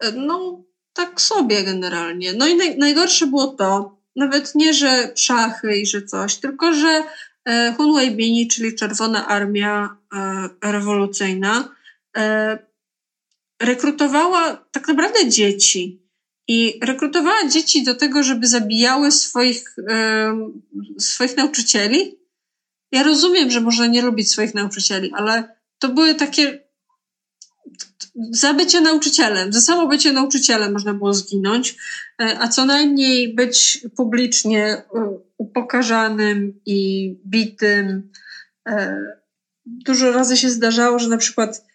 E, 0.00 0.12
no, 0.12 0.64
tak 0.92 1.20
sobie 1.20 1.64
generalnie. 1.64 2.32
No 2.32 2.46
i 2.46 2.56
naj, 2.56 2.78
najgorsze 2.78 3.26
było 3.26 3.46
to, 3.46 3.96
nawet 4.16 4.54
nie, 4.54 4.74
że 4.74 5.12
szachy 5.14 5.76
i 5.76 5.86
że 5.86 6.02
coś, 6.02 6.36
tylko 6.36 6.74
że 6.74 7.02
Hun 7.76 7.94
Weibini, 7.94 8.48
czyli 8.48 8.74
Czerwona 8.74 9.26
Armia 9.26 9.96
Rewolucyjna, 10.64 11.74
rekrutowała 13.62 14.66
tak 14.72 14.88
naprawdę 14.88 15.28
dzieci. 15.28 16.02
I 16.48 16.80
rekrutowała 16.82 17.48
dzieci 17.48 17.84
do 17.84 17.94
tego, 17.94 18.22
żeby 18.22 18.46
zabijały 18.46 19.12
swoich, 19.12 19.76
swoich 20.98 21.36
nauczycieli. 21.36 22.18
Ja 22.92 23.02
rozumiem, 23.02 23.50
że 23.50 23.60
można 23.60 23.86
nie 23.86 24.02
lubić 24.02 24.30
swoich 24.30 24.54
nauczycieli, 24.54 25.12
ale 25.14 25.56
to 25.78 25.88
były 25.88 26.14
takie 26.14 26.66
za 28.30 28.54
bycie 28.54 28.80
nauczycielem, 28.80 29.52
za 29.52 29.60
samo 29.60 29.86
bycie 29.86 30.12
nauczycielem 30.12 30.72
można 30.72 30.94
było 30.94 31.14
zginąć, 31.14 31.70
e, 31.70 31.76
a 32.18 32.48
co 32.48 32.64
najmniej 32.64 33.34
być 33.34 33.86
publicznie 33.96 34.66
e, 34.66 34.82
upokarzanym 35.38 36.60
i 36.66 37.10
bitym. 37.26 38.10
E, 38.68 38.96
dużo 39.66 40.12
razy 40.12 40.36
się 40.36 40.48
zdarzało, 40.48 40.98
że 40.98 41.08
na 41.08 41.16
przykład 41.16 41.66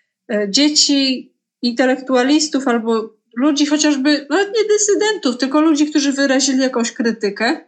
dzieci 0.49 1.33
intelektualistów 1.61 2.67
albo 2.67 3.13
ludzi 3.37 3.65
chociażby, 3.65 4.27
nawet 4.29 4.47
nie 4.47 4.63
dysydentów, 4.67 5.37
tylko 5.37 5.61
ludzi, 5.61 5.89
którzy 5.89 6.11
wyrazili 6.11 6.59
jakąś 6.59 6.91
krytykę, 6.91 7.61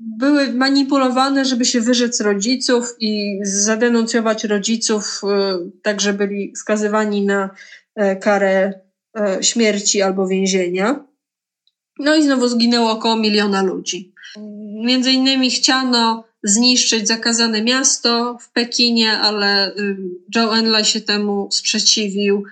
były 0.00 0.52
manipulowane, 0.52 1.44
żeby 1.44 1.64
się 1.64 1.80
wyrzec 1.80 2.20
rodziców 2.20 2.96
i 3.00 3.40
zadenuncjować 3.42 4.44
rodziców, 4.44 5.20
e, 5.24 5.58
tak 5.82 6.00
że 6.00 6.12
byli 6.12 6.56
skazywani 6.56 7.26
na 7.26 7.50
e, 7.94 8.16
karę 8.16 8.72
e, 9.20 9.42
śmierci 9.42 10.02
albo 10.02 10.28
więzienia. 10.28 11.04
No 11.98 12.14
i 12.14 12.22
znowu 12.22 12.48
zginęło 12.48 12.90
około 12.90 13.16
miliona 13.16 13.62
ludzi. 13.62 14.12
Między 14.84 15.12
innymi 15.12 15.50
chciano 15.50 16.24
zniszczyć 16.42 17.08
zakazane 17.08 17.62
miasto 17.62 18.38
w 18.40 18.52
Pekinie, 18.52 19.12
ale 19.12 19.74
Zhou 20.34 20.50
Enlai 20.50 20.84
się 20.84 21.00
temu 21.00 21.48
sprzeciwił. 21.52 22.44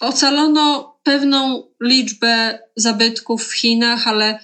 Ocalono 0.00 0.96
pewną 1.02 1.68
liczbę 1.82 2.58
zabytków 2.76 3.44
w 3.44 3.52
Chinach, 3.52 4.08
ale 4.08 4.38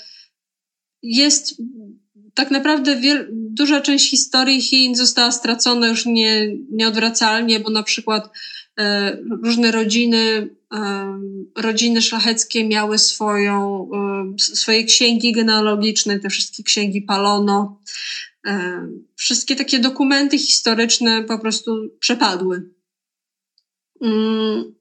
jest 1.03 1.55
tak 2.35 2.51
naprawdę 2.51 2.97
wiel, 2.97 3.29
duża 3.33 3.81
część 3.81 4.11
historii 4.11 4.63
Chin 4.63 4.95
została 4.95 5.33
stracona 5.33 5.89
już 5.89 6.07
nie, 6.07 6.49
nieodwracalnie, 6.73 7.61
bo 7.61 7.71
na 7.71 7.83
przykład 7.83 8.27
e, 8.27 8.31
różne 9.45 9.71
rodziny, 9.71 10.51
e, 10.75 11.21
rodziny 11.57 12.03
szlacheckie 12.03 12.69
miały 12.69 12.99
swoją, 12.99 13.89
e, 13.95 14.39
swoje 14.39 14.85
księgi 14.85 15.33
genealogiczne, 15.33 16.21
te 16.21 16.29
wszystkie 16.29 16.63
księgi 16.63 17.03
palono. 17.03 17.81
E, 18.47 18.87
wszystkie 19.17 19.57
takie 19.57 19.79
dokumenty 19.79 20.39
historyczne 20.39 21.25
po 21.25 21.39
prostu 21.39 21.91
przepadły. 22.01 22.71
Mm. 24.01 24.75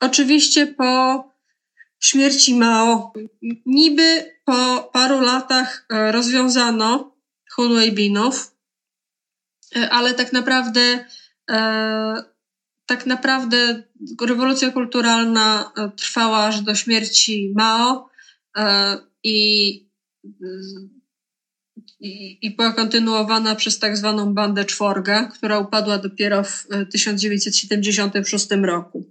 Oczywiście 0.00 0.66
po 0.66 1.24
śmierci 2.00 2.54
Mao, 2.54 3.12
niby 3.66 4.32
po 4.44 4.90
paru 4.92 5.20
latach 5.20 5.86
e, 5.90 6.12
rozwiązano 6.12 7.16
Hunwejbinów, 7.50 8.54
e, 9.76 9.90
ale 9.90 10.14
tak 10.14 10.32
naprawdę 10.32 11.04
e, 11.50 12.31
tak 12.96 13.06
naprawdę 13.06 13.82
rewolucja 14.26 14.70
kulturalna 14.70 15.72
trwała 15.96 16.38
aż 16.38 16.60
do 16.60 16.74
śmierci 16.74 17.52
Mao 17.56 18.10
i, 19.22 19.70
i, 22.00 22.38
i 22.46 22.56
była 22.56 22.72
kontynuowana 22.72 23.54
przez 23.54 23.78
tak 23.78 23.96
zwaną 23.96 24.34
bandę 24.34 24.64
czworga, 24.64 25.24
która 25.24 25.58
upadła 25.58 25.98
dopiero 25.98 26.44
w 26.44 26.66
1976 26.92 28.48
roku. 28.62 29.10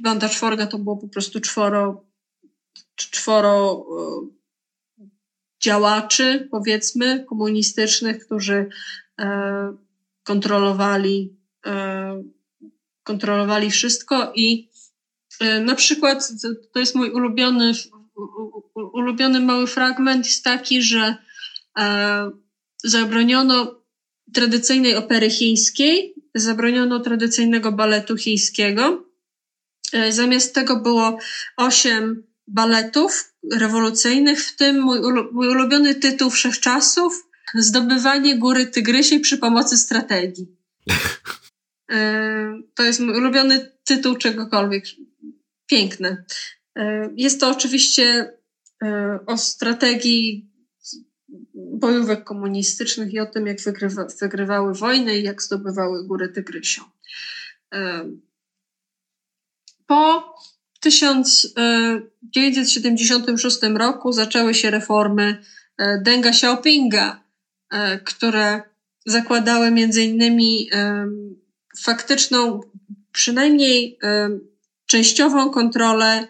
Banda 0.00 0.28
czworga 0.28 0.66
to 0.66 0.78
było 0.78 0.96
po 0.96 1.08
prostu 1.08 1.40
czworo, 1.40 2.04
czworo 2.96 3.86
e, 3.98 5.06
działaczy, 5.62 6.48
powiedzmy, 6.50 7.24
komunistycznych, 7.28 8.26
którzy 8.26 8.68
e, 9.20 9.76
kontrolowali, 10.24 11.36
e, 11.66 12.22
kontrolowali 13.04 13.70
wszystko 13.70 14.32
i 14.34 14.72
na 15.64 15.74
przykład 15.74 16.32
to 16.72 16.80
jest 16.80 16.94
mój 16.94 17.10
ulubiony, 17.10 17.72
ulubiony 18.74 19.40
mały 19.40 19.66
fragment 19.66 20.26
jest 20.26 20.44
taki, 20.44 20.82
że 20.82 21.16
zabroniono 22.84 23.82
tradycyjnej 24.34 24.96
opery 24.96 25.30
chińskiej, 25.30 26.14
zabroniono 26.34 27.00
tradycyjnego 27.00 27.72
baletu 27.72 28.16
chińskiego. 28.16 29.04
E, 29.92 30.12
zamiast 30.12 30.54
tego 30.54 30.80
było 30.80 31.18
osiem 31.56 32.22
baletów 32.46 33.34
rewolucyjnych, 33.52 34.44
w 34.44 34.56
tym 34.56 34.80
mój 34.80 35.00
ulubiony 35.32 35.94
tytuł 35.94 36.30
wszechczasów 36.30 37.28
Zdobywanie 37.54 38.38
góry 38.38 38.66
Tygrysiej 38.66 39.20
przy 39.20 39.38
pomocy 39.38 39.78
strategii. 39.78 40.46
E, 41.92 42.62
to 42.74 42.82
jest 42.82 43.00
mój 43.00 43.16
ulubiony 43.16 43.72
tytuł 43.84 44.16
czegokolwiek. 44.16 44.84
Piękne. 45.66 46.24
E, 46.76 47.10
jest 47.16 47.40
to 47.40 47.50
oczywiście 47.50 48.32
o 49.26 49.38
strategii 49.38 50.52
bojówek 51.54 52.24
komunistycznych 52.24 53.12
i 53.12 53.20
o 53.20 53.26
tym, 53.26 53.46
jak 53.46 53.60
wygrywa, 53.60 54.06
wygrywały 54.20 54.74
wojny 54.74 55.18
i 55.18 55.22
jak 55.22 55.42
zdobywały 55.42 56.06
górę 56.06 56.28
Tygrysią. 56.28 56.82
Po 59.86 60.34
1976 60.80 63.58
roku 63.74 64.12
zaczęły 64.12 64.54
się 64.54 64.70
reformy 64.70 65.44
e, 65.78 66.00
Denga 66.02 66.28
Xiaopinga, 66.28 67.10
e, 67.10 67.21
które 68.04 68.62
zakładały 69.06 69.70
między 69.70 70.02
innymi 70.02 70.68
e, 70.72 71.06
faktyczną, 71.82 72.60
przynajmniej 73.12 73.98
częściową 74.86 75.50
kontrolę 75.50 76.28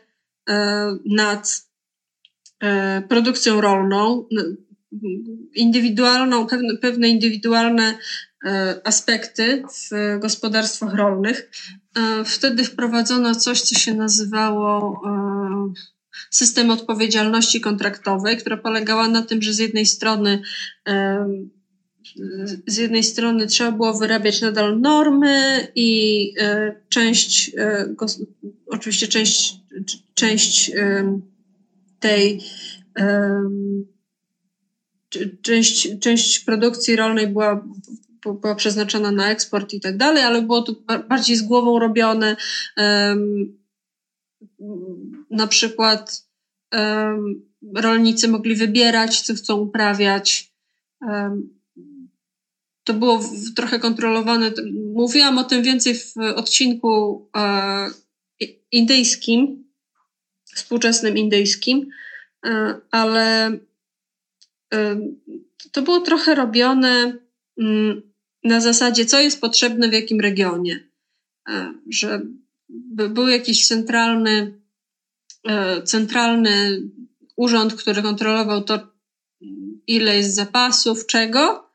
nad 1.06 1.66
produkcją 3.08 3.60
rolną, 3.60 4.28
indywidualną, 5.54 6.46
pewne, 6.46 6.76
pewne 6.76 7.08
indywidualne 7.08 7.98
aspekty 8.84 9.62
w 9.90 10.18
gospodarstwach 10.18 10.94
rolnych. 10.94 11.50
E, 11.96 12.24
wtedy 12.24 12.64
wprowadzono 12.64 13.34
coś, 13.34 13.60
co 13.60 13.74
się 13.74 13.94
nazywało 13.94 15.02
e, 15.06 15.72
system 16.30 16.70
odpowiedzialności 16.70 17.60
kontraktowej, 17.60 18.36
która 18.36 18.56
polegała 18.56 19.08
na 19.08 19.22
tym, 19.22 19.42
że 19.42 19.52
z 19.52 19.58
jednej 19.58 19.86
strony 19.86 20.42
e, 20.88 21.26
z 22.66 22.76
jednej 22.76 23.04
strony 23.04 23.46
trzeba 23.46 23.72
było 23.72 23.98
wyrabiać 23.98 24.40
nadal 24.40 24.80
normy 24.80 25.68
i 25.74 26.34
część, 26.88 27.50
oczywiście 28.66 29.08
część, 29.08 29.54
część 30.14 30.72
tej 32.00 32.40
część, 35.42 35.88
część 36.00 36.38
produkcji 36.38 36.96
rolnej 36.96 37.26
była 37.26 37.64
była 38.40 38.54
przeznaczona 38.54 39.10
na 39.10 39.30
eksport 39.30 39.74
i 39.74 39.80
tak 39.80 39.96
dalej, 39.96 40.22
ale 40.22 40.42
było 40.42 40.62
to 40.62 40.74
bardziej 41.08 41.36
z 41.36 41.42
głową 41.42 41.78
robione. 41.78 42.36
Na 45.30 45.46
przykład 45.46 46.28
rolnicy 47.74 48.28
mogli 48.28 48.54
wybierać, 48.54 49.20
co 49.20 49.34
chcą 49.34 49.56
uprawiać. 49.56 50.52
To 52.84 52.94
było 52.94 53.18
w, 53.18 53.54
trochę 53.54 53.78
kontrolowane. 53.78 54.52
Mówiłam 54.94 55.38
o 55.38 55.44
tym 55.44 55.62
więcej 55.62 55.94
w 55.94 56.16
odcinku 56.16 57.28
e, 57.36 57.90
indyjskim, 58.72 59.64
współczesnym 60.54 61.16
indyjskim, 61.16 61.90
e, 62.46 62.80
ale 62.90 63.58
to 65.72 65.82
było 65.82 66.00
trochę 66.00 66.34
robione 66.34 67.18
mm, 67.58 68.02
na 68.44 68.60
zasadzie, 68.60 69.06
co 69.06 69.20
jest 69.20 69.40
potrzebne 69.40 69.88
w 69.88 69.92
jakim 69.92 70.20
regionie. 70.20 70.88
E, 71.48 71.74
że 71.90 72.22
był 73.08 73.28
jakiś 73.28 73.66
centralny, 73.66 74.60
e, 75.48 75.82
centralny 75.82 76.82
urząd, 77.36 77.74
który 77.74 78.02
kontrolował 78.02 78.64
to, 78.64 78.92
ile 79.86 80.16
jest 80.16 80.34
zapasów, 80.34 81.06
czego. 81.06 81.68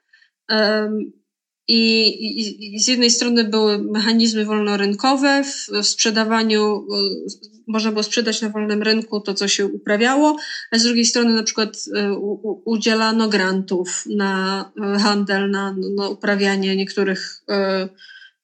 I, 1.70 2.80
z 2.80 2.88
jednej 2.88 3.12
strony 3.12 3.44
były 3.44 3.78
mechanizmy 3.78 4.46
wolnorynkowe, 4.46 5.44
w, 5.44 5.86
sprzedawaniu 5.88 6.78
y, 6.78 7.62
można 7.68 7.92
było 7.92 8.04
sprzedać 8.04 8.42
na 8.42 8.50
wolnym 8.50 8.84
rynku 8.84 9.20
to, 9.22 9.34
co 9.34 9.48
się 9.48 9.66
uprawiało, 9.66 10.38
a 10.72 10.78
z 10.80 10.84
drugiej 10.84 11.06
strony 11.06 11.34
na 11.34 11.44
przykład 11.44 11.86
u, 12.18 12.62
udzielano 12.66 13.28
grantów 13.28 14.04
na 14.16 14.72
handel, 15.00 15.52
na, 15.52 15.76
na 15.96 16.10
uprawianie 16.10 16.76
niektórych, 16.76 17.44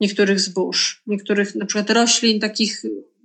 niektórych 0.03 0.39
zbóż, 0.39 1.01
niektórych 1.07 1.55
na 1.55 1.65
przykład 1.65 1.89
roślin 1.89 2.39
takich 2.39 2.81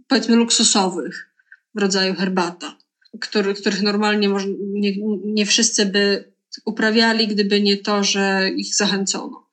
powiedzmy 0.08 0.36
luksusowych 0.36 1.34
w 1.74 1.80
rodzaju 1.80 2.14
herbata, 2.14 2.76
który, 3.20 3.54
których 3.54 3.82
normalnie 3.82 4.28
może, 4.28 4.46
nie, 4.58 4.92
nie 5.24 5.46
wszyscy 5.46 5.86
by 5.86 6.32
uprawiali, 6.64 7.28
gdyby 7.28 7.60
nie 7.60 7.76
to, 7.76 8.04
że 8.04 8.50
ich 8.56 8.74
zachęcono. 8.74 9.48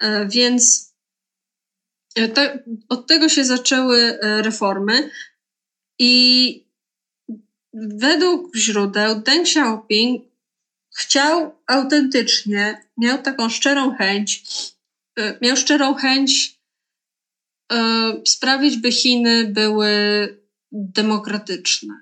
E, 0.00 0.28
więc 0.28 0.92
e, 2.18 2.58
od 2.88 3.06
tego 3.06 3.28
się 3.28 3.44
zaczęły 3.44 3.98
e, 3.98 4.42
reformy 4.42 5.10
i 5.98 6.64
według 7.74 8.56
źródeł 8.56 9.20
Deng 9.20 9.42
Xiaoping 9.42 10.24
chciał 10.96 11.54
autentycznie, 11.66 12.86
miał 12.96 13.22
taką 13.22 13.48
szczerą 13.48 13.94
chęć, 13.94 14.42
miał 15.42 15.56
szczerą 15.56 15.94
chęć 15.94 16.57
sprawić, 18.26 18.76
by 18.76 18.92
Chiny 18.92 19.44
były 19.44 19.88
demokratyczne. 20.72 21.94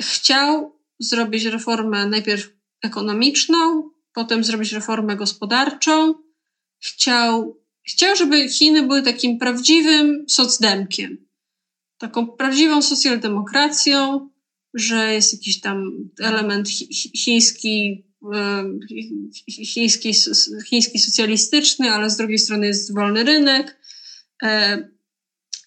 Chciał 0.00 0.78
zrobić 1.00 1.44
reformę 1.44 2.06
najpierw 2.06 2.50
ekonomiczną, 2.82 3.90
potem 4.12 4.44
zrobić 4.44 4.72
reformę 4.72 5.16
gospodarczą. 5.16 6.14
Chciał, 6.82 7.60
chciał, 7.88 8.16
żeby 8.16 8.48
Chiny 8.48 8.82
były 8.82 9.02
takim 9.02 9.38
prawdziwym 9.38 10.24
socdemkiem, 10.28 11.28
taką 11.98 12.26
prawdziwą 12.26 12.82
socjaldemokracją, 12.82 14.28
że 14.74 15.14
jest 15.14 15.32
jakiś 15.32 15.60
tam 15.60 15.90
element 16.20 16.68
chiński, 17.16 18.06
chiński, 19.66 20.12
chiński 20.66 20.98
socjalistyczny, 20.98 21.90
ale 21.90 22.10
z 22.10 22.16
drugiej 22.16 22.38
strony 22.38 22.66
jest 22.66 22.94
wolny 22.94 23.24
rynek. 23.24 23.78
E, 24.42 24.78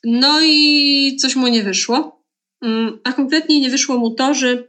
no 0.03 0.39
i 0.41 1.17
coś 1.21 1.35
mu 1.35 1.47
nie 1.47 1.63
wyszło. 1.63 2.25
Mm, 2.61 2.99
a 3.03 3.13
kompletnie 3.13 3.61
nie 3.61 3.69
wyszło 3.69 3.97
mu 3.97 4.11
to, 4.11 4.33
że 4.33 4.63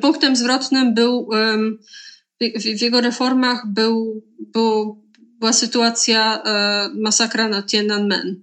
punktem 0.00 0.36
zwrotnym 0.36 0.94
był 0.94 1.28
w, 2.40 2.78
w 2.78 2.82
jego 2.82 3.00
reformach 3.00 3.66
był, 3.66 4.22
był, 4.38 5.04
była 5.14 5.52
sytuacja 5.52 6.42
e, 6.42 6.88
masakra 6.94 7.48
na 7.48 7.62
Tiananmen, 7.62 8.42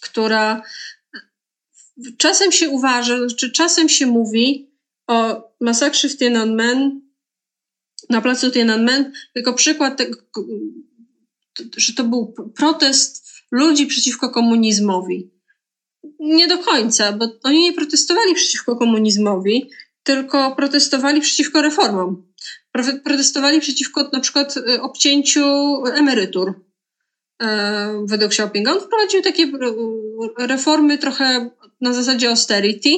która 0.00 0.62
czasem 2.18 2.52
się 2.52 2.68
uważa, 2.68 3.18
czy 3.38 3.52
czasem 3.52 3.88
się 3.88 4.06
mówi 4.06 4.70
o 5.06 5.48
masakrze 5.60 6.08
w 6.08 6.16
Tiananmen, 6.16 7.07
na 8.10 8.20
placu 8.20 8.50
Tiananmen, 8.50 9.12
jako 9.34 9.52
przykład 9.52 9.96
tego, 9.96 10.16
że 11.76 11.92
to 11.92 12.04
był 12.04 12.34
protest 12.56 13.28
ludzi 13.50 13.86
przeciwko 13.86 14.30
komunizmowi. 14.30 15.30
Nie 16.20 16.48
do 16.48 16.58
końca, 16.58 17.12
bo 17.12 17.28
oni 17.42 17.62
nie 17.62 17.72
protestowali 17.72 18.34
przeciwko 18.34 18.76
komunizmowi, 18.76 19.70
tylko 20.02 20.56
protestowali 20.56 21.20
przeciwko 21.20 21.62
reformom 21.62 22.28
protestowali 23.04 23.60
przeciwko 23.60 24.10
na 24.12 24.20
przykład 24.20 24.56
y, 24.56 24.82
obcięciu 24.82 25.44
emerytur 25.86 26.54
e, 27.42 28.04
według 28.06 28.32
Xiaopinga. 28.32 28.72
On 28.72 28.80
wprowadził 28.80 29.22
takie 29.22 29.42
y, 29.42 30.46
reformy 30.46 30.98
trochę 30.98 31.50
na 31.80 31.92
zasadzie 31.92 32.28
austerity 32.28 32.90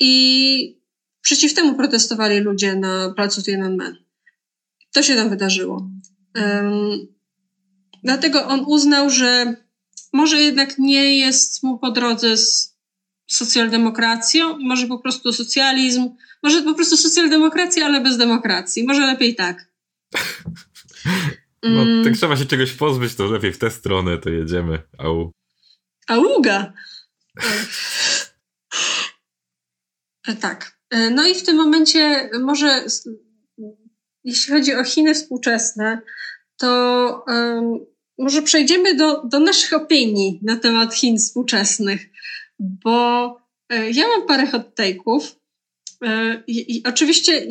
i 0.00 0.82
przeciw 1.20 1.54
temu 1.54 1.74
protestowali 1.74 2.38
ludzie 2.38 2.76
na 2.76 3.12
placu 3.16 3.42
Tiananmen. 3.42 3.96
To 4.92 5.02
się 5.02 5.16
tam 5.16 5.30
wydarzyło. 5.30 5.90
Um, 6.34 7.06
dlatego 8.04 8.46
on 8.46 8.64
uznał, 8.66 9.10
że 9.10 9.56
może 10.12 10.36
jednak 10.36 10.78
nie 10.78 11.18
jest 11.18 11.62
mu 11.62 11.78
po 11.78 11.90
drodze 11.90 12.36
z 12.36 12.76
socjaldemokracją, 13.26 14.58
może 14.58 14.86
po 14.86 14.98
prostu 14.98 15.32
socjalizm 15.32 16.08
może 16.42 16.62
po 16.62 16.74
prostu 16.74 16.96
socjaldemokracja, 16.96 17.86
ale 17.86 18.00
bez 18.00 18.16
demokracji. 18.16 18.84
Może 18.84 19.06
lepiej 19.06 19.34
tak. 19.34 19.68
No, 21.62 21.82
mm. 21.82 22.04
tak 22.04 22.14
trzeba 22.14 22.36
się 22.36 22.46
czegoś 22.46 22.72
pozbyć, 22.72 23.14
to 23.14 23.26
lepiej 23.26 23.52
w 23.52 23.58
tę 23.58 23.70
stronę 23.70 24.18
to 24.18 24.30
jedziemy. 24.30 24.82
Au. 24.98 25.32
Auga! 26.08 26.72
E, 30.28 30.34
tak. 30.40 30.78
E, 30.90 31.10
no 31.10 31.26
i 31.26 31.34
w 31.34 31.42
tym 31.42 31.56
momencie 31.56 32.30
może 32.40 32.84
jeśli 34.24 34.54
chodzi 34.54 34.74
o 34.74 34.84
Chiny 34.84 35.14
współczesne, 35.14 35.98
to 36.56 37.24
um, 37.26 37.86
może 38.18 38.42
przejdziemy 38.42 38.94
do, 38.94 39.22
do 39.24 39.40
naszych 39.40 39.72
opinii 39.72 40.40
na 40.42 40.56
temat 40.56 40.94
Chin 40.94 41.18
współczesnych, 41.18 42.06
bo 42.58 43.26
e, 43.68 43.90
ja 43.90 44.08
mam 44.08 44.26
parę 44.26 44.46
hot 44.46 44.74
take'ów, 44.78 45.20
E, 46.02 46.42
I, 46.46 46.82
oczywiście 46.86 47.46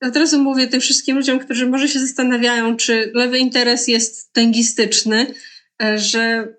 od 0.00 0.16
razu 0.16 0.42
mówię 0.42 0.66
tym 0.66 0.80
wszystkim 0.80 1.16
ludziom, 1.16 1.38
którzy 1.38 1.66
może 1.66 1.88
się 1.88 2.00
zastanawiają, 2.00 2.76
czy 2.76 3.10
lewy 3.14 3.38
interes 3.38 3.88
jest 3.88 4.32
tęgistyczny, 4.32 5.34
e, 5.82 5.98
że 5.98 6.54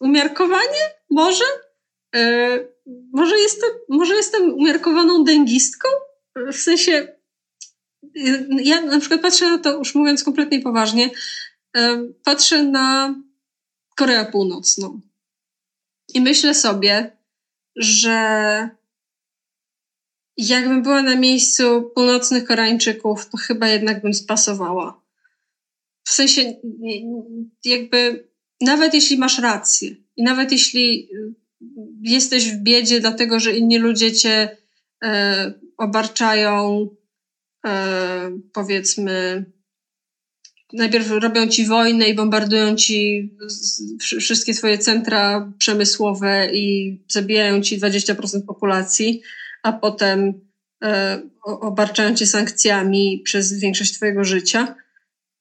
umiarkowanie 0.00 0.80
może? 1.10 1.44
Może 3.12 3.38
jestem, 3.38 3.70
może 3.88 4.14
jestem 4.14 4.54
umiarkowaną 4.54 5.24
dęgistką? 5.24 5.88
W 6.52 6.56
sensie, 6.56 7.08
ja 8.62 8.80
na 8.80 9.00
przykład 9.00 9.20
patrzę 9.20 9.50
na 9.50 9.58
to, 9.58 9.78
już 9.78 9.94
mówiąc 9.94 10.24
kompletnie 10.24 10.60
poważnie, 10.60 11.10
patrzę 12.24 12.62
na 12.62 13.14
Koreę 13.96 14.24
Północną 14.24 15.00
i 16.14 16.20
myślę 16.20 16.54
sobie, 16.54 17.16
że 17.76 18.68
jakbym 20.36 20.82
była 20.82 21.02
na 21.02 21.16
miejscu 21.16 21.90
północnych 21.94 22.44
Koreańczyków, 22.44 23.28
to 23.28 23.36
chyba 23.36 23.68
jednak 23.68 24.02
bym 24.02 24.14
spasowała. 24.14 25.02
W 26.04 26.10
sensie, 26.10 26.54
jakby, 27.64 28.28
nawet 28.60 28.94
jeśli 28.94 29.18
masz 29.18 29.38
rację 29.38 29.96
i 30.16 30.22
nawet 30.22 30.52
jeśli 30.52 31.08
y, 31.14 31.34
jesteś 32.02 32.52
w 32.52 32.62
biedzie, 32.62 33.00
dlatego 33.00 33.40
że 33.40 33.56
inni 33.56 33.78
ludzie 33.78 34.12
cię 34.12 34.56
e, 35.04 35.52
obarczają, 35.76 36.88
powiedzmy, 38.52 39.44
najpierw 40.72 41.10
robią 41.10 41.48
ci 41.48 41.66
wojnę 41.66 42.08
i 42.08 42.14
bombardują 42.14 42.76
ci 42.76 43.30
wszystkie 44.00 44.54
twoje 44.54 44.78
centra 44.78 45.52
przemysłowe 45.58 46.48
i 46.52 46.96
zabijają 47.08 47.62
ci 47.62 47.80
20% 47.80 48.46
populacji, 48.46 49.22
a 49.62 49.72
potem 49.72 50.40
e, 50.84 51.22
obarczają 51.44 52.14
cię 52.14 52.26
sankcjami 52.26 53.22
przez 53.24 53.52
większość 53.60 53.94
twojego 53.94 54.24
życia. 54.24 54.74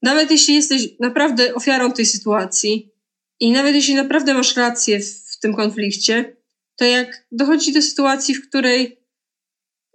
Nawet 0.02 0.32
jeśli 0.32 0.56
jesteś 0.56 0.88
naprawdę 1.00 1.54
ofiarą 1.54 1.92
tej 1.92 2.06
sytuacji 2.06 2.92
i 3.40 3.52
nawet 3.52 3.76
jeśli 3.76 3.96
naprawdę 3.96 4.34
masz 4.34 4.58
rację 4.58 5.00
w 5.00 5.40
tym 5.42 5.56
konflikcie, 5.56 6.36
to 6.76 6.86
jak 6.86 7.26
dochodzi 7.32 7.74
do 7.74 7.82
sytuacji, 7.82 8.36
w 8.36 8.48
której 8.48 9.00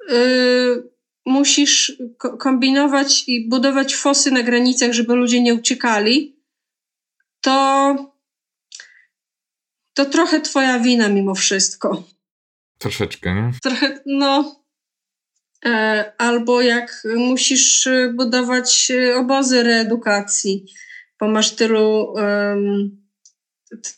yy, 0.09 0.96
musisz 1.27 2.03
ko 2.19 2.37
kombinować 2.37 3.25
i 3.27 3.49
budować 3.49 3.95
fosy 3.95 4.31
na 4.31 4.43
granicach, 4.43 4.93
żeby 4.93 5.15
ludzie 5.15 5.41
nie 5.41 5.55
uciekali, 5.55 6.37
to 7.41 8.17
to 9.95 10.05
trochę 10.05 10.41
twoja 10.41 10.79
wina 10.79 11.09
mimo 11.09 11.35
wszystko. 11.35 12.05
Troszeczkę, 12.79 13.35
nie? 13.35 13.51
Trochę, 13.63 14.01
no. 14.07 14.63
E, 15.65 16.13
albo 16.19 16.61
jak 16.63 17.03
musisz 17.17 17.89
budować 18.15 18.93
obozy 19.17 19.63
reedukacji, 19.63 20.67
bo 21.21 21.29
masz 21.29 21.51
tylu, 21.51 22.13
um, 22.13 23.07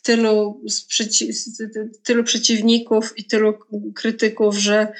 tylu, 0.03 0.63
tylu 2.03 2.23
przeciwników 2.23 3.17
i 3.17 3.25
tylu 3.25 3.53
krytyków, 3.95 4.55
że 4.55 4.93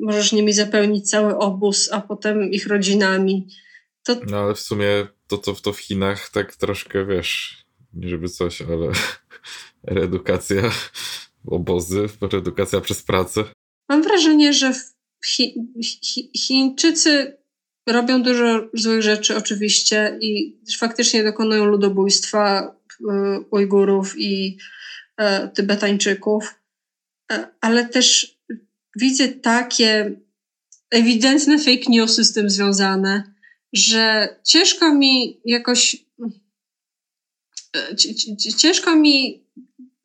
możesz 0.00 0.32
nimi 0.32 0.52
zapełnić 0.52 1.10
cały 1.10 1.38
obóz, 1.38 1.88
a 1.92 2.00
potem 2.00 2.50
ich 2.50 2.66
rodzinami. 2.66 3.46
To... 4.04 4.16
No 4.26 4.38
ale 4.38 4.54
w 4.54 4.60
sumie 4.60 5.06
to, 5.26 5.38
to, 5.38 5.54
to 5.54 5.72
w 5.72 5.80
Chinach 5.80 6.30
tak 6.30 6.56
troszkę, 6.56 7.06
wiesz, 7.06 7.64
nie 7.94 8.08
żeby 8.08 8.28
coś, 8.28 8.62
ale 8.62 8.92
reedukacja 9.96 10.62
obozy, 11.46 12.06
edukacja 12.32 12.80
przez 12.80 13.02
pracę. 13.02 13.44
Mam 13.88 14.02
wrażenie, 14.02 14.52
że 14.52 14.72
Chi 15.26 15.54
Chi 16.04 16.30
Chińczycy 16.36 17.36
robią 17.88 18.22
dużo 18.22 18.68
złych 18.74 19.02
rzeczy 19.02 19.36
oczywiście 19.36 20.18
i 20.20 20.60
faktycznie 20.78 21.24
dokonują 21.24 21.64
ludobójstwa 21.64 22.74
Ujgurów 23.50 24.14
i 24.18 24.58
Tybetańczyków, 25.54 26.54
ale 27.60 27.88
też 27.88 28.39
widzę 28.96 29.28
takie 29.28 30.20
ewidentne 30.90 31.58
fake 31.58 31.84
newsy 31.88 32.24
z 32.24 32.32
tym 32.32 32.50
związane, 32.50 33.34
że 33.72 34.28
ciężko 34.44 34.94
mi 34.94 35.40
jakoś 35.44 35.96
ciężko 38.56 38.96
mi 38.96 39.44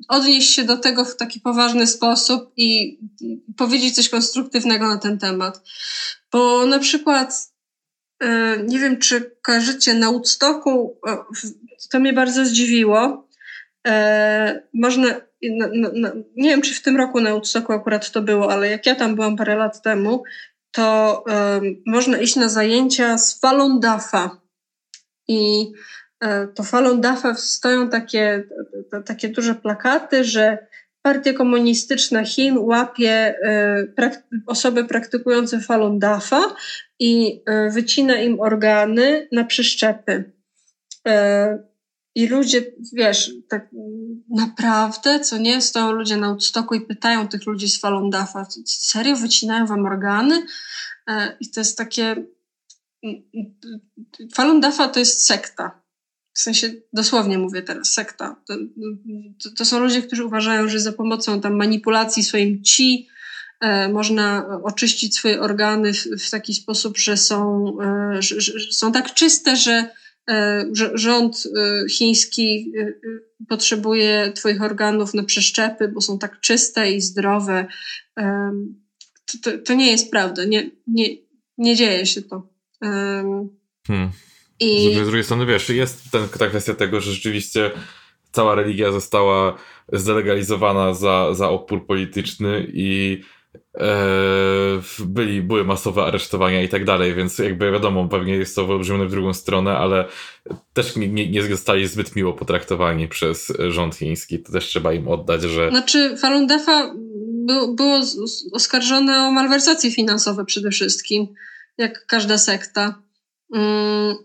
odnieść 0.07 0.53
się 0.53 0.63
do 0.63 0.77
tego 0.77 1.05
w 1.05 1.17
taki 1.17 1.39
poważny 1.39 1.87
sposób 1.87 2.53
i 2.57 2.99
powiedzieć 3.57 3.95
coś 3.95 4.09
konstruktywnego 4.09 4.87
na 4.87 4.97
ten 4.97 5.19
temat. 5.19 5.61
Bo 6.31 6.65
na 6.65 6.79
przykład, 6.79 7.53
e, 8.19 8.57
nie 8.67 8.79
wiem, 8.79 8.97
czy 8.97 9.35
kojarzycie 9.41 9.93
na 9.93 10.11
Woodstocku, 10.11 10.99
to 11.91 11.99
mnie 11.99 12.13
bardzo 12.13 12.45
zdziwiło. 12.45 13.24
E, 13.87 14.61
można, 14.73 15.07
nie 16.35 16.49
wiem, 16.49 16.61
czy 16.61 16.73
w 16.73 16.81
tym 16.81 16.97
roku 16.97 17.21
na 17.21 17.31
Woodstocku 17.31 17.73
akurat 17.73 18.11
to 18.11 18.21
było, 18.21 18.51
ale 18.51 18.69
jak 18.69 18.85
ja 18.85 18.95
tam 18.95 19.15
byłam 19.15 19.37
parę 19.37 19.55
lat 19.55 19.81
temu, 19.81 20.23
to 20.71 21.23
można 21.85 22.17
iść 22.17 22.35
na 22.35 22.49
zajęcia 22.49 23.17
z 23.17 23.39
Falun 23.39 23.79
Dafa. 23.79 24.41
I 25.27 25.71
E, 26.25 26.47
to 26.47 26.63
Falun 26.63 27.01
Dafa 27.01 27.33
stoją 27.33 27.89
takie, 27.89 28.43
takie 29.05 29.29
duże 29.29 29.55
plakaty, 29.55 30.23
że 30.23 30.67
Partia 31.01 31.33
Komunistyczna 31.33 32.25
Chin 32.25 32.57
łapie 32.57 33.35
e, 33.43 34.09
osoby 34.47 34.85
praktykujące 34.85 35.59
Falun 35.59 35.99
Dafa 35.99 36.55
i 36.99 37.41
e, 37.45 37.69
wycina 37.69 38.15
im 38.21 38.39
organy 38.39 39.27
na 39.31 39.43
przeszczepy. 39.43 40.31
I 42.15 42.27
ludzie, 42.27 42.63
wiesz, 42.93 43.31
tak 43.49 43.69
naprawdę, 44.29 45.19
co 45.19 45.37
nie, 45.37 45.61
stoją 45.61 45.91
ludzie 45.91 46.17
na 46.17 46.27
Woodstocku 46.27 46.75
i 46.75 46.81
pytają 46.81 47.27
tych 47.27 47.45
ludzi 47.45 47.69
z 47.69 47.79
Falun 47.79 48.09
Dafa, 48.09 48.47
serio 48.65 49.15
wycinają 49.15 49.65
wam 49.65 49.85
organy? 49.85 50.45
I 51.39 51.49
to 51.49 51.59
jest 51.59 51.77
takie... 51.77 52.15
Falun 54.33 54.61
Dafa 54.61 54.87
to 54.87 54.99
jest 54.99 55.25
sekta 55.25 55.85
w 56.35 56.39
sensie 56.39 56.73
dosłownie 56.93 57.37
mówię 57.37 57.61
teraz, 57.61 57.91
sekta. 57.91 58.35
To, 58.47 58.53
to, 59.43 59.49
to, 59.57 59.65
są 59.65 59.79
ludzie, 59.79 60.01
którzy 60.01 60.25
uważają, 60.25 60.69
że 60.69 60.79
za 60.79 60.91
pomocą 60.91 61.41
tam 61.41 61.55
manipulacji 61.55 62.23
swoim 62.23 62.63
ci 62.63 63.07
e, 63.61 63.89
można 63.89 64.45
oczyścić 64.63 65.15
swoje 65.15 65.41
organy 65.41 65.93
w, 65.93 66.05
w 66.19 66.29
taki 66.29 66.53
sposób, 66.53 66.97
że 66.97 67.17
są, 67.17 67.65
e, 67.81 68.21
że, 68.21 68.41
że 68.41 68.73
są 68.73 68.91
tak 68.91 69.13
czyste, 69.13 69.51
e, 69.51 69.55
że 69.55 69.89
rząd 70.93 71.43
e, 71.57 71.89
chiński 71.89 72.73
e, 72.77 72.81
e, 72.81 72.93
potrzebuje 73.49 74.31
twoich 74.35 74.61
organów 74.61 75.13
na 75.13 75.23
przeszczepy, 75.23 75.87
bo 75.87 76.01
są 76.01 76.19
tak 76.19 76.39
czyste 76.39 76.91
i 76.91 77.01
zdrowe. 77.01 77.67
To, 79.25 79.37
to, 79.43 79.57
to 79.57 79.73
nie 79.73 79.91
jest 79.91 80.11
prawda. 80.11 80.45
Nie, 80.45 80.71
nie, 80.87 81.07
nie 81.57 81.75
dzieje 81.75 82.05
się 82.05 82.21
to. 82.21 82.47
Hmm. 83.87 84.11
I... 84.59 84.95
Z 84.95 85.03
drugiej 85.03 85.23
strony, 85.23 85.45
wiesz, 85.45 85.69
jest 85.69 86.11
ten, 86.11 86.29
ta 86.39 86.47
kwestia 86.47 86.73
tego, 86.73 87.01
że 87.01 87.11
rzeczywiście 87.11 87.71
cała 88.31 88.55
religia 88.55 88.91
została 88.91 89.57
zdelegalizowana 89.93 90.93
za, 90.93 91.33
za 91.33 91.49
opór 91.49 91.87
polityczny 91.87 92.67
i 92.73 93.21
e, 93.77 93.87
byli, 95.15 95.41
były 95.41 95.65
masowe 95.65 96.03
aresztowania 96.03 96.63
i 96.63 96.69
tak 96.69 96.85
dalej, 96.85 97.15
więc 97.15 97.39
jakby 97.39 97.71
wiadomo, 97.71 98.07
pewnie 98.07 98.33
jest 98.33 98.55
to 98.55 98.65
wyolbrzymione 98.65 99.05
w 99.05 99.11
drugą 99.11 99.33
stronę, 99.33 99.77
ale 99.77 100.05
też 100.73 100.95
nie, 100.95 101.07
nie, 101.07 101.43
zostali 101.43 101.87
zbyt 101.87 102.15
miło 102.15 102.33
potraktowani 102.33 103.07
przez 103.07 103.53
rząd 103.69 103.95
chiński. 103.95 104.39
To 104.39 104.51
też 104.51 104.65
trzeba 104.65 104.93
im 104.93 105.07
oddać, 105.07 105.41
że... 105.41 105.69
Znaczy 105.69 106.17
Falun 106.17 106.47
Dafa 106.47 106.93
było 107.75 108.01
oskarżone 108.53 109.27
o 109.27 109.31
malwersacje 109.31 109.91
finansowe 109.91 110.45
przede 110.45 110.71
wszystkim, 110.71 111.27
jak 111.77 112.05
każda 112.05 112.37
sekta. 112.37 113.01
Mm, 113.55 114.15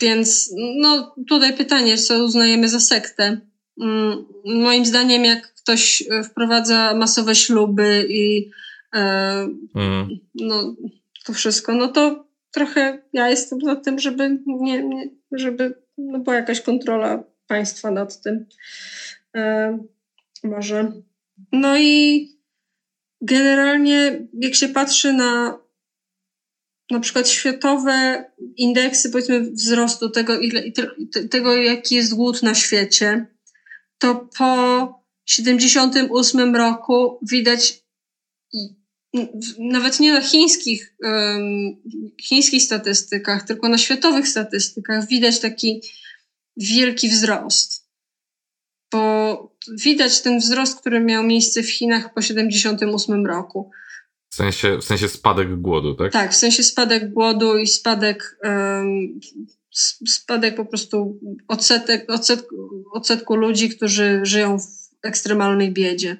więc 0.00 0.50
no, 0.80 1.14
tutaj 1.28 1.56
pytanie, 1.56 1.98
co 1.98 2.24
uznajemy 2.24 2.68
za 2.68 2.80
sektę. 2.80 3.40
Mm, 3.80 4.24
moim 4.44 4.86
zdaniem, 4.86 5.24
jak 5.24 5.54
ktoś 5.54 6.04
wprowadza 6.30 6.94
masowe 6.94 7.34
śluby 7.34 8.06
i 8.08 8.50
e, 8.94 9.00
mm. 9.74 10.08
no, 10.34 10.76
to 11.24 11.32
wszystko, 11.32 11.74
no 11.74 11.88
to 11.88 12.26
trochę 12.50 13.02
ja 13.12 13.28
jestem 13.28 13.60
za 13.60 13.76
tym, 13.76 13.98
żeby 13.98 14.38
nie, 14.46 14.82
nie 14.82 15.10
żeby 15.32 15.74
no, 15.98 16.18
była 16.18 16.36
jakaś 16.36 16.60
kontrola 16.60 17.24
państwa 17.46 17.90
nad 17.90 18.22
tym. 18.22 18.46
E, 19.36 19.78
może. 20.44 20.92
No 21.52 21.78
i 21.78 22.28
generalnie, 23.20 24.26
jak 24.32 24.54
się 24.54 24.68
patrzy 24.68 25.12
na 25.12 25.62
na 26.90 27.00
przykład 27.00 27.28
światowe 27.28 28.24
indeksy, 28.56 29.10
powiedzmy, 29.10 29.40
wzrostu 29.40 30.10
tego, 30.10 30.40
ile, 30.40 30.62
tego, 31.30 31.56
jaki 31.56 31.94
jest 31.94 32.14
głód 32.14 32.42
na 32.42 32.54
świecie, 32.54 33.26
to 33.98 34.28
po 34.38 35.02
78 35.26 36.56
roku 36.56 37.18
widać 37.22 37.82
nawet 39.58 40.00
nie 40.00 40.12
na 40.12 40.20
chińskich, 40.20 40.94
chińskich 42.22 42.62
statystykach, 42.62 43.46
tylko 43.46 43.68
na 43.68 43.78
światowych 43.78 44.28
statystykach 44.28 45.08
widać 45.08 45.40
taki 45.40 45.82
wielki 46.56 47.08
wzrost. 47.08 47.88
Bo 48.92 49.56
widać 49.80 50.20
ten 50.20 50.38
wzrost, 50.38 50.80
który 50.80 51.00
miał 51.00 51.24
miejsce 51.24 51.62
w 51.62 51.70
Chinach 51.70 52.14
po 52.14 52.22
78 52.22 53.26
roku. 53.26 53.70
W 54.30 54.34
sensie, 54.34 54.78
w 54.78 54.84
sensie 54.84 55.08
spadek 55.08 55.60
głodu, 55.60 55.94
tak? 55.94 56.12
Tak, 56.12 56.32
w 56.32 56.36
sensie 56.36 56.62
spadek 56.62 57.12
głodu 57.12 57.58
i 57.58 57.66
spadek, 57.66 58.38
um, 58.44 59.20
spadek 60.06 60.56
po 60.56 60.64
prostu 60.64 61.20
odsetek, 61.48 62.10
odsetku, 62.10 62.56
odsetku 62.92 63.36
ludzi, 63.36 63.68
którzy 63.68 64.20
żyją 64.22 64.58
w 64.58 64.66
ekstremalnej 65.02 65.72
biedzie. 65.72 66.16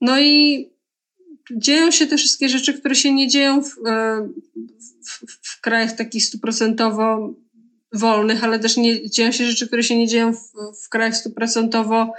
No 0.00 0.20
i 0.20 0.70
dzieją 1.56 1.90
się 1.90 2.06
te 2.06 2.16
wszystkie 2.16 2.48
rzeczy, 2.48 2.74
które 2.74 2.94
się 2.94 3.12
nie 3.14 3.28
dzieją 3.28 3.62
w, 3.62 3.86
e, 3.86 4.28
w, 5.04 5.26
w 5.42 5.60
krajach 5.60 5.96
takich 5.96 6.24
stuprocentowo 6.24 7.34
wolnych, 7.92 8.44
ale 8.44 8.58
też 8.58 8.76
nie, 8.76 9.10
dzieją 9.10 9.32
się 9.32 9.44
rzeczy, 9.44 9.66
które 9.66 9.82
się 9.82 9.98
nie 9.98 10.08
dzieją 10.08 10.32
w, 10.32 10.52
w 10.84 10.88
krajach 10.88 11.16
stuprocentowo 11.16 12.12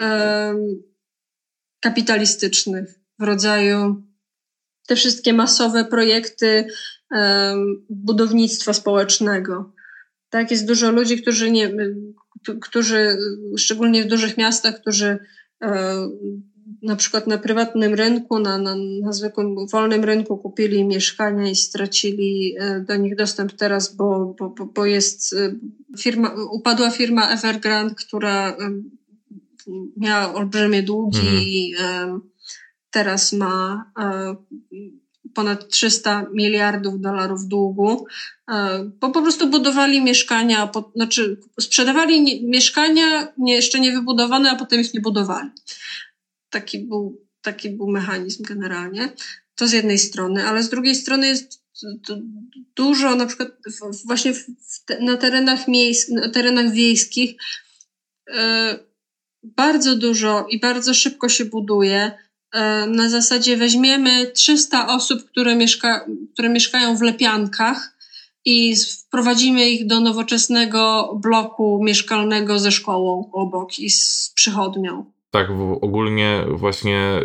um, 0.00 0.82
kapitalistycznych, 1.80 3.00
w 3.18 3.22
rodzaju 3.22 4.02
te 4.86 4.96
wszystkie 4.96 5.32
masowe 5.32 5.84
projekty 5.84 6.66
um, 7.10 7.86
budownictwa 7.90 8.72
społecznego. 8.72 9.72
Tak, 10.30 10.50
jest 10.50 10.66
dużo 10.66 10.90
ludzi, 10.90 11.22
którzy 11.22 11.50
nie, 11.50 11.70
którzy, 12.60 13.18
szczególnie 13.58 14.04
w 14.04 14.08
dużych 14.08 14.36
miastach, 14.36 14.80
którzy 14.80 15.18
na 16.82 16.96
przykład 16.96 17.26
na 17.26 17.38
prywatnym 17.38 17.94
rynku, 17.94 18.38
na, 18.38 18.58
na, 18.58 18.76
na 19.02 19.12
zwykłym 19.12 19.66
wolnym 19.72 20.04
rynku 20.04 20.38
kupili 20.38 20.84
mieszkania 20.84 21.50
i 21.50 21.56
stracili 21.56 22.54
e, 22.58 22.80
do 22.80 22.96
nich 22.96 23.16
dostęp 23.16 23.52
teraz, 23.52 23.96
bo, 23.96 24.34
bo, 24.38 24.66
bo 24.74 24.86
jest 24.86 25.32
e, 25.32 25.54
firma, 25.98 26.34
upadła 26.52 26.90
firma 26.90 27.30
Evergrande, 27.30 27.94
która 27.94 28.56
miała 29.96 30.34
olbrzymie 30.34 30.82
długi 30.82 31.18
mhm. 31.18 31.42
i 31.42 31.74
teraz 32.90 33.32
ma 33.32 33.84
e, 33.98 34.36
ponad 35.34 35.68
300 35.68 36.26
miliardów 36.32 37.00
dolarów 37.00 37.48
długu, 37.48 38.06
e, 38.50 38.84
bo 39.00 39.10
po 39.10 39.22
prostu 39.22 39.46
budowali 39.46 40.02
mieszkania, 40.02 40.66
po, 40.66 40.92
znaczy 40.96 41.40
sprzedawali 41.60 42.44
mieszkania 42.46 43.32
jeszcze 43.46 43.80
nie 43.80 43.92
wybudowane, 43.92 44.50
a 44.50 44.56
potem 44.56 44.80
ich 44.80 44.94
nie 44.94 45.00
budowali. 45.00 45.50
Taki 46.50 46.78
był, 46.78 47.20
taki 47.42 47.70
był 47.70 47.90
mechanizm 47.90 48.44
generalnie. 48.44 49.12
To 49.54 49.68
z 49.68 49.72
jednej 49.72 49.98
strony, 49.98 50.46
ale 50.46 50.62
z 50.62 50.68
drugiej 50.68 50.94
strony 50.94 51.26
jest 51.26 51.64
dużo, 52.76 53.14
na 53.14 53.26
przykład 53.26 53.48
właśnie 54.04 54.32
na 55.00 55.16
terenach 55.16 55.68
miejskich, 55.68 56.14
na 56.14 56.28
terenach 56.28 56.72
wiejskich, 56.72 57.34
e, 58.30 58.78
bardzo 59.42 59.96
dużo 59.96 60.46
i 60.50 60.60
bardzo 60.60 60.94
szybko 60.94 61.28
się 61.28 61.44
buduje 61.44 62.12
E, 62.52 62.86
na 62.86 63.08
zasadzie 63.08 63.56
weźmiemy 63.56 64.26
300 64.26 64.88
osób, 64.88 65.24
które, 65.24 65.56
mieszka, 65.56 66.06
które 66.32 66.48
mieszkają 66.48 66.96
w 66.96 67.02
lepiankach 67.02 67.96
i 68.44 68.76
wprowadzimy 68.76 69.70
ich 69.70 69.86
do 69.86 70.00
nowoczesnego 70.00 71.12
bloku 71.22 71.80
mieszkalnego 71.82 72.58
ze 72.58 72.72
szkołą 72.72 73.30
obok 73.32 73.78
i 73.78 73.90
z 73.90 74.32
przychodnią. 74.34 75.12
Tak, 75.30 75.50
ogólnie 75.80 76.44
właśnie 76.48 76.98
e, 76.98 77.22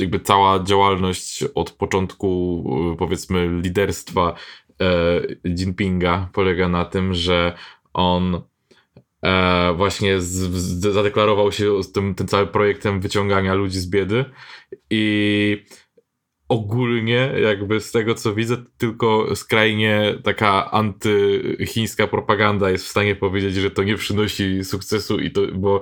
jakby 0.00 0.20
cała 0.20 0.64
działalność 0.64 1.44
od 1.54 1.70
początku, 1.70 2.64
e, 2.92 2.96
powiedzmy, 2.96 3.60
liderstwa 3.62 4.34
e, 4.80 5.20
Jinpinga 5.48 6.28
polega 6.32 6.68
na 6.68 6.84
tym, 6.84 7.14
że 7.14 7.56
on 7.94 8.42
e, 9.22 9.74
właśnie 9.76 10.20
z, 10.20 10.30
z, 10.52 10.80
zadeklarował 10.80 11.52
się 11.52 11.82
z 11.82 11.92
tym, 11.92 12.14
tym 12.14 12.26
całym 12.28 12.48
projektem 12.48 13.00
wyciągania 13.00 13.54
ludzi 13.54 13.78
z 13.78 13.90
biedy 13.90 14.24
i 14.90 15.64
ogólnie 16.48 17.32
jakby 17.42 17.80
z 17.80 17.92
tego 17.92 18.14
co 18.14 18.34
widzę 18.34 18.56
tylko 18.78 19.36
skrajnie 19.36 20.14
taka 20.24 20.70
antychińska 20.70 22.06
propaganda 22.06 22.70
jest 22.70 22.84
w 22.84 22.88
stanie 22.88 23.16
powiedzieć, 23.16 23.54
że 23.54 23.70
to 23.70 23.82
nie 23.82 23.96
przynosi 23.96 24.64
sukcesu 24.64 25.18
i 25.18 25.30
to, 25.30 25.40
bo 25.54 25.80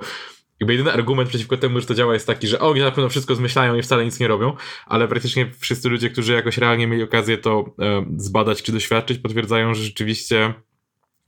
jakby 0.61 0.73
jedyny 0.73 0.93
argument 0.93 1.29
przeciwko 1.29 1.57
temu, 1.57 1.79
że 1.79 1.85
to 1.85 1.93
działa 1.93 2.13
jest 2.13 2.27
taki, 2.27 2.47
że 2.47 2.59
o, 2.59 2.73
na 2.73 2.91
pewno 2.91 3.09
wszystko 3.09 3.35
zmyślają 3.35 3.75
i 3.75 3.81
wcale 3.81 4.05
nic 4.05 4.19
nie 4.19 4.27
robią, 4.27 4.55
ale 4.85 5.07
praktycznie 5.07 5.51
wszyscy 5.59 5.89
ludzie, 5.89 6.09
którzy 6.09 6.33
jakoś 6.33 6.57
realnie 6.57 6.87
mieli 6.87 7.03
okazję 7.03 7.37
to 7.37 7.75
e, 7.79 8.05
zbadać 8.17 8.63
czy 8.63 8.71
doświadczyć, 8.71 9.17
potwierdzają, 9.17 9.73
że 9.73 9.83
rzeczywiście 9.83 10.53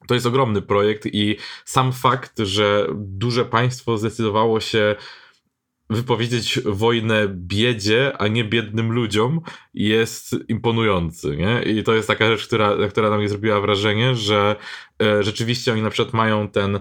to 0.07 0.13
jest 0.13 0.25
ogromny 0.25 0.61
projekt 0.61 1.05
i 1.05 1.38
sam 1.65 1.93
fakt, 1.93 2.39
że 2.39 2.88
duże 2.95 3.45
państwo 3.45 3.97
zdecydowało 3.97 4.59
się 4.59 4.95
wypowiedzieć 5.89 6.59
wojnę 6.65 7.27
biedzie, 7.27 8.17
a 8.17 8.27
nie 8.27 8.43
biednym 8.43 8.91
ludziom 8.91 9.41
jest 9.73 10.36
imponujący, 10.47 11.38
nie? 11.38 11.63
I 11.63 11.84
to 11.84 11.93
jest 11.93 12.07
taka 12.07 12.27
rzecz, 12.27 12.47
która, 12.47 12.88
która 12.89 13.09
na 13.09 13.17
mnie 13.17 13.29
zrobiła 13.29 13.61
wrażenie, 13.61 14.15
że 14.15 14.55
e, 15.01 15.23
rzeczywiście 15.23 15.73
oni 15.73 15.81
na 15.81 15.89
przykład 15.89 16.13
mają 16.13 16.47
ten 16.47 16.79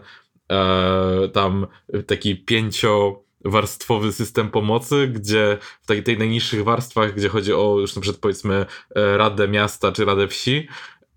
e, 0.53 1.29
tam 1.29 1.67
taki 2.07 2.37
pięcio 2.37 3.23
warstwowy 3.45 4.13
system 4.13 4.51
pomocy, 4.51 5.09
gdzie 5.09 5.59
w 5.83 5.87
tej, 5.87 6.03
tej 6.03 6.19
najniższych 6.19 6.65
warstwach, 6.65 7.15
gdzie 7.15 7.29
chodzi 7.29 7.53
o 7.53 7.77
już 7.81 7.97
na 7.97 8.03
przykład 8.03 8.21
powiedzmy 8.21 8.67
e, 8.97 9.17
Radę 9.17 9.49
Miasta 9.49 9.93
czy 9.93 10.05
Radę 10.05 10.29
Wsi, 10.29 10.69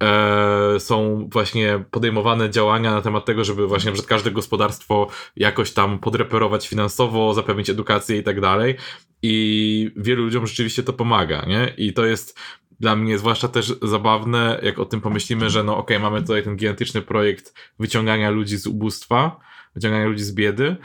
e, 0.03 0.79
są 0.79 1.27
właśnie 1.31 1.83
podejmowane 1.91 2.49
działania 2.49 2.91
na 2.91 3.01
temat 3.01 3.25
tego, 3.25 3.43
żeby 3.43 3.67
właśnie 3.67 3.91
przed 3.91 4.05
każde 4.05 4.31
gospodarstwo 4.31 5.07
jakoś 5.35 5.71
tam 5.71 5.99
podreperować 5.99 6.67
finansowo, 6.67 7.33
zapewnić 7.33 7.69
edukację 7.69 8.17
i 8.17 8.23
tak 8.23 8.41
dalej. 8.41 8.75
I 9.21 9.91
wielu 9.95 10.23
ludziom 10.23 10.47
rzeczywiście 10.47 10.83
to 10.83 10.93
pomaga, 10.93 11.45
nie? 11.47 11.73
I 11.77 11.93
to 11.93 12.05
jest 12.05 12.39
dla 12.79 12.95
mnie 12.95 13.17
zwłaszcza 13.17 13.47
też 13.47 13.73
zabawne, 13.81 14.59
jak 14.63 14.79
o 14.79 14.85
tym 14.85 15.01
pomyślimy, 15.01 15.49
że 15.49 15.63
no 15.63 15.77
okej, 15.77 15.97
okay, 15.97 16.09
mamy 16.09 16.21
tutaj 16.21 16.43
ten 16.43 16.55
gigantyczny 16.55 17.01
projekt 17.01 17.53
wyciągania 17.79 18.29
ludzi 18.29 18.57
z 18.57 18.67
ubóstwa, 18.67 19.39
wyciągania 19.75 20.05
ludzi 20.05 20.23
z 20.23 20.33
biedy, 20.33 20.75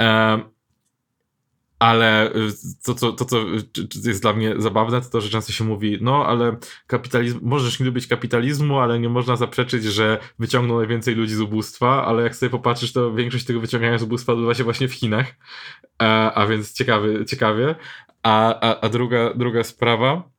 e, 0.00 0.40
ale 1.80 2.34
y, 2.34 2.50
to, 2.84 2.94
to, 2.94 3.12
to, 3.12 3.24
co 3.24 3.38
jest 4.04 4.22
dla 4.22 4.32
mnie 4.32 4.54
zabawne, 4.58 5.00
to 5.00 5.10
to, 5.10 5.20
że 5.20 5.28
często 5.28 5.52
się 5.52 5.64
mówi, 5.64 5.98
no 6.00 6.26
ale 6.26 6.56
kapitalizm, 6.86 7.38
możesz 7.42 7.80
nie 7.80 7.86
lubić 7.86 8.06
kapitalizmu, 8.06 8.78
ale 8.78 9.00
nie 9.00 9.08
można 9.08 9.36
zaprzeczyć, 9.36 9.84
że 9.84 10.18
wyciągną 10.38 10.78
najwięcej 10.78 11.14
ludzi 11.14 11.34
z 11.34 11.40
ubóstwa, 11.40 12.06
ale 12.06 12.22
jak 12.22 12.36
sobie 12.36 12.50
popatrzysz, 12.50 12.92
to 12.92 13.14
większość 13.14 13.44
tego 13.44 13.60
wyciągania 13.60 13.98
z 13.98 14.02
ubóstwa 14.02 14.32
odbywa 14.32 14.54
się 14.54 14.64
właśnie 14.64 14.88
w 14.88 14.94
Chinach, 14.94 15.26
a, 15.98 16.34
a 16.34 16.46
więc 16.46 16.72
ciekawy, 16.72 17.24
ciekawie. 17.24 17.74
A, 18.22 18.60
a, 18.60 18.80
a 18.80 18.88
druga, 18.88 19.34
druga 19.34 19.64
sprawa 19.64 20.30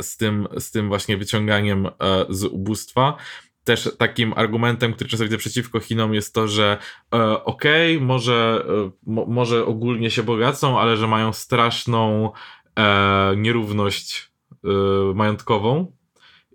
z, 0.00 0.16
tym, 0.16 0.48
z 0.58 0.70
tym 0.70 0.88
właśnie 0.88 1.16
wyciąganiem 1.16 1.88
z 2.28 2.44
ubóstwa, 2.44 3.16
też 3.64 3.90
takim 3.98 4.32
argumentem, 4.36 4.92
który 4.92 5.10
często 5.10 5.24
widzę 5.24 5.38
przeciwko 5.38 5.80
Chinom 5.80 6.14
jest 6.14 6.34
to, 6.34 6.48
że 6.48 6.78
e, 7.14 7.44
okej, 7.44 7.96
okay, 7.96 8.06
może, 8.06 8.64
e, 8.68 8.90
może 9.26 9.66
ogólnie 9.66 10.10
się 10.10 10.22
bogacą, 10.22 10.80
ale 10.80 10.96
że 10.96 11.06
mają 11.06 11.32
straszną 11.32 12.32
e, 12.78 13.34
nierówność 13.36 14.32
e, 14.64 14.68
majątkową. 15.14 15.92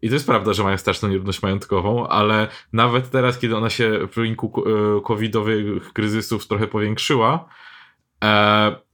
I 0.02 0.08
to 0.08 0.14
jest 0.14 0.26
prawda, 0.28 0.54
że 0.54 0.64
mają 0.64 0.78
straszną 0.78 1.10
nierówność 1.10 1.42
majątkową, 1.42 2.08
ale 2.08 2.48
nawet 2.74 3.10
teraz, 3.10 3.40
kiedy 3.40 3.56
ona 3.58 3.70
się 3.70 4.08
w 4.12 4.16
wyniku 4.16 4.64
e, 4.68 5.02
covidowych 5.02 5.94
kryzysów 5.94 6.48
trochę 6.48 6.68
powiększyła, 6.68 7.46
e, 7.46 7.67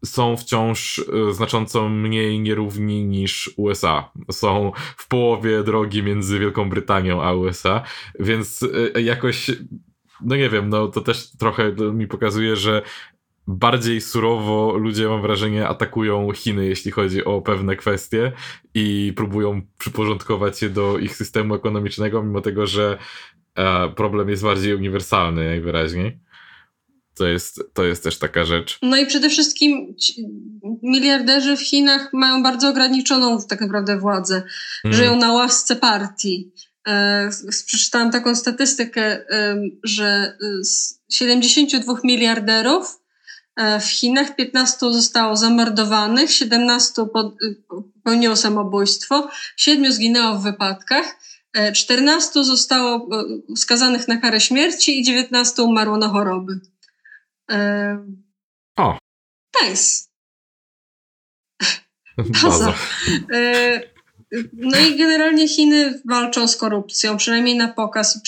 są 0.05 0.37
wciąż 0.37 0.99
e, 0.99 1.33
znacząco 1.33 1.89
mniej 1.89 2.39
nierówni 2.39 3.05
niż 3.05 3.53
USA. 3.57 4.11
Są 4.31 4.71
w 4.97 5.07
połowie 5.07 5.63
drogi 5.63 6.03
między 6.03 6.39
Wielką 6.39 6.69
Brytanią 6.69 7.23
a 7.23 7.33
USA, 7.33 7.83
więc 8.19 8.65
e, 8.95 9.01
jakoś, 9.01 9.51
no 10.21 10.35
nie 10.35 10.49
wiem, 10.49 10.69
no 10.69 10.87
to 10.87 11.01
też 11.01 11.31
trochę 11.31 11.71
mi 11.93 12.07
pokazuje, 12.07 12.55
że 12.55 12.81
bardziej 13.47 14.01
surowo 14.01 14.77
ludzie, 14.77 15.07
mam 15.07 15.21
wrażenie, 15.21 15.67
atakują 15.67 16.31
Chiny, 16.33 16.65
jeśli 16.65 16.91
chodzi 16.91 17.25
o 17.25 17.41
pewne 17.41 17.75
kwestie 17.75 18.31
i 18.73 19.13
próbują 19.15 19.61
przyporządkować 19.77 20.59
się 20.59 20.69
do 20.69 20.97
ich 20.97 21.15
systemu 21.15 21.55
ekonomicznego, 21.55 22.23
mimo 22.23 22.41
tego, 22.41 22.67
że 22.67 22.97
e, 23.55 23.89
problem 23.89 24.29
jest 24.29 24.43
bardziej 24.43 24.75
uniwersalny 24.75 25.45
najwyraźniej. 25.45 26.19
To 27.15 27.27
jest, 27.27 27.63
to 27.73 27.83
jest 27.83 28.03
też 28.03 28.17
taka 28.17 28.45
rzecz. 28.45 28.79
No 28.81 28.97
i 28.97 29.05
przede 29.05 29.29
wszystkim 29.29 29.95
miliarderzy 30.83 31.57
w 31.57 31.61
Chinach 31.61 32.09
mają 32.13 32.43
bardzo 32.43 32.69
ograniczoną 32.69 33.41
tak 33.49 33.61
naprawdę 33.61 33.99
władzę. 33.99 34.43
Mm. 34.85 34.97
Żyją 34.97 35.15
na 35.15 35.33
łasce 35.33 35.75
partii. 35.75 36.51
E, 36.87 37.29
przeczytałam 37.65 38.11
taką 38.11 38.35
statystykę, 38.35 39.03
e, 39.03 39.55
że 39.83 40.37
z 40.61 40.99
72 41.09 41.93
miliarderów 42.03 42.99
e, 43.55 43.79
w 43.79 43.85
Chinach 43.85 44.35
15 44.35 44.77
zostało 44.93 45.35
zamordowanych, 45.35 46.31
17 46.31 47.05
popełniło 48.03 48.35
samobójstwo, 48.35 49.29
7 49.57 49.93
zginęło 49.93 50.35
w 50.35 50.43
wypadkach, 50.43 51.19
14 51.73 52.43
zostało 52.43 53.09
skazanych 53.57 54.07
na 54.07 54.17
karę 54.17 54.39
śmierci 54.39 54.99
i 54.99 55.03
19 55.03 55.63
umarło 55.63 55.97
na 55.97 56.09
choroby. 56.09 56.59
O. 58.77 58.97
Nice. 59.61 60.03
Baza. 62.43 62.73
E, 63.33 63.81
no 64.53 64.79
i 64.79 64.97
generalnie 64.97 65.47
Chiny 65.47 66.01
walczą 66.05 66.47
z 66.47 66.57
korupcją, 66.57 67.17
przynajmniej 67.17 67.55
na 67.55 67.67
pokaz. 67.67 68.21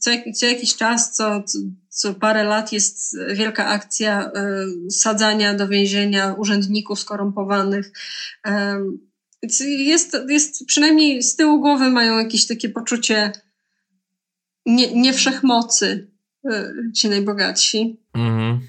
Co, 0.00 0.10
co 0.34 0.46
jakiś 0.46 0.76
czas, 0.76 1.16
co, 1.16 1.44
co 1.88 2.14
parę 2.14 2.44
lat 2.44 2.72
jest 2.72 3.16
wielka 3.34 3.66
akcja 3.66 4.30
e, 4.34 4.66
sadzania 4.90 5.54
do 5.54 5.68
więzienia 5.68 6.34
urzędników 6.38 7.00
skorumpowanych. 7.00 7.92
E, 8.46 8.80
jest, 9.62 10.16
jest 10.28 10.66
przynajmniej 10.66 11.22
z 11.22 11.36
tyłu 11.36 11.60
głowy 11.60 11.90
mają 11.90 12.18
jakieś 12.18 12.46
takie 12.46 12.68
poczucie 12.68 13.32
nie, 14.66 14.94
niewszechmocy 14.94 16.10
ci 16.94 17.08
najbogatsi. 17.08 18.00
Mhm. 18.14 18.60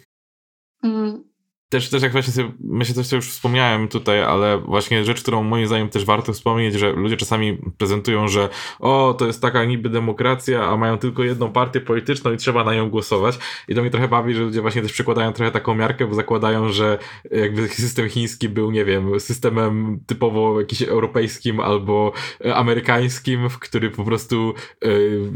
Mm. 0.84 1.30
Też, 1.70 1.90
też 1.90 2.04
jak 2.04 2.12
właśnie 2.12 2.34
sobie, 2.34 2.52
myślę, 2.60 2.96
też 2.96 3.10
to 3.10 3.16
już 3.16 3.30
wspomniałem 3.30 3.88
tutaj, 3.88 4.24
ale 4.24 4.58
właśnie 4.58 5.06
rzecz, 5.06 5.22
którą 5.22 5.44
moim 5.44 5.68
zdaniem 5.68 5.90
też 5.90 6.06
warto 6.06 6.34
wspomnieć, 6.34 6.74
że 6.74 6.92
ludzie 6.92 7.18
czasami 7.18 7.58
prezentują, 7.78 8.28
że 8.28 8.50
o, 8.80 9.16
to 9.20 9.28
jest 9.28 9.42
taka 9.42 9.66
niby 9.66 9.90
demokracja, 9.90 10.68
a 10.68 10.78
mają 10.78 10.98
tylko 10.98 11.24
jedną 11.24 11.52
partię 11.52 11.82
polityczną 11.82 12.34
i 12.34 12.38
trzeba 12.38 12.64
na 12.64 12.76
nią 12.76 12.90
głosować. 12.90 13.40
I 13.68 13.76
to 13.76 13.82
mnie 13.82 13.92
trochę 13.92 14.08
bawi, 14.08 14.34
że 14.34 14.42
ludzie 14.42 14.62
właśnie 14.62 14.82
też 14.82 14.94
przykładają 14.94 15.34
trochę 15.34 15.52
taką 15.52 15.76
miarkę, 15.76 16.08
bo 16.08 16.16
zakładają, 16.16 16.70
że 16.70 16.98
jakby 17.32 17.68
system 17.68 18.10
chiński 18.10 18.50
był, 18.50 18.72
nie 18.72 18.86
wiem, 18.86 19.20
systemem 19.20 20.00
typowo 20.08 20.60
jakiś 20.60 20.82
europejskim 20.82 21.60
albo 21.60 22.14
amerykańskim, 22.54 23.50
w 23.50 23.60
który 23.60 23.92
po 23.92 24.04
prostu 24.04 24.54
yy, 24.82 25.32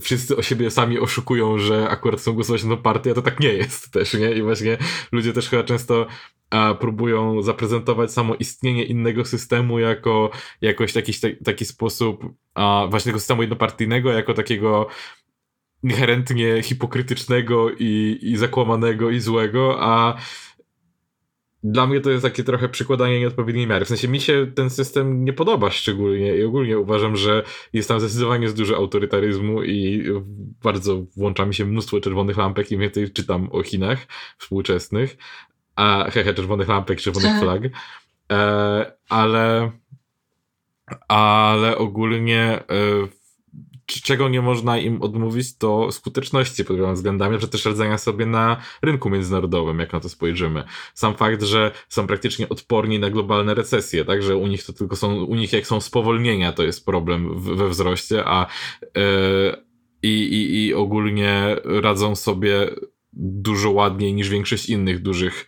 wszyscy 0.00 0.36
o 0.36 0.42
siebie 0.42 0.70
sami 0.70 0.98
oszukują, 0.98 1.58
że 1.58 1.88
akurat 1.88 2.20
chcą 2.20 2.32
głosować 2.32 2.64
na 2.64 2.76
tą 2.76 2.82
partię, 2.82 3.10
a 3.10 3.14
to 3.14 3.22
tak 3.22 3.40
nie 3.40 3.52
jest 3.52 3.92
też, 3.92 4.14
nie? 4.14 4.32
I 4.32 4.42
właśnie 4.42 4.78
ludzie 5.12 5.32
też 5.32 5.48
chyba 5.48 5.64
często 5.64 6.06
a, 6.50 6.74
próbują 6.74 7.42
zaprezentować 7.42 8.12
samo 8.12 8.34
istnienie 8.34 8.84
innego 8.84 9.24
systemu 9.24 9.78
jako 9.78 10.30
jakoś 10.60 10.94
jakiś 10.94 11.20
taki 11.44 11.64
sposób 11.64 12.24
a, 12.54 12.86
właśnie 12.90 13.08
tego 13.08 13.18
systemu 13.18 13.42
jednopartyjnego, 13.42 14.12
jako 14.12 14.34
takiego 14.34 14.88
inherentnie 15.82 16.62
hipokrytycznego 16.62 17.70
i, 17.70 18.18
i 18.22 18.36
zakłamanego 18.36 19.10
i 19.10 19.20
złego, 19.20 19.76
a 19.80 20.16
dla 21.62 21.86
mnie 21.86 22.00
to 22.00 22.10
jest 22.10 22.22
takie 22.22 22.44
trochę 22.44 22.68
przykładanie 22.68 23.20
nieodpowiedniej 23.20 23.66
miary. 23.66 23.84
W 23.84 23.88
sensie 23.88 24.08
mi 24.08 24.20
się 24.20 24.46
ten 24.54 24.70
system 24.70 25.24
nie 25.24 25.32
podoba 25.32 25.70
szczególnie 25.70 26.36
i 26.36 26.44
ogólnie 26.44 26.78
uważam, 26.78 27.16
że 27.16 27.42
jest 27.72 27.88
tam 27.88 28.00
zdecydowanie 28.00 28.48
z 28.48 28.54
dużo 28.54 28.76
autorytaryzmu 28.76 29.62
i 29.62 30.04
bardzo 30.62 31.04
włącza 31.16 31.46
mi 31.46 31.54
się 31.54 31.64
mnóstwo 31.64 32.00
czerwonych 32.00 32.36
lampek, 32.36 32.72
im 32.72 32.80
więcej 32.80 33.10
czytam 33.10 33.48
o 33.52 33.62
Chinach 33.62 34.06
współczesnych. 34.38 35.16
A 35.76 36.10
hehe, 36.10 36.34
czerwonych 36.34 36.68
lampek, 36.68 37.00
czerwonych 37.00 37.38
flag. 37.42 37.62
E, 38.32 38.92
ale 39.08 39.70
ale 41.08 41.78
ogólnie 41.78 42.42
e, 42.42 42.62
czego 44.00 44.28
nie 44.28 44.42
można 44.42 44.78
im 44.78 45.02
odmówić, 45.02 45.56
to 45.56 45.92
skuteczności 45.92 46.64
pod 46.64 46.76
wieloma 46.76 46.94
względami, 46.94 47.40
że 47.40 47.48
też 47.48 47.64
radzenia 47.64 47.98
sobie 47.98 48.26
na 48.26 48.56
rynku 48.82 49.10
międzynarodowym, 49.10 49.78
jak 49.78 49.92
na 49.92 50.00
to 50.00 50.08
spojrzymy. 50.08 50.64
Sam 50.94 51.16
fakt, 51.16 51.42
że 51.42 51.70
są 51.88 52.06
praktycznie 52.06 52.48
odporni 52.48 52.98
na 52.98 53.10
globalne 53.10 53.54
recesje, 53.54 54.04
tak, 54.04 54.22
że 54.22 54.36
u 54.36 54.46
nich 54.46 54.64
to 54.64 54.72
tylko 54.72 54.96
są, 54.96 55.24
u 55.24 55.34
nich 55.34 55.52
jak 55.52 55.66
są 55.66 55.80
spowolnienia, 55.80 56.52
to 56.52 56.62
jest 56.62 56.86
problem 56.86 57.40
we 57.40 57.68
wzroście, 57.68 58.24
a 58.26 58.46
yy, 58.82 59.72
i, 60.02 60.08
i, 60.08 60.66
i 60.66 60.74
ogólnie 60.74 61.56
radzą 61.64 62.16
sobie 62.16 62.70
dużo 63.12 63.70
ładniej 63.70 64.14
niż 64.14 64.28
większość 64.28 64.68
innych 64.68 65.02
dużych 65.02 65.46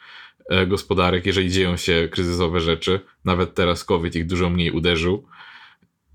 e, 0.50 0.66
gospodarek, 0.66 1.26
jeżeli 1.26 1.50
dzieją 1.50 1.76
się 1.76 2.08
kryzysowe 2.12 2.60
rzeczy. 2.60 3.00
Nawet 3.24 3.54
teraz 3.54 3.84
COVID 3.84 4.16
ich 4.16 4.26
dużo 4.26 4.50
mniej 4.50 4.70
uderzył. 4.70 5.26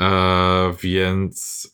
E, 0.01 0.73
więc 0.81 1.67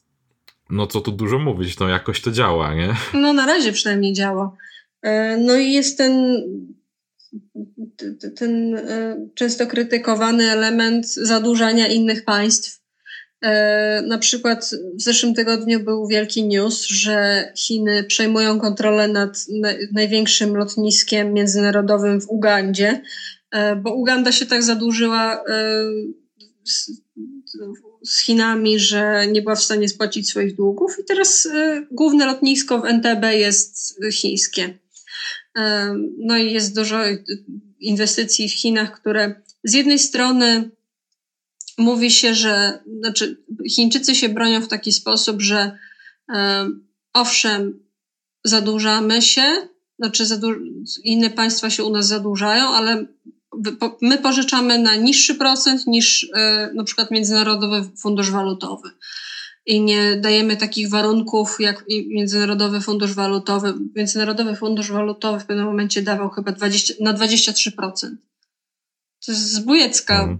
no 0.75 0.87
co 0.87 1.01
tu 1.01 1.11
dużo 1.11 1.39
mówić, 1.39 1.79
no 1.79 1.87
jakoś 1.87 2.21
to 2.21 2.31
działa, 2.31 2.75
nie? 2.75 2.95
No 3.13 3.33
na 3.33 3.45
razie 3.45 3.71
przynajmniej 3.71 4.13
działa. 4.13 4.57
E, 5.01 5.37
no 5.37 5.55
i 5.55 5.71
jest 5.71 5.97
ten, 5.97 6.43
ten 8.35 8.75
e, 8.75 9.17
często 9.35 9.67
krytykowany 9.67 10.51
element 10.51 11.07
zadłużania 11.07 11.87
innych 11.87 12.25
państw. 12.25 12.81
E, 13.41 14.01
na 14.01 14.17
przykład 14.17 14.71
w 14.95 15.01
zeszłym 15.01 15.33
tygodniu 15.33 15.79
był 15.79 16.07
wielki 16.07 16.47
news, 16.47 16.85
że 16.85 17.45
Chiny 17.57 18.03
przejmują 18.03 18.59
kontrolę 18.59 19.07
nad 19.07 19.45
największym 19.93 20.55
lotniskiem 20.55 21.33
międzynarodowym 21.33 22.21
w 22.21 22.29
Ugandzie, 22.29 23.01
bo 23.81 23.93
Uganda 23.93 24.31
się 24.31 24.45
tak 24.45 24.63
zadłużyła 24.63 25.43
z 28.05 28.19
Chinami, 28.19 28.79
że 28.79 29.27
nie 29.27 29.41
była 29.41 29.55
w 29.55 29.63
stanie 29.63 29.89
spłacić 29.89 30.29
swoich 30.29 30.55
długów 30.55 30.99
i 30.99 31.05
teraz 31.05 31.45
y, 31.45 31.87
główne 31.91 32.25
lotnisko 32.25 32.81
w 32.81 32.85
NTB 32.85 33.23
jest 33.33 33.99
chińskie. 34.11 34.63
Y, 35.57 35.61
no 36.17 36.37
i 36.37 36.53
jest 36.53 36.75
dużo 36.75 36.97
inwestycji 37.79 38.49
w 38.49 38.53
Chinach, 38.53 38.99
które 38.99 39.41
z 39.63 39.73
jednej 39.73 39.99
strony 39.99 40.71
mówi 41.77 42.11
się, 42.11 42.35
że 42.35 42.79
znaczy 42.99 43.43
Chińczycy 43.69 44.15
się 44.15 44.29
bronią 44.29 44.61
w 44.61 44.67
taki 44.67 44.91
sposób, 44.91 45.41
że 45.41 45.77
y, 46.29 46.35
owszem, 47.13 47.79
zadłużamy 48.43 49.21
się, 49.21 49.67
znaczy 49.99 50.23
inne 51.03 51.29
państwa 51.29 51.69
się 51.69 51.83
u 51.83 51.89
nas 51.89 52.07
zadłużają, 52.07 52.67
ale 52.69 53.05
my 54.01 54.17
pożyczamy 54.17 54.79
na 54.79 54.95
niższy 54.95 55.35
procent 55.35 55.87
niż 55.87 56.29
e, 56.35 56.69
na 56.73 56.83
przykład 56.83 57.11
Międzynarodowy 57.11 57.89
Fundusz 57.97 58.31
Walutowy. 58.31 58.89
I 59.65 59.81
nie 59.81 60.15
dajemy 60.15 60.57
takich 60.57 60.89
warunków 60.89 61.55
jak 61.59 61.85
Międzynarodowy 62.07 62.81
Fundusz 62.81 63.13
Walutowy. 63.13 63.73
Międzynarodowy 63.95 64.55
Fundusz 64.55 64.91
Walutowy 64.91 65.39
w 65.39 65.45
pewnym 65.45 65.65
momencie 65.65 66.01
dawał 66.01 66.29
chyba 66.29 66.51
20, 66.51 66.93
na 67.01 67.13
23%. 67.13 67.91
To 69.25 69.31
jest 69.31 69.53
zbójecka, 69.53 70.19
mhm. 70.19 70.39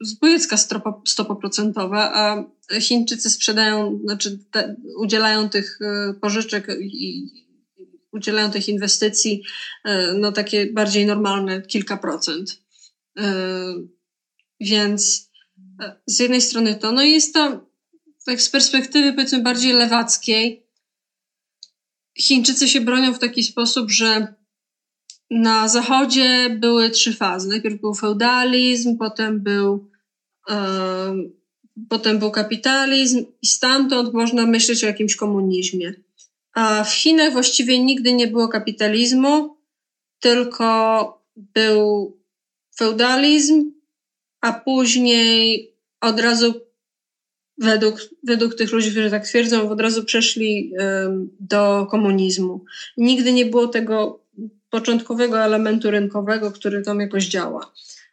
zbójecka 0.00 0.56
stopa, 0.56 1.00
stopa 1.06 1.34
procentowa, 1.34 2.12
a 2.14 2.44
Chińczycy 2.80 3.30
sprzedają, 3.30 4.00
znaczy 4.04 4.38
te, 4.50 4.76
udzielają 4.98 5.48
tych 5.48 5.78
e, 5.80 6.14
pożyczek 6.14 6.68
i 6.80 7.47
udzielają 8.12 8.50
tych 8.50 8.68
inwestycji 8.68 9.42
e, 9.84 10.12
no 10.12 10.32
takie 10.32 10.66
bardziej 10.66 11.06
normalne, 11.06 11.62
kilka 11.62 11.96
procent. 11.96 12.62
E, 13.18 13.32
więc 14.60 15.30
e, 15.80 15.96
z 16.06 16.18
jednej 16.20 16.40
strony 16.40 16.74
to, 16.74 16.92
no 16.92 17.02
jest 17.02 17.34
to 17.34 17.68
tak 18.26 18.42
z 18.42 18.50
perspektywy 18.50 19.12
powiedzmy 19.12 19.42
bardziej 19.42 19.72
lewackiej, 19.72 20.68
Chińczycy 22.20 22.68
się 22.68 22.80
bronią 22.80 23.14
w 23.14 23.18
taki 23.18 23.42
sposób, 23.42 23.90
że 23.90 24.34
na 25.30 25.68
zachodzie 25.68 26.56
były 26.60 26.90
trzy 26.90 27.12
fazy. 27.12 27.48
Najpierw 27.48 27.80
był 27.80 27.94
feudalizm, 27.94 28.98
potem 28.98 29.40
był, 29.40 29.90
potem 31.88 32.18
był 32.18 32.30
kapitalizm 32.30 33.24
i 33.42 33.46
stamtąd 33.46 34.14
można 34.14 34.46
myśleć 34.46 34.84
o 34.84 34.86
jakimś 34.86 35.16
komunizmie. 35.16 35.94
A 36.58 36.84
w 36.84 36.94
Chinach 36.94 37.32
właściwie 37.32 37.84
nigdy 37.84 38.12
nie 38.12 38.26
było 38.26 38.48
kapitalizmu, 38.48 39.56
tylko 40.20 41.22
był 41.36 42.16
feudalizm, 42.78 43.72
a 44.40 44.52
później 44.52 45.72
od 46.00 46.20
razu 46.20 46.54
według, 47.58 48.00
według 48.22 48.54
tych 48.54 48.72
ludzi, 48.72 48.90
którzy 48.90 49.10
tak 49.10 49.24
twierdzą, 49.24 49.70
od 49.70 49.80
razu 49.80 50.04
przeszli 50.04 50.72
um, 50.78 51.30
do 51.40 51.86
komunizmu. 51.90 52.64
Nigdy 52.96 53.32
nie 53.32 53.46
było 53.46 53.68
tego 53.68 54.24
początkowego 54.70 55.40
elementu 55.40 55.90
rynkowego, 55.90 56.52
który 56.52 56.82
tam 56.82 57.00
jakoś 57.00 57.26
działa. 57.26 57.72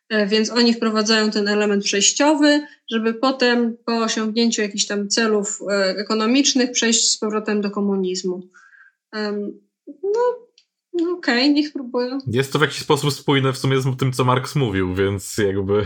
E, 0.10 0.27
więc 0.27 0.49
oni 0.49 0.73
wprowadzają 0.73 1.32
ten 1.32 1.48
element 1.48 1.84
przejściowy, 1.84 2.68
żeby 2.91 3.14
potem 3.14 3.77
po 3.86 3.98
osiągnięciu 3.98 4.61
jakichś 4.61 4.86
tam 4.86 5.10
celów 5.10 5.60
e, 5.72 5.90
ekonomicznych 5.98 6.72
przejść 6.72 7.11
z 7.11 7.18
powrotem 7.18 7.61
do 7.61 7.72
komunizmu. 7.72 8.41
No, 10.03 10.44
no 10.95 11.11
okej, 11.11 11.43
okay, 11.43 11.53
niech 11.53 11.73
próbują. 11.73 12.17
Jest 12.27 12.53
to 12.53 12.59
w 12.59 12.61
jakiś 12.61 12.77
sposób 12.77 13.13
spójne 13.13 13.53
w 13.53 13.57
sumie 13.57 13.81
z 13.81 13.97
tym, 13.97 14.13
co 14.13 14.26
Marx 14.26 14.55
mówił, 14.55 14.95
więc 14.95 15.38
jakby 15.38 15.85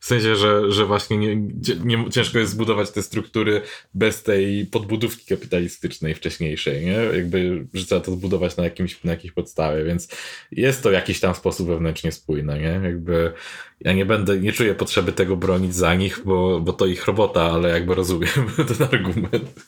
w 0.00 0.06
sensie, 0.06 0.36
że, 0.36 0.72
że 0.72 0.86
właśnie 0.86 1.18
nie, 1.18 1.36
nie, 1.84 2.10
ciężko 2.10 2.38
jest 2.38 2.52
zbudować 2.52 2.90
te 2.90 3.02
struktury 3.02 3.62
bez 3.94 4.22
tej 4.22 4.66
podbudówki 4.66 5.26
kapitalistycznej 5.26 6.14
wcześniejszej, 6.14 6.84
nie? 6.84 6.92
Jakby, 6.92 7.66
że 7.74 7.86
trzeba 7.86 8.00
to 8.00 8.12
zbudować 8.12 8.56
na, 8.56 8.64
jakimś, 8.64 9.04
na 9.04 9.12
jakiejś 9.12 9.32
podstawie, 9.32 9.84
więc 9.84 10.08
jest 10.52 10.82
to 10.82 10.90
w 10.90 10.92
jakiś 10.92 11.20
tam 11.20 11.34
sposób 11.34 11.68
wewnętrznie 11.68 12.12
spójne, 12.12 12.58
nie? 12.58 12.80
Jakby 12.88 13.32
ja 13.80 13.92
nie 13.92 14.06
będę, 14.06 14.40
nie 14.40 14.52
czuję 14.52 14.74
potrzeby 14.74 15.12
tego 15.12 15.36
bronić 15.36 15.74
za 15.74 15.94
nich, 15.94 16.20
bo, 16.24 16.60
bo 16.60 16.72
to 16.72 16.86
ich 16.86 17.06
robota, 17.06 17.42
ale 17.42 17.68
jakby 17.68 17.94
rozumiem 17.94 18.46
ten 18.78 18.88
argument. 18.92 19.64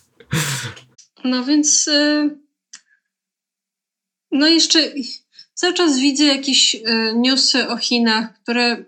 No 1.24 1.44
więc... 1.44 1.88
Y 1.88 2.39
no 4.30 4.46
jeszcze 4.46 4.92
cały 5.54 5.74
czas 5.74 5.98
widzę 5.98 6.24
jakieś 6.24 6.74
y, 6.74 6.80
newsy 7.16 7.68
o 7.68 7.76
Chinach, 7.76 8.42
które 8.42 8.84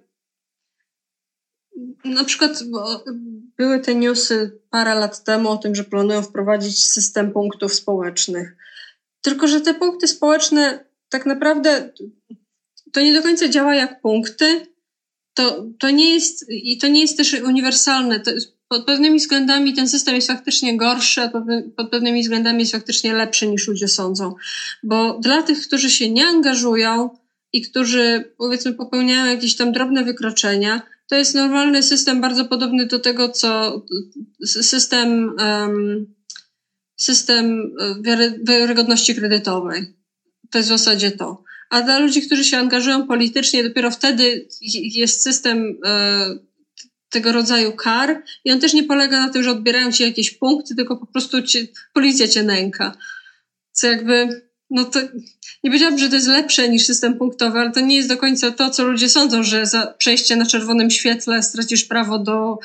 na 2.04 2.24
przykład 2.24 2.62
były 3.56 3.80
te 3.80 3.94
newsy 3.94 4.60
parę 4.70 4.94
lat 4.94 5.24
temu 5.24 5.50
o 5.50 5.56
tym, 5.56 5.74
że 5.74 5.84
planują 5.84 6.22
wprowadzić 6.22 6.84
system 6.84 7.32
punktów 7.32 7.74
społecznych. 7.74 8.56
Tylko, 9.20 9.48
że 9.48 9.60
te 9.60 9.74
punkty 9.74 10.08
społeczne 10.08 10.84
tak 11.08 11.26
naprawdę 11.26 11.92
to 12.92 13.00
nie 13.00 13.14
do 13.14 13.22
końca 13.22 13.48
działa 13.48 13.74
jak 13.74 14.00
punkty. 14.00 14.66
To, 15.34 15.66
to 15.78 15.90
nie 15.90 16.14
jest, 16.14 16.50
i 16.50 16.78
to 16.78 16.88
nie 16.88 17.00
jest 17.00 17.16
też 17.16 17.32
uniwersalne. 17.32 18.20
To, 18.20 18.30
pod 18.72 18.84
pewnymi 18.84 19.18
względami 19.18 19.74
ten 19.74 19.88
system 19.88 20.14
jest 20.14 20.26
faktycznie 20.26 20.76
gorszy, 20.76 21.22
a 21.22 21.28
pod 21.76 21.90
pewnymi 21.90 22.22
względami 22.22 22.60
jest 22.60 22.72
faktycznie 22.72 23.12
lepszy 23.14 23.48
niż 23.48 23.68
ludzie 23.68 23.88
sądzą. 23.88 24.34
Bo 24.82 25.18
dla 25.18 25.42
tych, 25.42 25.66
którzy 25.66 25.90
się 25.90 26.10
nie 26.10 26.26
angażują 26.26 27.10
i 27.52 27.62
którzy 27.62 28.34
powiedzmy 28.38 28.72
popełniają 28.72 29.26
jakieś 29.26 29.56
tam 29.56 29.72
drobne 29.72 30.04
wykroczenia, 30.04 30.82
to 31.08 31.16
jest 31.16 31.34
normalny 31.34 31.82
system 31.82 32.20
bardzo 32.20 32.44
podobny 32.44 32.86
do 32.86 32.98
tego, 32.98 33.28
co 33.28 33.82
system, 34.44 35.36
system 36.96 37.74
e, 37.80 38.02
wiary, 38.02 38.40
wiarygodności 38.42 39.14
kredytowej. 39.14 39.94
To 40.50 40.58
jest 40.58 40.68
w 40.68 40.78
zasadzie 40.78 41.10
to. 41.10 41.44
A 41.70 41.82
dla 41.82 41.98
ludzi, 41.98 42.22
którzy 42.22 42.44
się 42.44 42.58
angażują 42.58 43.06
politycznie, 43.06 43.64
dopiero 43.64 43.90
wtedy 43.90 44.48
jest 44.94 45.22
system 45.22 45.78
e, 45.84 46.51
tego 47.12 47.32
rodzaju 47.32 47.72
kar 47.72 48.22
i 48.44 48.52
on 48.52 48.60
też 48.60 48.74
nie 48.74 48.84
polega 48.84 49.20
na 49.20 49.32
tym, 49.32 49.42
że 49.42 49.50
odbierają 49.50 49.92
ci 49.92 50.02
jakieś 50.02 50.30
punkty, 50.30 50.74
tylko 50.74 50.96
po 50.96 51.06
prostu 51.06 51.36
policja 51.92 52.28
cię 52.28 52.42
nęka. 52.42 52.96
Co 53.72 53.86
jakby, 53.86 54.42
no 54.70 54.84
to 54.84 55.00
nie 55.64 55.70
powiedziałabym, 55.70 55.98
że 55.98 56.08
to 56.08 56.14
jest 56.14 56.28
lepsze 56.28 56.68
niż 56.68 56.86
system 56.86 57.18
punktowy, 57.18 57.58
ale 57.58 57.72
to 57.72 57.80
nie 57.80 57.96
jest 57.96 58.08
do 58.08 58.16
końca 58.16 58.50
to, 58.50 58.70
co 58.70 58.84
ludzie 58.84 59.08
sądzą, 59.08 59.42
że 59.42 59.66
za 59.66 59.86
przejście 59.86 60.36
na 60.36 60.46
czerwonym 60.46 60.90
świetle 60.90 61.42
stracisz 61.42 61.84
prawo 61.84 62.18
do 62.18 62.58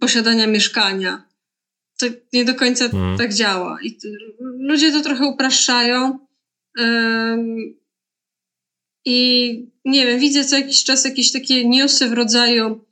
posiadania 0.00 0.46
mieszkania. 0.46 1.22
To 1.98 2.06
nie 2.32 2.44
do 2.44 2.54
końca 2.54 2.88
hmm. 2.88 3.18
tak 3.18 3.34
działa. 3.34 3.78
I 3.82 3.98
ludzie 4.40 4.92
to 4.92 5.00
trochę 5.00 5.26
upraszczają. 5.26 6.18
Um, 6.78 7.56
I 9.04 9.72
nie 9.84 10.06
wiem, 10.06 10.20
widzę 10.20 10.44
co 10.44 10.56
jakiś 10.56 10.84
czas 10.84 11.04
jakieś 11.04 11.32
takie 11.32 11.68
newsy 11.68 12.08
w 12.08 12.12
rodzaju 12.12 12.84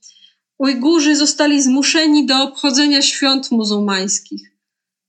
Ujgurzy 0.61 1.17
zostali 1.17 1.63
zmuszeni 1.63 2.27
do 2.27 2.43
obchodzenia 2.43 3.03
świąt 3.03 3.51
muzułmańskich 3.51 4.51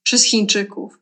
przez 0.03 0.23
Chińczyków. 0.23 0.99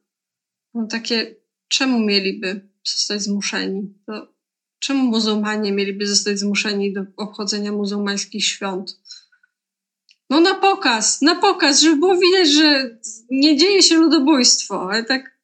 No 0.74 0.88
takie, 0.88 1.36
czemu 1.68 2.00
mieliby 2.00 2.70
zostać 2.84 3.22
zmuszeni? 3.22 3.94
To 4.06 4.34
czemu 4.80 5.04
muzułmanie 5.04 5.72
mieliby 5.72 6.08
zostać 6.08 6.40
zmuszeni 6.40 6.94
do 6.94 7.02
obchodzenia 7.18 7.72
muzułmańskich 7.72 8.46
świąt? 8.46 9.00
No 10.30 10.40
na 10.40 10.56
pokaz, 10.56 11.22
na 11.22 11.36
pokaz, 11.36 11.82
żeby 11.82 11.96
było 11.96 12.18
widać, 12.18 12.50
że 12.50 12.98
nie 13.32 13.58
dzieje 13.58 13.84
się 13.84 13.96
ludobójstwo, 13.96 14.90
ale 14.92 15.04
tak... 15.04 15.40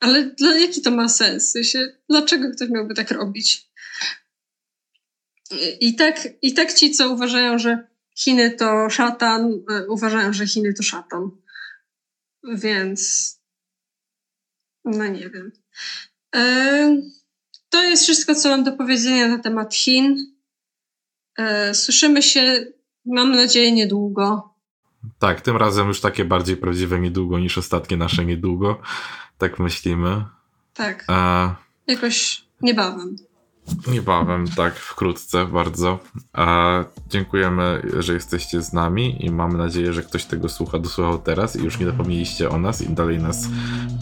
Ale 0.00 0.24
dla, 0.24 0.58
jaki 0.58 0.82
to 0.82 0.90
ma 0.90 1.08
sens? 1.08 1.54
Dlaczego 2.08 2.50
ktoś 2.50 2.68
miałby 2.68 2.94
tak 2.94 3.10
robić? 3.10 3.70
I 5.80 5.94
tak, 5.94 6.28
I 6.42 6.54
tak 6.54 6.72
ci, 6.72 6.90
co 6.90 7.12
uważają, 7.12 7.58
że 7.58 7.91
Chiny 8.14 8.50
to 8.50 8.90
szatan, 8.90 9.52
e, 9.70 9.86
uważają, 9.88 10.32
że 10.32 10.46
Chiny 10.46 10.74
to 10.74 10.82
szatan. 10.82 11.30
Więc... 12.54 13.32
No 14.84 15.06
nie 15.06 15.30
wiem. 15.30 15.52
E, 16.34 16.96
to 17.68 17.82
jest 17.82 18.02
wszystko, 18.02 18.34
co 18.34 18.48
mam 18.48 18.64
do 18.64 18.72
powiedzenia 18.72 19.28
na 19.28 19.38
temat 19.38 19.74
Chin. 19.74 20.34
E, 21.38 21.74
słyszymy 21.74 22.22
się, 22.22 22.66
mam 23.06 23.32
nadzieję, 23.32 23.72
niedługo. 23.72 24.54
Tak, 25.18 25.40
tym 25.40 25.56
razem 25.56 25.88
już 25.88 26.00
takie 26.00 26.24
bardziej 26.24 26.56
prawdziwe 26.56 27.00
niedługo 27.00 27.38
niż 27.38 27.58
ostatnie 27.58 27.96
nasze 27.96 28.24
niedługo. 28.24 28.82
Tak 29.38 29.58
myślimy. 29.58 30.24
Tak, 30.74 31.04
E, 31.08 31.54
jakoś 31.86 32.44
niebawem. 32.60 33.16
Niebawem, 33.86 34.44
tak, 34.56 34.74
wkrótce 34.74 35.46
bardzo. 35.46 35.98
E, 36.38 36.84
dziękujemy, 37.10 37.82
że 37.98 38.14
jesteście 38.14 38.62
z 38.62 38.72
nami 38.72 39.26
i 39.26 39.30
mamy 39.30 39.58
nadzieję, 39.58 39.92
że 39.92 40.02
ktoś 40.02 40.24
tego 40.24 40.48
słucha, 40.48 40.78
dosłuchał 40.78 41.18
teraz 41.18 41.56
i 41.56 41.64
już 41.64 41.78
nie 41.78 41.86
zapomnieliście 41.86 42.50
o 42.50 42.58
nas 42.58 42.82
i 42.82 42.88
dalej 42.88 43.18
nas 43.18 43.44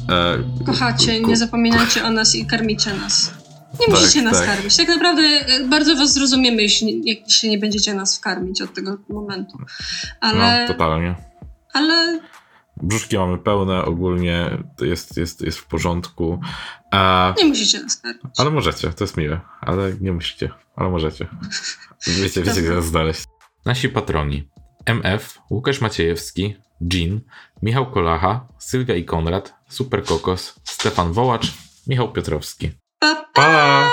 e, 0.08 0.64
Kochacie, 0.66 1.20
ko- 1.20 1.28
nie 1.28 1.36
zapominajcie 1.36 2.04
o 2.04 2.10
nas 2.10 2.34
i 2.34 2.46
karmicie 2.46 2.94
nas. 2.94 3.32
Nie 3.80 3.86
Tak, 3.86 3.88
musicie 4.00 4.22
nas 4.22 4.38
tak. 4.38 4.46
karmić. 4.46 4.76
Tak 4.76 4.88
naprawdę 4.88 5.22
e, 5.22 5.64
bardzo 5.68 5.96
was 5.96 6.12
zrozumiemy, 6.12 6.62
jeśli, 6.62 7.02
jeśli 7.04 7.50
nie 7.50 7.58
będziecie 7.58 7.94
nas 7.94 8.18
wkarmić 8.18 8.62
od 8.62 8.74
tego 8.74 8.98
momentu. 9.08 9.58
Ale, 10.20 10.62
No, 10.62 10.68
totalnie. 10.68 11.14
ale 11.72 12.20
Brzuszki 12.82 13.18
mamy 13.18 13.38
pełne, 13.38 13.84
ogólnie 13.84 14.58
to 14.76 14.84
jest, 14.84 15.16
jest, 15.16 15.40
jest 15.42 15.58
w 15.58 15.66
porządku. 15.66 16.40
E, 16.94 17.34
nie 17.38 17.44
musicie 17.44 17.82
nas 17.82 17.96
karmić. 17.96 18.24
ale 18.38 18.50
możecie, 18.50 18.92
to 18.92 19.04
jest 19.04 19.16
miłe, 19.16 19.40
ale 19.60 19.92
nie 20.00 20.12
musicie, 20.12 20.50
ale 20.76 20.90
możecie. 20.90 21.26
Wiecie, 22.06 22.42
wiecie, 22.42 22.62
gdzie 22.62 22.70
nas 22.70 22.84
znaleźć. 22.84 23.24
Nasi 23.64 23.88
patroni. 23.88 24.48
MF, 24.86 25.38
Łukasz 25.50 25.80
Maciejewski, 25.80 26.56
Jean, 26.92 27.20
Michał 27.62 27.90
Kolacha, 27.90 28.46
Sylwia 28.58 28.94
i 28.94 29.04
Konrad, 29.04 29.54
Super 29.68 30.04
Kokos, 30.04 30.60
Stefan 30.64 31.12
Wołacz, 31.12 31.52
Michał 31.86 32.12
Piotrowski. 32.12 32.70
Pa, 32.98 33.24
Pa! 33.34 33.90